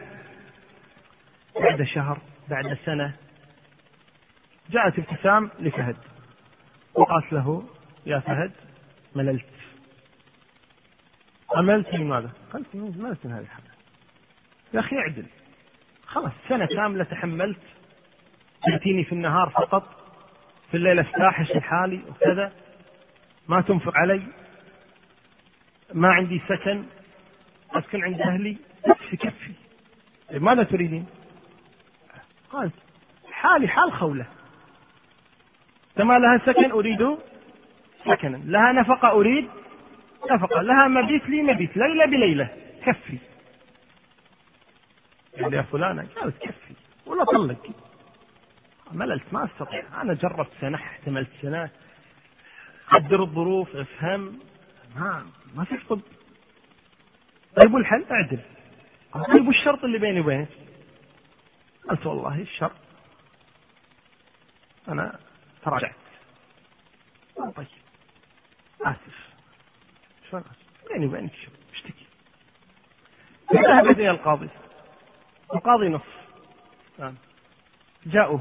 بعد 1.61 1.83
شهر 1.83 2.19
بعد 2.49 2.79
سنة 2.85 3.15
جاءت 4.71 4.99
ابتسام 4.99 5.51
لفهد 5.61 5.97
وقالت 6.95 7.33
له 7.33 7.63
يا 8.07 8.19
فهد 8.19 8.53
مللت. 9.17 9.45
أملت 11.57 11.95
من 11.95 12.09
ماذا؟ 12.09 12.31
قلت 12.53 12.67
مللت 12.75 13.27
من 13.27 13.33
هذه 13.33 13.41
الحالة 13.43 13.67
يا 14.75 14.81
أخي 14.81 14.97
اعدل. 14.99 15.27
خلاص 16.07 16.33
سنة 16.49 16.67
كاملة 16.67 17.05
تحملت 17.05 17.59
تأتيني 18.67 19.05
في 19.05 19.13
النهار 19.13 19.49
فقط 19.51 19.85
في 20.71 20.77
الليل 20.77 20.99
استاحش 20.99 21.51
لحالي 21.57 22.01
وكذا. 22.11 22.53
ما 23.49 23.61
تنفق 23.61 23.97
علي 23.97 24.23
ما 25.95 26.09
عندي 26.09 26.43
سكن 26.49 26.85
أسكن 27.71 28.05
عند 28.05 28.21
أهلي 28.21 28.57
كفي. 28.87 29.17
كفي 29.17 29.53
ماذا 30.33 30.63
تريدين؟ 30.63 31.07
قالت 32.51 32.73
حالي 33.31 33.69
حال 33.69 33.93
خولة. 33.93 34.27
كما 35.97 36.19
لها 36.19 36.39
سكن 36.47 36.71
أريد 36.71 37.19
سكنا. 38.05 38.37
لها 38.37 38.73
نفقة 38.73 39.11
أريد 39.11 39.49
نفقة. 40.31 40.63
لها 40.63 40.89
مبيت 40.89 41.29
لي 41.29 41.43
مبيت. 41.43 41.77
ليلة 41.77 42.07
بليلة. 42.07 42.49
كفي. 42.87 43.19
قال 45.43 45.55
يا 45.55 45.63
فلانة 45.63 46.07
قالت 46.17 46.39
كفي 46.43 46.75
ولا 47.07 47.25
طلق 47.25 47.71
مللت 48.93 49.25
ما 49.33 49.45
أستطيع. 49.45 50.03
أنا 50.03 50.15
جربت 50.15 50.51
سنة 50.61 50.77
احتملت 50.79 51.31
سنة. 51.43 51.71
قدر 52.91 53.23
الظروف 53.23 53.77
افهم. 53.77 54.39
ما 54.97 55.27
ما 55.55 55.65
في 55.65 55.77
طب. 55.89 56.01
طيب 57.57 57.75
والحل؟ 57.75 58.05
اعدل. 58.11 58.41
طيب 59.33 59.47
والشرط 59.47 59.85
اللي 59.85 59.99
بيني 59.99 60.21
وبينك؟ 60.21 60.49
قلت 61.91 62.07
والله 62.07 62.41
الشرط. 62.41 62.73
أنا 64.89 65.19
تراجعت. 65.65 65.95
طيب. 67.57 67.67
آسف. 68.83 69.29
شلون 70.31 70.43
اسف 70.43 70.93
بيني 70.93 71.07
وبينك 71.07 71.33
اشتكي. 71.73 72.07
فذهبت 73.49 73.99
إلى 73.99 74.11
القاضي. 74.11 74.49
القاضي 75.55 75.89
نص. 75.89 76.01
جاءوا 78.07 78.39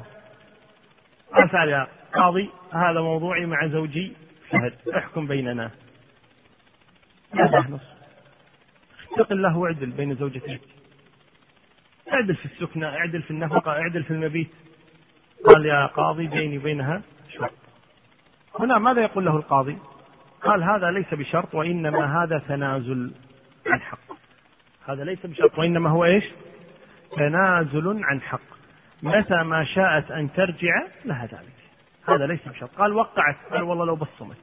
قال 1.34 1.70
يا 1.70 1.88
قاضي 2.14 2.50
هذا 2.72 3.02
موضوعي 3.02 3.46
مع 3.46 3.68
زوجي. 3.68 4.14
فهد 4.52 4.74
احكم 4.98 5.28
بيننا. 5.28 5.72
هذا 7.34 7.60
نص 7.70 7.82
اتق 9.12 9.32
الله 9.32 9.58
واعدل 9.58 9.92
بين 9.92 10.16
زوجتيك. 10.16 10.62
اعدل 12.14 12.36
في 12.36 12.46
السكنة 12.46 12.88
اعدل 12.88 13.22
في 13.22 13.32
النفقة 13.32 13.72
اعدل 13.72 14.04
في 14.04 14.12
المبيت. 14.12 14.52
قال 15.46 15.66
يا 15.66 15.86
قاضي 15.86 16.28
بيني 16.28 16.58
وبينها 16.58 17.02
شرط. 17.30 17.52
هنا 18.60 18.78
ماذا 18.78 19.02
يقول 19.02 19.26
له 19.26 19.36
القاضي؟ 19.36 19.78
قال 20.42 20.64
هذا 20.64 20.92
ليس 20.92 21.14
بشرط 21.14 21.56
وإنما 21.56 22.24
هذا 22.24 22.38
تنازل 22.48 23.12
عن 23.68 23.82
حق. 23.82 24.00
هذا 24.88 25.04
ليس 25.04 25.26
بشرط 25.26 25.60
وإنما 25.60 25.90
هو 25.90 26.06
إيش؟ 26.06 26.24
تنازل 27.12 28.04
عن 28.04 28.22
حق. 28.22 28.52
متى 29.04 29.44
ما 29.44 29.64
شاءت 29.64 30.12
أن 30.12 30.34
ترجع 30.34 30.88
لها 31.06 31.26
ذلك. 31.26 31.61
هذا 32.08 32.28
ليس 32.28 32.48
بشرط. 32.48 32.70
قال 32.70 32.94
وقعت. 32.94 33.36
قال 33.52 33.64
والله 33.64 33.86
لو 33.86 33.96
بصمت. 33.96 34.38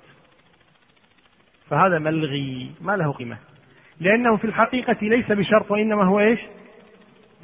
فهذا 1.70 1.98
ملغي. 1.98 2.74
ما 2.80 2.96
له 2.96 3.12
قيمة. 3.12 3.38
لأنه 4.00 4.36
في 4.36 4.44
الحقيقة 4.44 4.96
ليس 5.02 5.32
بشرط 5.32 5.70
وإنما 5.70 6.04
هو 6.04 6.20
إيش؟ 6.20 6.40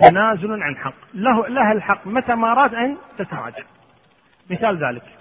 تنازل 0.01 0.63
عن 0.63 0.77
حق. 0.77 0.95
له 1.15 1.49
لها 1.49 1.73
الحق. 1.73 2.07
متى 2.07 2.35
ما 2.35 2.53
أراد 2.53 2.75
أن 2.75 2.97
تتراجع. 3.19 3.65
مثال 4.51 4.85
ذلك. 4.85 5.19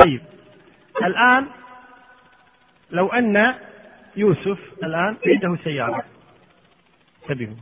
طيب. 0.00 0.22
الآن 1.04 1.46
لو 2.90 3.08
أن 3.08 3.54
يوسف 4.16 4.58
الآن 4.84 5.16
عنده 5.26 5.56
سيارة. 5.64 6.04
انتبهوا. 7.22 7.56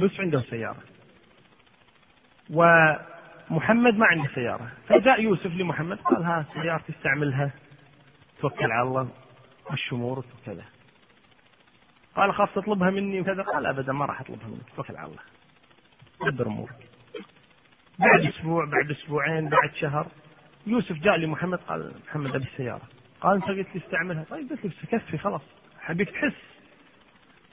يوسف 0.00 0.20
عنده 0.20 0.40
سيارة. 0.40 0.82
ومحمد 3.50 3.94
ما 3.94 4.06
عنده 4.06 4.28
سيارة. 4.34 4.72
فجاء 4.88 5.22
يوسف 5.22 5.46
لمحمد 5.46 5.98
قال 5.98 6.24
ها 6.24 6.46
سيارتي 6.54 6.92
استعملها 6.92 7.50
توكل 8.40 8.72
على 8.72 8.88
الله 8.88 9.08
مش 9.72 9.92
امورك 9.92 10.24
وكذا. 10.42 10.64
قال 12.16 12.34
خاف 12.34 12.54
تطلبها 12.54 12.90
مني 12.90 13.20
وكذا. 13.20 13.42
قال 13.42 13.66
أبدا 13.66 13.92
ما 13.92 14.04
راح 14.04 14.20
أطلبها 14.20 14.48
منك 14.48 14.70
توكل 14.76 14.96
على 14.96 15.08
الله. 15.10 15.22
دبر 16.30 16.46
أمورك. 16.46 16.88
بعد 17.98 18.26
أسبوع 18.26 18.64
بعد 18.64 18.90
أسبوعين 18.90 19.48
بعد 19.48 19.74
شهر 19.74 20.06
يوسف 20.66 20.92
جاء 20.92 21.16
لمحمد 21.16 21.58
قال 21.58 21.92
محمد 22.06 22.34
أبي 22.34 22.44
السيارة. 22.44 22.82
قال 23.20 23.34
أنت 23.34 23.44
قلت 23.44 23.68
لي 23.74 23.80
استعملها. 23.86 24.24
طيب 24.30 24.50
قلت 24.50 24.64
لي 24.64 24.70
كفي 24.98 25.18
خلاص. 25.18 25.42
حبيك 25.80 26.10
تحس 26.10 26.32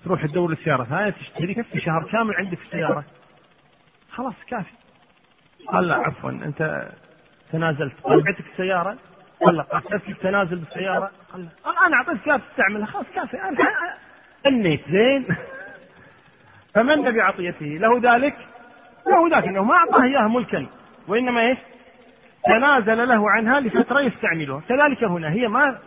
تروح 0.04 0.26
تدور 0.26 0.52
السيارة 0.52 0.84
ثانية 0.84 1.10
تشتري 1.10 1.54
كفي 1.54 1.80
شهر 1.80 2.12
كامل 2.12 2.36
عندك 2.36 2.58
في 2.58 2.66
السيارة 2.66 3.06
خلاص 4.12 4.36
كافي. 4.48 4.72
قال 5.68 5.88
لا 5.88 5.96
عفوا. 5.96 6.30
أنت 6.30 6.88
تنازلت. 7.52 7.94
قال 8.04 8.24
بعتك 8.24 8.46
السيارة 8.52 8.98
قال 9.46 9.56
لا 9.56 9.64
قصدت 9.64 10.10
التنازل 10.10 10.56
بالسيارة؟ 10.56 11.12
قال 11.34 11.44
لا 11.44 11.88
أنا 11.88 11.96
أعطيتك 11.96 12.28
إياها 12.28 12.40
تستعملها 12.52 12.86
خلاص 12.86 13.06
كافي. 13.16 13.42
أنا 13.42 13.58
أنيت. 14.48 14.82
زين. 14.90 15.26
فمن 16.74 17.12
بعطيته 17.12 17.66
له 17.66 18.14
ذلك؟ 18.14 18.36
له 19.08 19.30
ذاك. 19.32 19.48
إنه 19.48 19.64
ما 19.64 19.76
أعطاه 19.76 20.04
اياها 20.04 20.28
ملكا. 20.28 20.66
وإنما 21.08 21.42
إيش؟ 21.42 21.58
تنازل 22.46 23.08
له 23.08 23.32
عنها 23.32 23.60
لفترة 23.60 24.00
يستعملها. 24.00 24.62
كذلك 24.70 25.04
هنا. 25.04 25.30
هي 25.30 25.48
ما 25.48 25.80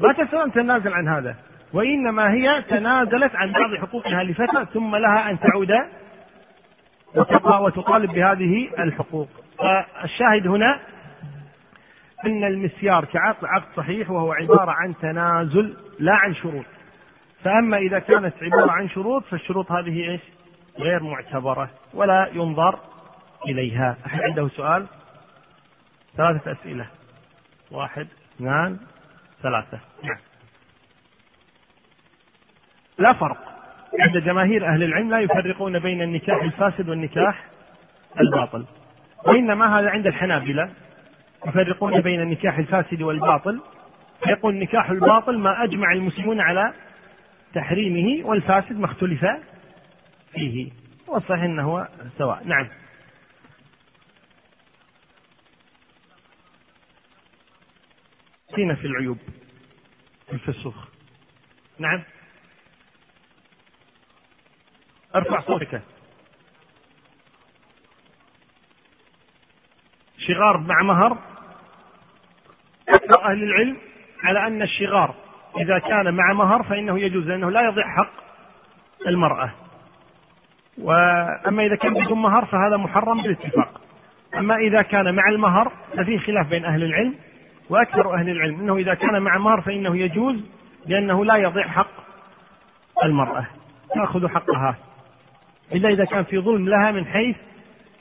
ما 0.00 0.12
تستطيع 0.12 0.44
ان 0.44 0.52
تنازل 0.52 0.92
عن 0.94 1.08
هذا. 1.08 1.36
وإنما 1.72 2.32
هي 2.32 2.62
تنازلت 2.62 3.34
عن 3.34 3.52
بعض 3.52 3.74
حقوقها 3.80 4.24
لفترة 4.24 4.64
ثم 4.64 4.96
لها 4.96 5.30
أن 5.30 5.40
تعود 5.40 5.72
وتطالب 7.14 8.12
بهذه 8.12 8.70
الحقوق. 8.78 9.28
فالشاهد 9.58 10.46
هنا 10.46 10.80
أن 12.26 12.44
المسيار 12.44 13.04
كعقد 13.04 13.44
عقد 13.44 13.76
صحيح 13.76 14.10
وهو 14.10 14.32
عبارة 14.32 14.70
عن 14.70 14.94
تنازل 15.02 15.76
لا 15.98 16.14
عن 16.14 16.34
شروط. 16.34 16.64
فأما 17.44 17.76
إذا 17.76 17.98
كانت 17.98 18.34
عبارة 18.42 18.70
عن 18.70 18.88
شروط 18.88 19.24
فالشروط 19.24 19.72
هذه 19.72 20.10
إيش؟ 20.10 20.20
غير 20.78 21.02
معتبرة 21.02 21.70
ولا 21.94 22.30
ينظر 22.32 22.78
إليها. 23.48 23.96
أحد 24.06 24.20
عنده 24.20 24.48
سؤال؟ 24.48 24.86
ثلاثة 26.16 26.52
أسئلة. 26.52 26.86
واحد 27.70 28.08
اثنان 28.36 28.78
ثلاثة. 29.42 29.80
نعم. 30.02 30.18
لا 32.98 33.12
فرق. 33.12 33.51
عند 34.00 34.18
جماهير 34.18 34.66
أهل 34.66 34.82
العلم 34.82 35.10
لا 35.10 35.20
يفرقون 35.20 35.78
بين 35.78 36.02
النكاح 36.02 36.42
الفاسد 36.42 36.88
والنكاح 36.88 37.44
الباطل. 38.20 38.66
وإنما 39.26 39.78
هذا 39.78 39.90
عند 39.90 40.06
الحنابلة. 40.06 40.70
يفرقون 41.46 42.00
بين 42.00 42.20
النكاح 42.20 42.58
الفاسد 42.58 43.02
والباطل. 43.02 43.60
يقول 44.26 44.54
النكاح 44.54 44.90
الباطل 44.90 45.38
ما 45.38 45.64
أجمع 45.64 45.92
المسلمون 45.92 46.40
على 46.40 46.72
تحريمه 47.54 48.26
والفاسد 48.26 48.78
ما 48.78 48.86
اختلف 48.86 49.26
فيه. 50.32 50.70
والصحيح 51.06 51.42
أنه 51.42 51.62
هو 51.62 51.88
سواء. 52.18 52.42
نعم. 52.44 52.68
في 58.54 58.84
العيوب. 58.84 59.18
في 60.26 60.32
الفسوخ. 60.32 60.88
نعم. 61.78 62.02
ارفع 65.16 65.40
صوتك. 65.40 65.82
شغار 70.18 70.58
مع 70.58 70.82
مهر. 70.82 71.18
أكثر 72.88 73.24
أهل 73.24 73.42
العلم 73.42 73.76
على 74.22 74.46
أن 74.46 74.62
الشغار 74.62 75.14
إذا 75.56 75.78
كان 75.78 76.14
مع 76.14 76.32
مهر 76.32 76.62
فإنه 76.62 77.00
يجوز 77.00 77.26
لأنه 77.26 77.50
لا 77.50 77.60
يضيع 77.60 77.96
حق 77.96 78.12
المرأة. 79.06 79.52
وأما 80.78 81.62
إذا 81.62 81.76
كان 81.76 81.94
بدون 81.94 82.22
مهر 82.22 82.44
فهذا 82.44 82.76
محرم 82.76 83.22
بالاتفاق. 83.22 83.80
أما 84.38 84.56
إذا 84.56 84.82
كان 84.82 85.14
مع 85.14 85.28
المهر 85.28 85.72
ففيه 85.96 86.18
خلاف 86.18 86.48
بين 86.48 86.64
أهل 86.64 86.84
العلم 86.84 87.14
وأكثر 87.70 88.14
أهل 88.14 88.28
العلم. 88.28 88.60
أنه 88.60 88.76
إذا 88.76 88.94
كان 88.94 89.22
مع 89.22 89.38
مهر 89.38 89.60
فإنه 89.60 89.96
يجوز 89.96 90.44
لأنه 90.86 91.24
لا 91.24 91.36
يضيع 91.36 91.68
حق 91.68 92.02
المرأة. 93.04 93.46
تأخذ 93.94 94.28
حقها. 94.28 94.76
إلا 95.74 95.88
إذا 95.88 96.04
كان 96.04 96.24
في 96.24 96.38
ظلم 96.38 96.68
لها 96.68 96.90
من 96.90 97.06
حيث 97.06 97.36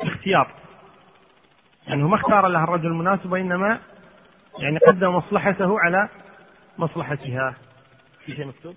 اختيار 0.01 0.51
يعني 1.87 2.03
ما 2.03 2.15
اختار 2.15 2.47
لها 2.47 2.63
الرجل 2.63 2.87
المناسب 2.87 3.31
وإنما 3.31 3.79
يعني 4.59 4.77
قدم 4.77 5.15
مصلحته 5.15 5.79
على 5.79 6.09
مصلحتها. 6.77 7.55
في 8.25 8.35
شيء 8.35 8.45
مكتوب؟ 8.47 8.75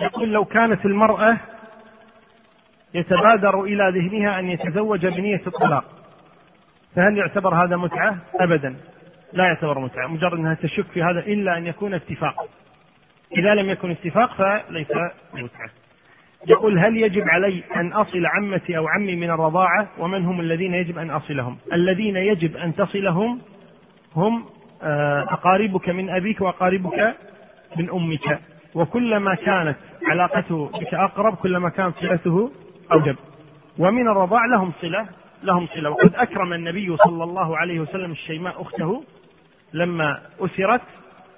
يقول 0.00 0.32
لو 0.32 0.44
كانت 0.44 0.86
المرأة 0.86 1.36
يتبادر 2.94 3.62
إلى 3.62 3.92
ذهنها 4.00 4.38
أن 4.38 4.48
يتزوج 4.48 5.06
بنية 5.06 5.42
الطلاق 5.46 5.84
فهل 6.96 7.18
يعتبر 7.18 7.64
هذا 7.64 7.76
متعة؟ 7.76 8.18
أبدا. 8.40 8.76
لا 9.32 9.44
يعتبر 9.44 9.78
متعة. 9.78 10.06
مجرد 10.06 10.38
أنها 10.38 10.54
تشك 10.54 10.86
في 10.86 11.02
هذا 11.02 11.20
إلا 11.20 11.58
أن 11.58 11.66
يكون 11.66 11.94
اتفاق. 11.94 12.48
إذا 13.36 13.54
لم 13.54 13.68
يكن 13.70 13.90
اتفاق 13.90 14.34
فليس 14.34 14.86
متعة. 15.34 15.70
يقول 16.46 16.78
هل 16.78 16.96
يجب 16.96 17.22
علي 17.28 17.62
أن 17.76 17.92
أصل 17.92 18.26
عمتي 18.26 18.76
أو 18.76 18.88
عمي 18.88 19.16
من 19.16 19.30
الرضاعة؟ 19.30 19.88
ومن 19.98 20.24
هم 20.24 20.40
الذين 20.40 20.74
يجب 20.74 20.98
أن 20.98 21.10
أصلهم؟ 21.10 21.58
الذين 21.72 22.16
يجب 22.16 22.56
أن 22.56 22.74
تصلهم 22.74 23.40
هم 24.16 24.44
آه، 24.82 25.22
أقاربك 25.22 25.88
من 25.88 26.10
أبيك 26.10 26.40
وأقاربك 26.40 27.16
من 27.76 27.90
أمك. 27.90 28.40
وكلما 28.74 29.34
كانت 29.34 29.76
علاقته 30.10 30.66
بك 30.68 30.94
أقرب 30.94 31.36
كلما 31.36 31.68
كانت 31.68 31.96
صلته 31.96 32.50
أوجب. 32.92 33.16
ومن 33.78 34.08
الرضاع 34.08 34.46
لهم 34.46 34.72
صلة 34.80 35.06
لهم 35.42 35.66
صلة. 35.66 35.90
وقد 35.90 36.14
أكرم 36.14 36.52
النبي 36.52 36.96
صلى 36.96 37.24
الله 37.24 37.56
عليه 37.56 37.80
وسلم 37.80 38.12
الشيماء 38.12 38.62
أخته 38.62 39.04
لما 39.72 40.20
أسرت 40.40 40.82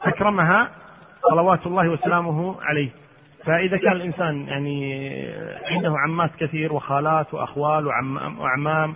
أكرمها 0.02 0.70
صلوات 1.30 1.66
الله 1.66 1.88
وسلامه 1.88 2.62
عليه. 2.62 2.90
فإذا 3.44 3.76
كان 3.76 3.92
الإنسان 3.92 4.48
يعني 4.48 5.04
عنده 5.70 5.94
عمات 5.98 6.30
كثير 6.40 6.72
وخالات 6.72 7.34
وأخوال 7.34 7.86
وعم 7.86 8.38
وأعمام 8.38 8.94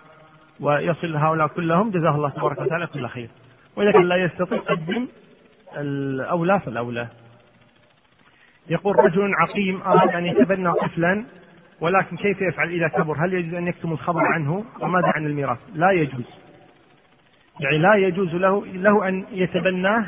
ويصل 0.60 1.16
هؤلاء 1.16 1.46
كلهم 1.46 1.90
جزاه 1.90 2.14
الله 2.16 2.30
تبارك 2.30 2.60
وتعالى 2.60 2.86
كل 2.86 3.06
خير. 3.06 3.28
وإذا 3.76 3.92
كان 3.92 4.02
لا 4.02 4.16
يستطيع 4.16 4.59
قدم 4.59 5.09
الأولى 5.76 6.60
فالأولى. 6.60 7.09
يقول 8.70 8.96
رجل 8.96 9.34
عقيم 9.34 9.82
أراد 9.82 10.09
أن 10.14 10.26
يتبنى 10.26 10.72
طفلا 10.72 11.24
ولكن 11.80 12.16
كيف 12.16 12.36
يفعل 12.40 12.68
إذا 12.68 12.88
كبر؟ 12.88 13.16
هل 13.24 13.34
يجوز 13.34 13.55
أن 13.55 13.66
يكتم 13.68 13.92
الخبر 13.92 14.20
عنه؟ 14.20 14.64
وماذا 14.80 15.06
عن 15.06 15.26
الميراث؟ 15.26 15.59
لا 15.74 15.90
يجوز. 15.90 16.24
يعني 17.60 17.78
لا 17.78 17.94
يجوز 17.94 18.34
له 18.34 18.66
له 18.66 19.09
أن 19.09 19.24
يتبناه 19.32 20.06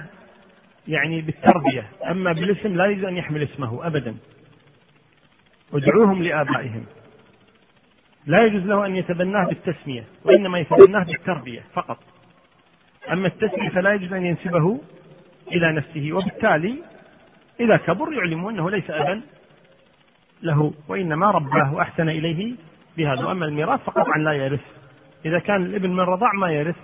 يعني 0.89 1.21
بالتربية. 1.21 1.91
أما 2.11 2.33
بالاسم 2.33 2.77
لا 2.77 2.87
يجوز 2.87 3.05
أن 3.05 3.17
يحمل 3.17 3.43
اسمه 3.43 3.87
أبدا. 3.87 4.17
ادعوهم 5.73 6.23
لآبائهم. 6.23 6.85
لا 8.27 8.45
يجوز 8.47 8.63
له 8.63 8.87
أن 8.87 8.97
يتبناه 8.97 9.47
بالتسمية 9.47 10.05
وإنما 10.25 10.59
يتبناه 10.59 11.05
بالتربية 11.05 11.63
فقط. 11.73 11.99
أما 13.13 13.27
التسمية 13.27 13.69
فلا 13.69 13.93
يجوز 13.93 14.13
أن 14.13 14.27
ينسبه 14.27 14.81
إلى 15.53 15.73
نفسه 15.73 16.13
وبالتالي 16.13 16.75
إذا 17.61 17.77
كبر 17.77 18.13
يعلم 18.13 18.49
أنه 18.49 18.71
ليس 18.71 18.91
أبا 18.91 19.21
له 20.43 20.75
وإنما 20.89 21.31
رباه 21.31 21.75
وأحسن 21.75 22.09
إليه 22.09 22.55
بهذا. 22.97 23.25
وأما 23.25 23.47
الميراث 23.47 23.81
فقطعا 23.81 24.19
لا 24.19 24.33
يرث. 24.33 24.61
إذا 25.25 25.39
كان 25.39 25.63
الابن 25.63 25.91
من 25.91 26.01
رضاع 26.01 26.33
ما 26.33 26.53
يرث 26.53 26.77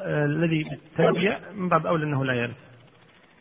الذي 0.00 0.64
بالتربية 0.64 1.38
من 1.54 1.68
باب 1.68 1.86
أولى 1.86 2.04
أنه 2.04 2.24
لا 2.24 2.34
يرث. 2.34 2.56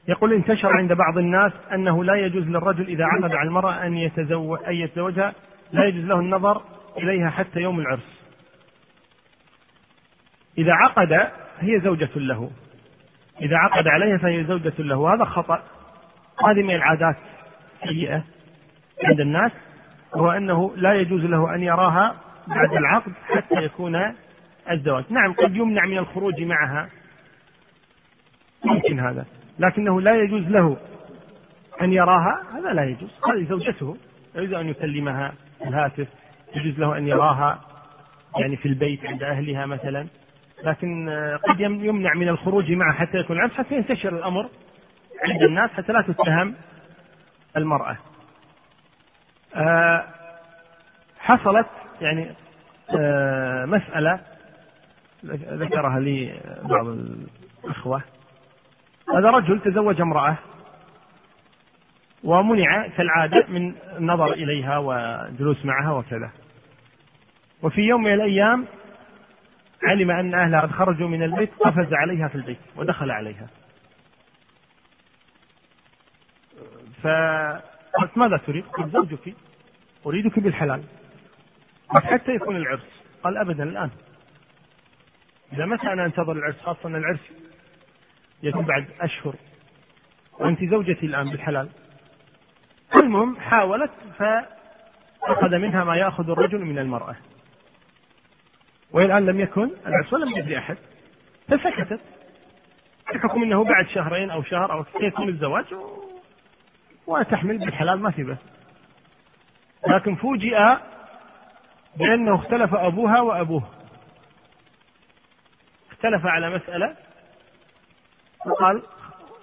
يقول 0.08 0.34
انتشر 0.34 0.70
عند 0.78 0.94
بعض 0.94 1.18
الناس 1.18 1.52
أنه 1.74 2.04
لا 2.04 2.16
يجوز 2.16 2.44
للرجل 2.44 2.88
إذا 2.88 3.06
عقد 3.06 3.36
على 3.36 3.48
المرأة 3.48 3.86
أن 3.86 3.98
يتزوج 3.98 4.60
أن 4.68 4.74
يتزوجها 4.74 5.34
لا 5.72 5.86
يجوز 5.86 6.06
له 6.06 6.20
النظر 6.20 6.62
إليها 6.98 7.30
حتى 7.30 7.60
يوم 7.60 7.80
العرس. 7.80 8.22
إذا 10.58 10.74
عقد 10.74 11.14
هي 11.60 11.80
زوجة 11.80 12.10
له. 12.16 12.52
إذا 13.42 13.58
عقد 13.58 13.88
عليها 13.88 14.18
فهي 14.18 14.44
زوجة 14.44 14.74
له. 14.80 15.16
هذا 15.16 15.26
خطأ. 15.26 15.64
هذه 16.48 16.64
من 16.64 16.76
العادات 16.76 17.16
السيئة 17.84 18.24
عند 19.04 19.20
الناس 19.20 19.52
هو 20.16 20.32
أنه 20.32 20.76
لا 20.76 20.94
يجوز 20.94 21.22
له 21.22 21.56
أن 21.56 21.64
يراها 21.64 22.16
بعد 22.48 22.74
العقد 22.74 23.14
حتى 23.24 23.64
يكون 23.64 24.16
الزواج. 24.72 25.04
نعم 25.10 25.34
قد 25.34 25.56
يمنع 25.56 25.86
من 25.86 25.98
الخروج 25.98 26.42
معها. 26.42 26.90
ممكن 28.66 29.00
هذا. 29.00 29.26
لكنه 29.60 30.02
لا 30.02 30.16
يجوز 30.16 30.42
له 30.42 30.78
أن 31.82 31.94
يراها. 31.94 32.44
هذا 32.54 32.74
لا 32.74 32.84
يجوز. 32.84 33.10
هذه 33.32 33.50
زوجته. 33.50 33.98
يجوز 34.36 34.54
أن 34.54 34.70
يكلمها 34.70 35.34
الهاتف. 35.68 36.08
يجوز 36.56 36.80
له 36.80 36.98
أن 36.98 37.08
يراها 37.08 37.62
يعني 38.38 38.58
في 38.58 38.68
البيت 38.68 39.06
عند 39.06 39.24
أهلها 39.24 39.66
مثلا. 39.66 40.08
لكن 40.64 41.10
قد 41.48 41.60
يمنع 41.60 42.14
من 42.14 42.30
الخروج 42.30 42.72
معها 42.72 42.94
حتى 42.94 43.18
يكون 43.18 43.38
العبس 43.38 43.54
حتى 43.54 43.76
ينتشر 43.76 44.18
الأمر 44.18 44.50
عند 45.30 45.44
الناس 45.44 45.70
حتى 45.70 45.94
لا 45.94 46.02
تتهم 46.02 46.56
المرأة. 47.58 47.98
آه، 49.56 50.06
حصلت 51.20 51.68
يعني 52.02 52.32
آه، 53.00 53.66
مسألة 53.66 54.20
ذكرها 55.34 56.00
لي 56.00 56.42
بعض 56.64 56.88
الإخوة. 56.88 58.04
هذا 59.16 59.30
رجل 59.30 59.62
تزوج 59.62 60.02
امرأة 60.02 60.38
ومنع 62.24 62.88
كالعادة 62.88 63.48
من 63.48 63.76
النظر 63.98 64.34
إليها 64.34 64.78
وجلوس 64.78 65.66
معها 65.66 65.92
وكذا. 65.92 66.32
وفي 67.62 67.82
يوم 67.82 68.04
من 68.04 68.14
الأيام 68.14 68.66
علم 69.84 70.12
أن 70.12 70.34
أهلها 70.34 70.62
قد 70.62 70.72
خرجوا 70.72 71.08
من 71.08 71.24
البيت 71.24 71.54
قفز 71.54 71.94
عليها 71.94 72.28
في 72.28 72.36
البيت 72.36 72.60
ودخل 72.76 73.12
عليها. 73.12 73.48
فقالت 77.02 78.18
ماذا 78.18 78.38
تريد؟ 78.38 78.66
قلت 78.66 78.94
زوجك 78.94 79.36
أريدك 80.06 80.40
بالحلال. 80.40 80.84
حتى 81.90 82.32
يكون 82.32 82.56
العرس. 82.56 83.04
قال 83.24 83.38
أبدا 83.38 83.64
الآن. 83.64 83.90
إذا 85.54 85.66
متى 85.66 85.88
أنا 85.88 86.06
أنتظر 86.06 86.32
العرس 86.32 86.62
خاصة 86.62 86.90
أن 86.90 86.96
العرس 86.96 87.32
يكون 88.44 88.66
بعد 88.66 88.88
أشهر. 89.02 89.36
وأنت 90.40 90.64
زوجتي 90.64 91.06
الآن 91.06 91.30
بالحلال. 91.30 91.70
المهم 92.96 93.40
حاولت 93.40 93.92
فأخذ 94.18 95.58
منها 95.58 95.84
ما 95.84 95.96
يأخذ 95.96 96.30
الرجل 96.30 96.60
من 96.60 96.80
المرأة. 96.80 97.16
وإلى 98.92 99.06
الآن 99.06 99.26
لم 99.26 99.40
يكن 99.40 99.70
العرس 99.88 100.14
ولم 100.14 100.38
يدري 100.38 100.58
أحد 100.58 100.78
فسكتت. 101.48 102.00
بحكم 103.14 103.44
أنه 103.44 103.64
بعد 103.64 103.88
شهرين 103.88 104.32
أو 104.32 104.44
شهر 104.44 104.72
أو 104.72 104.86
سيكون 105.00 105.30
الزواج 105.30 105.66
وتحمل 107.08 107.58
بالحلال 107.58 108.00
ما 108.00 108.12
في 108.12 108.24
بس 108.24 108.38
لكن 109.88 110.16
فوجئ 110.16 110.58
بأنه 111.98 112.36
اختلف 112.36 112.74
أبوها 112.74 113.22
وأبوه. 113.22 113.64
اختلف 116.06 116.26
على 116.26 116.50
مسألة 116.50 116.96
وقال 118.46 118.84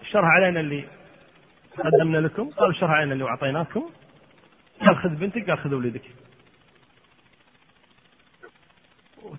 شرح 0.03 0.25
علينا 0.25 0.61
اللي 0.61 0.89
قدمنا 1.79 2.19
لكم 2.19 2.51
قال 2.51 2.77
شرح 2.77 2.91
علينا 2.91 3.13
اللي 3.13 3.25
أعطيناكم. 3.25 3.91
قال 4.81 4.97
خذ 4.97 5.09
بنتك 5.09 5.51
قال 5.51 5.59
خذ 5.59 5.75
ولدك 5.75 6.03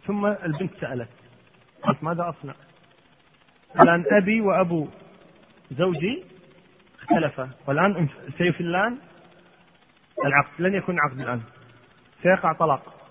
ثم 0.07 0.25
البنت 0.25 0.73
سألت 0.81 1.09
قالت 1.83 2.03
ماذا 2.03 2.29
أصنع؟ 2.29 2.53
الآن 3.81 4.05
أبي 4.11 4.41
وأبو 4.41 4.87
زوجي 5.71 6.23
اختلفا 7.01 7.49
والآن 7.67 8.09
سيفلان 8.37 8.97
العقد 10.25 10.61
لن 10.61 10.73
يكون 10.73 10.99
عقد 10.99 11.19
الآن. 11.19 11.41
سيقع 12.23 12.53
طلاق. 12.53 13.02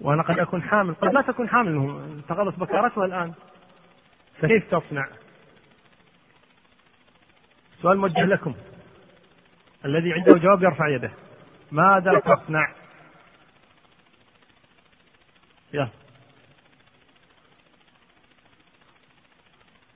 وأنا 0.00 0.22
قد 0.22 0.38
أكون 0.38 0.62
حامل. 0.62 0.94
قد 0.94 1.14
لا 1.14 1.22
تكون 1.22 1.48
حامل. 1.48 2.02
انتقضت 2.16 2.58
بكارتها 2.58 3.04
الآن. 3.04 3.34
فكيف 4.38 4.74
تصنع؟ 4.74 5.08
سؤال 7.82 7.98
موجه 7.98 8.24
لكم. 8.24 8.54
الذي 9.84 10.12
عنده 10.12 10.38
جواب 10.38 10.62
يرفع 10.62 10.88
يده. 10.88 11.12
ماذا 11.72 12.20
تصنع؟ 12.20 12.74
يلا 15.72 15.88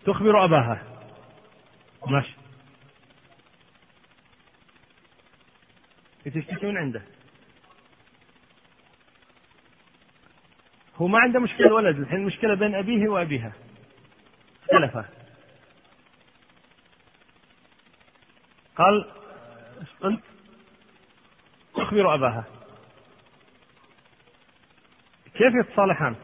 تخبر 0.07 0.45
أباها. 0.45 0.83
ماشي. 2.07 2.37
تشتكي 6.25 6.67
من 6.67 6.77
عنده. 6.77 7.14
هو 10.97 11.07
ما 11.07 11.19
عنده 11.19 11.41
مشكلة 11.41 11.75
ولد 11.75 11.99
الحين 11.99 12.19
المشكلة 12.19 12.55
بين 12.55 12.75
أبيه 12.75 13.09
وأبيها. 13.09 13.53
اختلفا. 14.63 15.09
قال 18.77 19.11
إيش 19.81 19.89
قلت؟ 20.01 20.23
تخبر 21.75 22.15
أباها. 22.15 22.45
كيف 25.35 25.53
يتصالحان؟ 25.61 26.17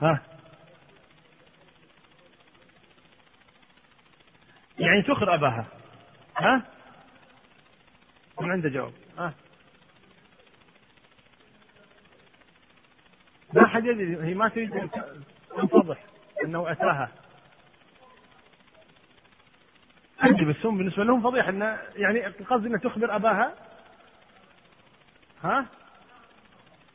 ها؟ 0.00 0.22
يعني 4.78 5.02
تخر 5.02 5.34
أباها. 5.34 5.66
ها؟ 6.36 6.62
من 8.40 8.50
عنده 8.50 8.68
جواب؟ 8.68 9.01
لا 13.52 13.64
أحد 13.64 13.84
يدري 13.84 14.24
هي 14.24 14.34
ما 14.34 14.48
تريد 14.48 14.72
أن 14.72 14.90
تنفضح 15.56 16.04
أنه 16.44 16.72
أتاها. 16.72 17.12
عندي 20.20 20.44
بس 20.44 20.66
هم 20.66 20.78
بالنسبة 20.78 21.04
لهم 21.04 21.22
فضيحة 21.22 21.48
أنه 21.48 21.78
يعني 21.96 22.26
القصد 22.26 22.66
أنها 22.66 22.78
تخبر 22.78 23.16
أباها. 23.16 23.54
ها؟ 25.42 25.66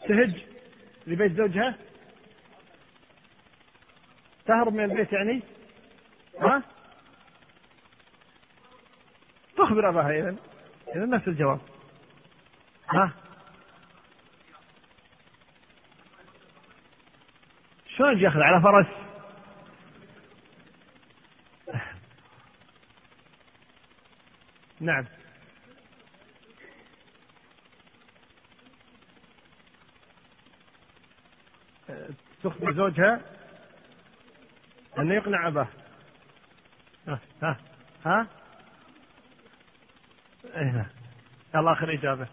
تهج 0.08 0.46
لبيت 1.08 1.32
زوجها. 1.32 1.76
تهرب 4.46 4.74
من 4.74 4.84
البيت 4.84 5.14
يعني. 5.14 5.42
ها؟ 6.40 6.64
تخبر 9.58 9.90
أباها 9.90 10.12
إذا 10.12 10.36
إذا 10.96 11.06
نفس 11.06 11.28
الجواب. 11.28 11.60
ها؟ 12.90 13.14
شلون 17.98 18.20
ياخذ؟ 18.20 18.40
على 18.40 18.62
فرس. 18.62 18.88
نعم. 24.80 25.06
تخبر 32.44 32.74
زوجها 32.74 33.22
أنه 35.00 35.14
يقنع 35.16 35.48
أباه. 35.48 35.68
ها 37.08 37.20
ها 37.44 37.58
ها. 38.06 38.28
إيه 40.46 40.92
يلا 41.56 41.72
آخر 41.72 41.94
إجابة. 41.94 42.28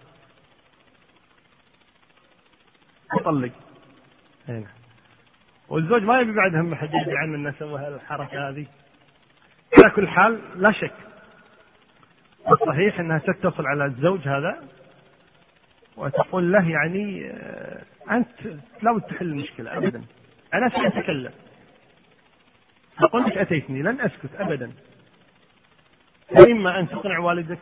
يطلق 3.20 3.52
إيه 4.48 4.83
والزوج 5.68 6.02
ما 6.02 6.20
يبي 6.20 6.32
بعد 6.32 6.54
هم 6.54 6.74
حد 6.74 6.94
يدري 6.94 7.18
عنه 7.18 7.36
إنه 7.36 7.54
سوى 7.58 7.88
الحركه 7.88 8.48
هذه. 8.48 8.66
على 9.78 9.90
كل 9.90 10.08
حال 10.08 10.40
لا 10.56 10.72
شك. 10.72 10.94
الصحيح 12.52 13.00
إنها 13.00 13.18
تتصل 13.18 13.66
على 13.66 13.84
الزوج 13.84 14.28
هذا 14.28 14.64
وتقول 15.96 16.52
له 16.52 16.70
يعني 16.70 17.30
آه، 17.30 17.82
أنت 18.10 18.28
لا 18.82 18.98
تحل 18.98 19.26
المشكلة 19.26 19.76
ابدا. 19.76 20.02
أنا 20.54 20.68
ساتكلم 20.68 21.32
لك 23.14 23.38
أتيتني 23.38 23.82
لن 23.82 24.00
أسكت 24.00 24.30
ابدا. 24.38 24.72
اما 26.50 26.80
أن 26.80 26.88
تقنع 26.88 27.18
والدك 27.18 27.58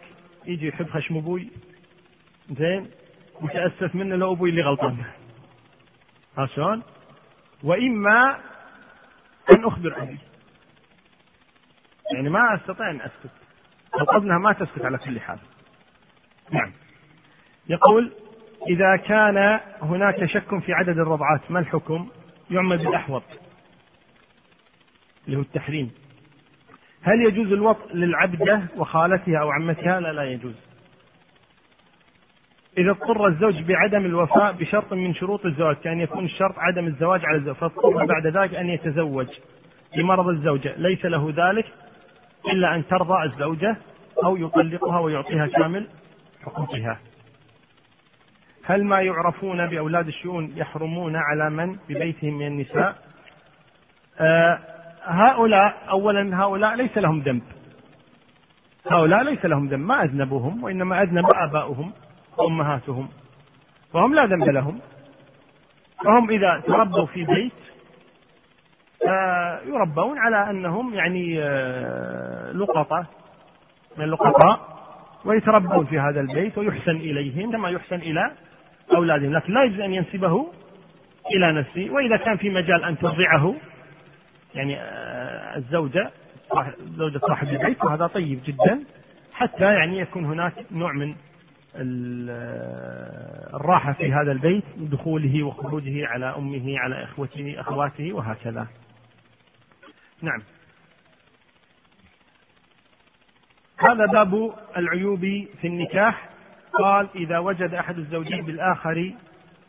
يجي 0.46 0.68
يحب 0.68 0.90
خشم 0.90 1.16
أبوي. 1.16 1.48
زين. 2.58 2.90
وتاسف 3.40 3.94
منه 3.94 4.16
لو 4.16 4.32
أبوي 4.32 4.50
اللي 4.50 4.62
غلطان. 4.62 5.04
ها 6.38 6.46
شلون؟ 6.46 6.82
وإما 7.64 8.38
أن 9.52 9.64
أخبر 9.64 10.02
أبي. 10.02 10.18
يعني 12.14 12.28
ما 12.30 12.54
أستطيع 12.54 12.90
أن 12.90 13.00
أسكت. 13.00 13.30
القصد 14.00 14.22
أنها 14.22 14.38
ما 14.38 14.52
تسكت 14.52 14.84
على 14.84 14.98
كل 14.98 15.20
حال. 15.20 15.38
نعم. 16.50 16.72
يقول 17.68 18.12
إذا 18.68 18.96
كان 18.96 19.60
هناك 19.82 20.24
شك 20.24 20.58
في 20.58 20.72
عدد 20.72 20.98
الرضعات 20.98 21.50
ما 21.50 21.58
الحكم؟ 21.58 22.08
يعمل 22.50 22.78
بالأحوط. 22.78 23.22
اللي 25.26 25.36
هو 25.36 25.40
التحريم. 25.40 25.90
هل 27.02 27.20
يجوز 27.26 27.52
الوطء 27.52 27.94
للعبدة 27.94 28.62
وخالتها 28.76 29.38
أو 29.40 29.50
عمتها؟ 29.50 30.00
لا 30.00 30.12
لا 30.12 30.24
يجوز. 30.24 30.54
إذا 32.78 32.90
اضطر 32.90 33.26
الزوج 33.26 33.62
بعدم 33.62 34.06
الوفاء 34.06 34.52
بشرط 34.52 34.92
من 34.92 35.14
شروط 35.14 35.46
الزواج 35.46 35.76
كأن 35.76 36.00
يكون 36.00 36.24
الشرط 36.24 36.54
عدم 36.58 36.86
الزواج 36.86 37.24
على 37.24 37.38
الزوج. 37.38 37.54
فاضطر 37.54 38.06
بعد 38.06 38.26
ذلك 38.26 38.54
أن 38.54 38.68
يتزوج 38.68 39.28
لمرض 39.96 40.28
الزوجة. 40.28 40.74
ليس 40.76 41.04
له 41.04 41.32
ذلك 41.36 41.66
إلا 42.52 42.74
أن 42.74 42.86
ترضى 42.86 43.24
الزوجة 43.24 43.76
أو 44.24 44.36
يطلقها 44.36 45.00
ويعطيها 45.00 45.46
كامل 45.46 45.88
حقوقها. 46.44 46.98
هل 48.64 48.84
ما 48.84 49.00
يعرفون 49.00 49.66
بأولاد 49.66 50.06
الشؤون 50.06 50.52
يحرمون 50.56 51.16
على 51.16 51.50
من؟ 51.50 51.76
ببيتهم 51.88 52.38
من 52.38 52.46
النساء. 52.46 52.96
آه 54.20 54.58
هؤلاء 55.04 55.76
أولا 55.90 56.42
هؤلاء 56.42 56.74
ليس 56.74 56.98
لهم 56.98 57.20
ذنب. 57.20 57.42
هؤلاء 58.90 59.22
ليس 59.22 59.44
لهم 59.44 59.68
ذنب. 59.68 59.86
ما 59.86 60.04
أذنبوهم 60.04 60.64
وإنما 60.64 61.02
أذنب 61.02 61.24
آباؤهم. 61.34 61.92
وأمهاتهم 62.38 63.08
وهم 63.94 64.14
لا 64.14 64.26
ذنب 64.26 64.48
لهم. 64.48 64.80
فهم 66.04 66.30
إذا 66.30 66.62
تربوا 66.66 67.06
في 67.06 67.24
بيت 67.24 67.52
يربون 69.66 70.18
على 70.18 70.50
أنهم 70.50 70.94
يعني 70.94 71.42
آه، 71.42 72.52
لقطة 72.52 73.06
من 73.96 74.04
اللقطاء 74.04 74.72
ويتربون 75.24 75.86
في 75.86 75.98
هذا 75.98 76.20
البيت 76.20 76.58
ويحسن 76.58 76.96
إليهم 76.96 77.52
كما 77.52 77.70
يحسن 77.70 77.96
إلى 77.96 78.32
أولادهم. 78.94 79.32
لكن 79.32 79.52
لا 79.52 79.64
يجوز 79.64 79.80
أن 79.80 79.94
ينسبه 79.94 80.46
إلى 81.36 81.52
نفسه. 81.52 81.90
وإذا 81.90 82.16
كان 82.16 82.36
في 82.36 82.50
مجال 82.50 82.84
أن 82.84 82.98
ترضعه 82.98 83.54
يعني 84.54 84.76
آه، 84.80 85.56
الزوجة 85.56 86.10
زوجة 86.96 87.18
صاحب 87.18 87.48
البيت 87.48 87.84
وهذا 87.84 88.06
طيب 88.06 88.40
جدا 88.46 88.84
حتى 89.32 89.64
يعني 89.64 89.98
يكون 89.98 90.24
هناك 90.24 90.52
نوع 90.70 90.92
من 90.92 91.14
الراحة 93.54 93.92
في 93.92 94.12
هذا 94.12 94.32
البيت 94.32 94.64
دخوله 94.76 95.42
وخروجه 95.42 96.06
على 96.06 96.26
أمه 96.36 96.78
على 96.78 97.04
إخوته 97.04 97.54
أخواته 97.60 98.12
وهكذا. 98.12 98.66
نعم. 100.22 100.42
هذا 103.78 104.06
باب 104.06 104.54
العيوب 104.76 105.20
في 105.60 105.66
النكاح. 105.66 106.28
قال 106.72 107.08
إذا 107.14 107.38
وجد 107.38 107.74
أحد 107.74 107.98
الزوجين 107.98 108.44
بالآخر 108.44 109.12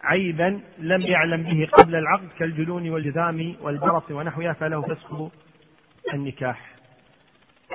عيبا 0.01 0.61
لم 0.77 1.01
يعلم 1.01 1.43
به 1.43 1.67
قبل 1.71 1.95
العقد 1.95 2.27
كالجنون 2.39 2.89
والجذام 2.89 3.55
والبرص 3.61 4.11
ونحوها 4.11 4.53
فله 4.53 4.81
فسخ 4.81 5.31
النكاح. 6.13 6.73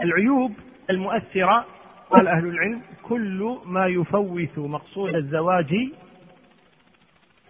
العيوب 0.03 0.53
المؤثرة 0.91 1.67
قال 2.11 2.29
أهل 2.29 2.47
العلم 2.47 2.83
كل 3.03 3.59
ما 3.65 3.87
يفوت 3.87 4.59
مقصود 4.59 5.15
الزواج 5.15 5.75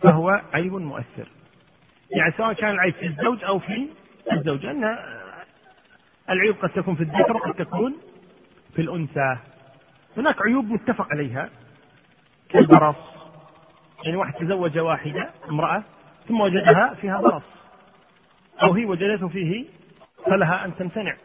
فهو 0.03 0.43
عيب 0.53 0.73
مؤثر. 0.73 1.29
يعني 2.17 2.33
سواء 2.37 2.53
كان 2.53 2.71
العيب 2.71 2.95
في 2.95 3.07
الزوج 3.07 3.45
أو 3.45 3.59
في 3.59 3.89
الزوجة 4.33 4.71
أن 4.71 4.99
العيوب 6.31 6.57
قد 6.57 6.69
تكون 6.69 6.95
في 6.95 7.03
الذكر 7.03 7.37
وقد 7.37 7.55
تكون 7.55 7.97
في 8.75 8.83
الأنثى. 8.83 9.37
هناك 10.17 10.43
عيوب 10.43 10.65
متفق 10.65 11.07
عليها 11.13 11.51
كالبرص. 12.49 12.97
يعني 14.05 14.17
واحد 14.17 14.35
تزوج 14.35 14.79
واحدة 14.79 15.31
امرأة 15.49 15.83
ثم 16.29 16.41
وجدها 16.41 16.95
فيها 17.01 17.21
برص. 17.21 17.43
أو 18.63 18.73
هي 18.73 18.85
وجدته 18.85 19.29
فيه 19.29 19.65
فلها 20.27 20.65
أن 20.65 20.77
تمتنع. 20.77 21.17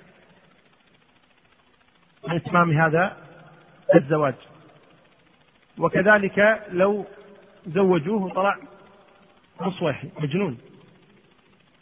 من 2.28 2.36
إتمام 2.36 2.72
هذا 2.72 3.23
الزواج. 3.96 4.36
وكذلك 5.78 6.66
لو 6.72 7.06
زوجوه 7.68 8.34
طلع 8.34 8.58
مصوحي 9.62 10.10
مجنون. 10.20 10.58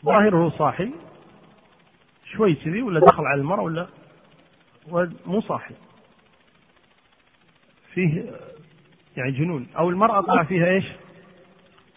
ظاهره 0.05 0.49
صاحي 0.49 0.91
شوي 2.25 2.53
كذي 2.55 2.81
ولا 2.81 2.99
دخل 2.99 3.23
على 3.23 3.41
المرأة 3.41 3.87
ولا 4.87 5.11
مو 5.25 5.41
صاحي. 5.41 5.75
فيه 7.93 8.31
يعني 9.17 9.31
جنون. 9.31 9.67
أو 9.77 9.89
المرأة 9.89 10.21
طلع 10.21 10.43
فيها 10.43 10.65
إيش؟ 10.65 10.85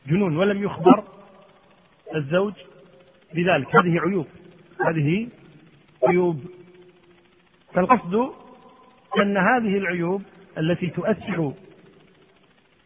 جنون. 0.06 0.36
ولم 0.36 0.62
يخبر 0.62 1.04
الزوج 2.14 2.54
بذلك. 3.34 3.76
هذه 3.76 4.00
عيوب. 4.00 4.26
هذه 4.86 5.28
عيوب. 6.08 6.44
فالقصد 7.74 8.43
أن 9.22 9.36
هذه 9.36 9.78
العيوب 9.78 10.22
التي 10.58 10.86
تؤثر 10.86 11.52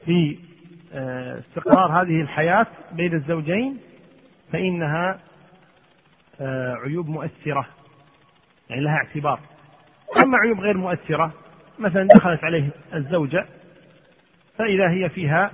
في 0.04 0.38
آه، 0.92 1.38
استقرار 1.38 2.02
هذه 2.02 2.20
الحياة 2.20 2.66
بين 2.92 3.14
الزوجين 3.14 3.78
فإنها 4.52 5.20
آه، 6.40 6.74
عيوب 6.74 7.08
مؤثرة 7.08 7.66
يعني 8.70 8.82
لها 8.82 8.96
اعتبار. 8.96 9.40
أما 10.16 10.38
عيوب 10.38 10.60
غير 10.60 10.76
مؤثرة 10.76 11.32
مثلا 11.78 12.06
دخلت 12.06 12.44
عليه 12.44 12.70
الزوجة 12.94 13.46
فإذا 14.58 14.90
هي 14.90 15.08
فيها 15.08 15.50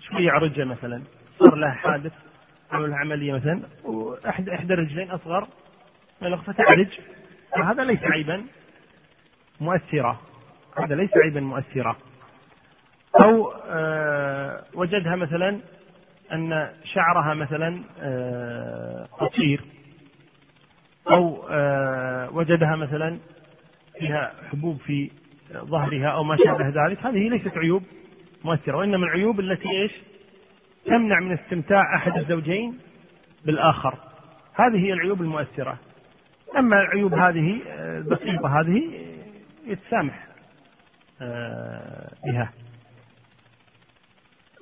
شوية 0.00 0.30
عرجة 0.30 0.64
مثلا 0.64 1.02
صار 1.38 1.54
لها 1.54 1.70
حادث 1.70 2.12
عمل 2.72 2.94
عملية 2.94 3.32
مثلا 3.32 3.60
وإحدى 3.84 4.54
إحدى 4.54 4.74
الرجلين 4.74 5.10
أصغر 5.10 5.48
من 6.22 6.36
فتعرج 6.36 6.88
فهذا 7.56 7.84
ليس 7.84 8.04
عيبا. 8.04 8.44
مؤثرة. 9.60 10.20
هذا 10.78 10.94
ليس 10.94 11.10
عيبا 11.16 11.40
مؤثرة. 11.40 11.96
أو 13.24 13.52
آه 13.66 14.64
وجدها 14.74 15.16
مثلا 15.16 15.60
أن 16.32 16.70
شعرها 16.84 17.34
مثلا 17.34 17.82
آه 18.00 19.08
قصير. 19.20 19.60
أو 21.10 21.46
آه 21.50 22.30
وجدها 22.32 22.76
مثلا 22.76 23.18
فيها 23.98 24.32
حبوب 24.50 24.76
في 24.76 25.10
ظهرها 25.52 26.08
أو 26.08 26.24
ما 26.24 26.36
شابه 26.36 26.68
ذلك. 26.68 27.06
هذه 27.06 27.28
ليست 27.28 27.58
عيوب 27.58 27.82
مؤثرة. 28.44 28.76
وإنما 28.76 29.06
العيوب 29.06 29.40
التي 29.40 29.70
إيش؟ 29.70 29.92
تمنع 30.86 31.20
من 31.20 31.32
استمتاع 31.32 31.96
أحد 31.96 32.16
الزوجين 32.16 32.78
بالآخر. 33.44 33.98
هذه 34.54 34.76
هي 34.76 34.92
العيوب 34.92 35.20
المؤثرة. 35.20 35.78
أما 36.58 36.80
العيوب 36.80 37.14
هذه 37.14 37.60
البسيطة 37.68 38.60
هذه 38.60 39.09
يتسامح 39.66 40.26
آه، 41.22 42.10
بها. 42.24 42.52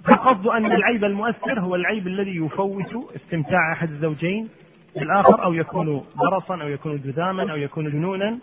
فالقصد 0.04 0.46
أن 0.46 0.72
العيب 0.72 1.04
المؤثر 1.04 1.60
هو 1.60 1.74
العيب 1.74 2.06
الذي 2.06 2.36
يفوت 2.36 3.14
استمتاع 3.16 3.72
أحد 3.72 3.90
الزوجين 3.90 4.48
بالآخر 4.94 5.44
أو 5.44 5.54
يكون 5.54 6.04
برصا 6.14 6.62
أو 6.62 6.68
يكون 6.68 7.00
جذاما 7.00 7.52
أو 7.52 7.56
يكون 7.56 7.90
جنونا. 7.90 8.38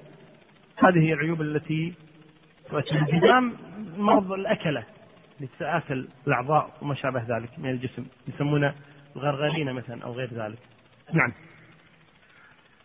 هذه 0.77 0.99
هي 0.99 1.13
العيوب 1.13 1.41
التي 1.41 1.93
تؤثر. 2.69 2.95
الجذام 2.95 3.53
مرض 3.97 4.31
الأكلة 4.31 4.83
لتآكل 5.39 6.07
الأعضاء 6.27 6.71
وما 6.81 6.95
شابه 6.95 7.37
ذلك 7.37 7.49
من 7.59 7.69
الجسم 7.69 8.05
يسمونه 8.27 8.73
الغرغرين 9.15 9.73
مثلا 9.73 10.03
أو 10.03 10.13
غير 10.13 10.29
ذلك. 10.33 10.59
نعم. 11.13 11.33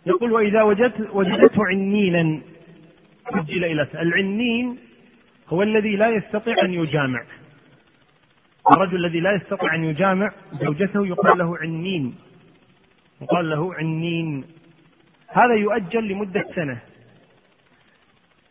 يقول 0.07 0.33
وإذا 0.33 0.63
وجدت 0.63 1.11
وجدته 1.13 1.67
عنينا 1.67 2.41
أجل 3.27 3.65
إلى 3.65 3.89
العنين 3.95 4.79
هو 5.49 5.63
الذي 5.63 5.97
لا 5.97 6.09
يستطيع 6.09 6.55
أن 6.63 6.75
يجامع. 6.75 7.25
الرجل 8.73 9.07
الذي 9.07 9.21
لا 9.21 9.33
يستطيع 9.33 9.75
أن 9.75 9.85
يجامع 9.85 10.33
زوجته 10.53 11.07
يقال 11.07 11.39
له 11.39 11.59
عنين. 11.59 12.15
يقال 13.23 13.51
له 13.51 13.75
عنين. 13.75 14.45
هذا 15.29 15.55
يؤجل 15.55 16.09
لمدة 16.09 16.45
سنة. 16.55 16.81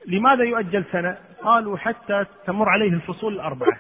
لماذا 0.07 0.43
يؤجل 0.43 0.85
سنة؟ 0.91 1.17
قالوا 1.41 1.77
حتى 1.77 2.25
تمر 2.45 2.69
عليه 2.69 2.89
الفصول 2.89 3.33
الأربعة. 3.33 3.79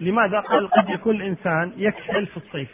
لماذا؟ 0.00 0.40
قال 0.40 0.70
قد 0.70 0.90
يكون 0.90 1.16
الإنسان 1.16 1.72
يكسل 1.76 2.26
في 2.26 2.36
الصيف 2.36 2.70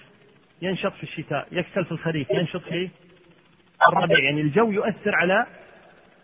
ينشط 0.63 0.93
في 0.93 1.03
الشتاء 1.03 1.49
يكسل 1.53 1.85
في 1.85 1.93
الخريف 1.93 2.31
ينشط 2.31 2.63
في 2.63 2.91
الربيع. 3.89 4.19
يعني 4.19 4.41
الجو 4.41 4.71
يؤثر 4.71 5.15
على 5.15 5.47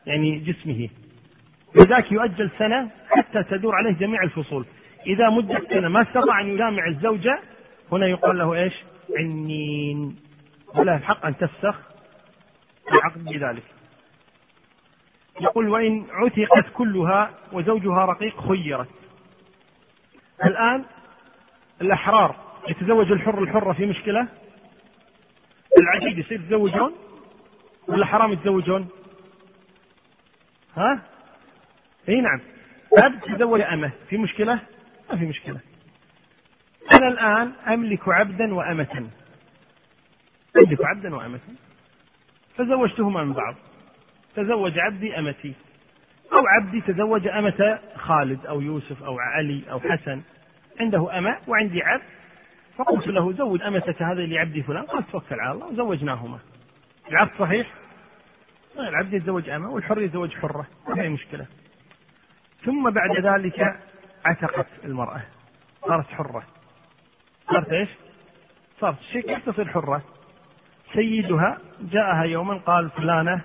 يعني 0.09 0.39
جسمه. 0.39 0.89
لذلك 1.77 2.13
يؤجل 2.13 2.51
سنة 2.59 2.91
حتى 3.11 3.43
تدور 3.43 3.75
عليه 3.75 3.91
جميع 3.91 4.23
الفصول. 4.23 4.67
إذا 5.07 5.31
مدة 5.31 5.63
سنة 5.71 5.89
ما 5.89 6.03
استطاع 6.03 6.41
أن 6.41 6.49
يجامع 6.49 6.87
الزوجة 6.89 7.41
هنا 7.93 8.07
يقال 8.07 8.39
له 8.39 8.55
إيش؟ 8.55 8.75
عنين. 9.19 10.17
وله 10.75 10.97
الحق 10.97 11.27
أن 11.27 11.37
تفسخ 11.37 11.81
العقد 12.93 13.25
بذلك 13.25 13.63
يقول 15.41 15.69
وإن 15.69 16.07
عتقت 16.11 16.73
كلها 16.75 17.31
وزوجها 17.53 18.05
رقيق 18.05 18.49
خيرت. 18.49 18.89
الآن 20.45 20.85
الأحرار 21.81 22.37
يتزوج 22.69 23.13
الحر 23.13 23.43
الحرة 23.43 23.73
في 23.73 23.87
مشكلة؟ 23.87 24.29
العبيد 25.79 26.19
يصير 26.19 26.41
يتزوجون 26.41 26.93
ولا 27.89 28.07
حرام 28.07 28.33
يتزوجون؟ 28.33 28.89
ها؟ 30.79 31.03
إي 32.09 32.21
نعم. 32.21 32.41
عبد 32.99 33.21
تزوج 33.21 33.61
أمة؟ 33.61 33.91
في 34.09 34.17
مشكلة؟ 34.17 34.61
ما 35.11 35.17
في 35.17 35.27
مشكلة. 35.27 35.61
أنا 36.93 37.09
الآن 37.09 37.53
أملك 37.69 38.09
عبدا 38.09 38.55
وأمة. 38.55 39.11
أملك 40.57 40.85
عبدا 40.85 41.15
وأمة. 41.15 41.41
فزوجتهما 42.57 43.25
من 43.25 43.33
بعض. 43.33 43.55
تزوج 44.37 44.79
عبدي 44.79 45.19
أمتي. 45.19 45.55
أو 46.33 46.43
عبدي 46.47 46.81
تزوج 46.81 47.29
أمة 47.29 47.79
خالد 47.97 48.47
أو 48.47 48.61
يوسف 48.61 49.03
أو 49.03 49.19
علي 49.19 49.63
أو 49.71 49.81
حسن. 49.81 50.23
عنده 50.81 51.19
أمة 51.19 51.39
وعندي 51.47 51.83
عبد. 51.83 52.03
فقلت 52.77 53.07
له 53.07 53.33
زوج 53.33 53.63
أمتك 53.63 54.03
هذه 54.03 54.27
لعبدي 54.27 54.63
فلان. 54.63 54.85
قال 54.85 55.07
توكل 55.07 55.41
على 55.41 55.53
الله. 55.53 55.67
وزوجناهما 55.67 56.39
العبد 57.11 57.31
صحيح؟ 57.39 57.67
العبد 58.81 59.13
يتزوج 59.13 59.49
أمة 59.49 59.71
والحر 59.71 60.01
يتزوج 60.01 60.37
حرة 60.37 60.67
ما 60.89 61.03
هي 61.03 61.09
مشكلة 61.09 61.47
ثم 62.65 62.91
بعد 62.91 63.19
ذلك 63.27 63.81
عتقت 64.25 64.67
المرأة 64.85 65.23
صارت 65.89 66.07
حرة 66.07 66.43
صارت 67.51 67.69
إيش؟ 67.69 67.89
صارت 68.81 69.01
شيء 69.01 69.35
كيف 69.35 69.49
تصير 69.51 69.69
حرة؟ 69.69 70.03
سيدها 70.95 71.59
جاءها 71.81 72.25
يوما 72.25 72.55
قال 72.59 72.91
فلانة 72.91 73.41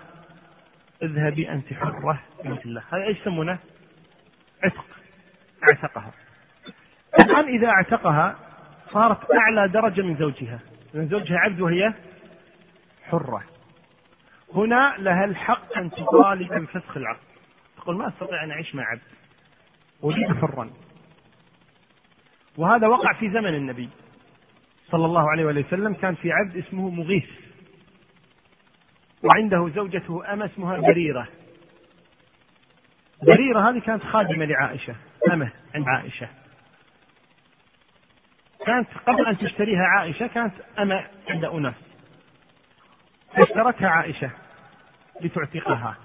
اذهبي 1.02 1.50
أنت 1.50 1.74
حرة 1.74 2.20
بنت 2.46 2.66
الله 2.66 2.84
هذا 2.92 3.04
إيش 3.04 3.20
يسمونه؟ 3.20 3.60
عتق 4.64 4.86
اعتقها 5.70 6.12
الآن 7.20 7.46
إذا 7.46 7.68
اعتقها 7.68 8.36
صارت 8.90 9.32
أعلى 9.32 9.68
درجة 9.68 10.02
من 10.02 10.16
زوجها 10.18 10.60
لأن 10.94 11.08
زوجها 11.08 11.38
عبد 11.38 11.62
وهي 11.62 11.94
حرة 13.04 13.44
هنا 14.56 14.96
لها 14.98 15.26
الحق 15.26 15.78
أن 15.78 15.92
تطالب 15.92 16.54
بفسخ 16.54 16.98
العقد. 16.98 17.24
تقول 17.78 17.98
ما 17.98 18.08
أستطيع 18.08 18.44
أن 18.44 18.52
أعيش 18.52 18.76
مع 18.76 18.84
عبد. 18.84 19.02
أريد 20.04 20.28
حرا. 20.28 20.70
وهذا 22.58 22.88
وقع 22.88 23.14
في 23.14 23.30
زمن 23.30 23.56
النبي. 23.56 23.90
صلى 24.92 25.06
الله 25.06 25.32
عليه 25.32 25.46
وسلم 25.46 25.94
كان 25.94 26.16
في 26.16 26.32
عبد 26.32 26.58
اسمه 26.58 26.90
مغيث. 26.90 27.30
وعنده 29.24 29.70
زوجته 29.76 30.34
أمة 30.34 30.46
اسمها 30.46 30.78
بريرة. 30.78 31.28
بريرة 33.24 33.70
هذه 33.70 33.80
كانت 33.80 34.04
خادمة 34.04 34.46
لعائشة. 34.46 34.96
أمة 35.34 35.52
عند 35.76 35.86
عائشة. 35.88 36.28
كانت 38.66 38.88
قبل 39.08 39.26
أن 39.26 39.38
تشتريها 39.38 39.84
عائشة 39.84 40.28
كانت 40.28 40.54
أمة 40.80 41.08
عند 41.30 41.46
أناس. 41.46 41.93
فاشترتها 43.36 43.90
عائشة 43.90 44.32
لتعتقها. 45.22 45.98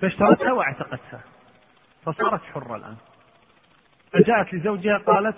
فاشترتها 0.00 0.52
واعتقتها. 0.52 1.24
فصارت 2.04 2.42
حرة 2.42 2.76
الآن. 2.76 2.96
فجاءت 4.12 4.54
لزوجها 4.54 4.98
قالت 4.98 5.36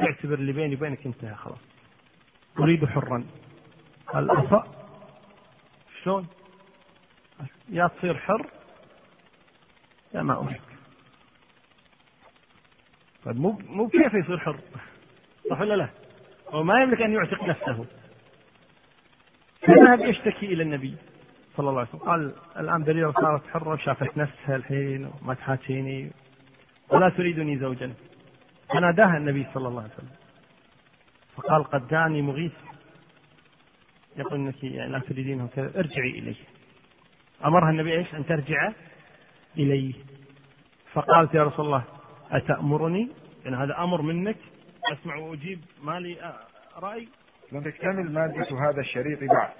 اعتبر 0.00 0.34
اللي 0.34 0.52
بيني 0.52 0.74
وبينك 0.74 1.06
انتهى 1.06 1.34
خلاص 1.34 1.58
أريد 2.58 2.84
حرا. 2.84 3.24
قال 4.06 4.30
أصأ 4.30 4.66
شلون؟ 6.02 6.26
يا 7.68 7.86
تصير 7.86 8.18
حر 8.18 8.46
يا 10.14 10.22
ما 10.22 10.38
أريد. 10.38 10.60
طيب 13.24 13.36
مو 13.36 13.50
مو 13.50 13.88
كيف 13.88 14.14
يصير 14.14 14.38
حر؟ 14.38 14.60
صح 15.50 15.60
ولا 15.60 15.74
لا؟ 15.74 15.88
هو 16.52 16.62
ما 16.62 16.82
يملك 16.82 17.02
أن 17.02 17.12
يعتق 17.12 17.44
نفسه. 17.44 17.86
فذهب 19.60 20.00
يشتكي 20.00 20.46
إلى 20.46 20.62
النبي 20.62 20.96
صلى 21.56 21.70
الله 21.70 21.80
عليه 21.80 21.88
وسلم. 21.88 22.00
قال 22.00 22.34
الآن 22.58 22.84
بريرة 22.84 23.12
صارت 23.12 23.46
حرة 23.46 23.72
وشافت 23.72 24.16
نفسها 24.16 24.56
الحين 24.56 25.10
وما 25.22 25.34
تحاكيني 25.34 26.12
ولا 26.88 27.08
تريدني 27.08 27.58
زوجا. 27.58 27.94
فناداها 28.68 29.16
النبي 29.16 29.46
صلى 29.54 29.68
الله 29.68 29.82
عليه 29.82 29.92
وسلم. 29.94 30.16
فقال 31.36 31.64
قد 31.64 31.88
جاءني 31.88 32.22
مغيث. 32.22 32.52
يقول 34.16 34.40
إنك 34.40 34.64
لا 34.64 34.98
تريدينه 34.98 35.48
كذا. 35.54 35.78
ارجعي 35.78 36.10
إليه. 36.10 36.36
أمرها 37.44 37.70
النبي 37.70 37.92
إيش؟ 37.92 38.14
أن 38.14 38.26
ترجع 38.26 38.72
إليه. 39.58 39.94
فقالت 40.92 41.34
يا 41.34 41.42
رسول 41.42 41.66
الله 41.66 41.84
أتأمرني؟ 42.30 43.08
يعني 43.44 43.56
هذا 43.56 43.78
أمر 43.78 44.02
منك. 44.02 44.36
أسمع 44.92 45.16
وأجيب 45.16 45.60
ما 45.82 46.00
لي 46.00 46.38
رأي. 46.76 47.08
لم 47.52 47.62
تكتمل 47.62 48.12
مادة 48.12 48.70
هذا 48.70 48.80
الشريط 48.80 49.18
بعد. 49.24 49.50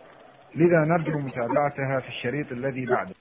لذا 0.55 0.85
نرجو 0.85 1.19
متابعتها 1.19 2.01
في 2.01 2.09
الشريط 2.09 2.53
الذي 2.53 2.87
بعده. 2.87 3.15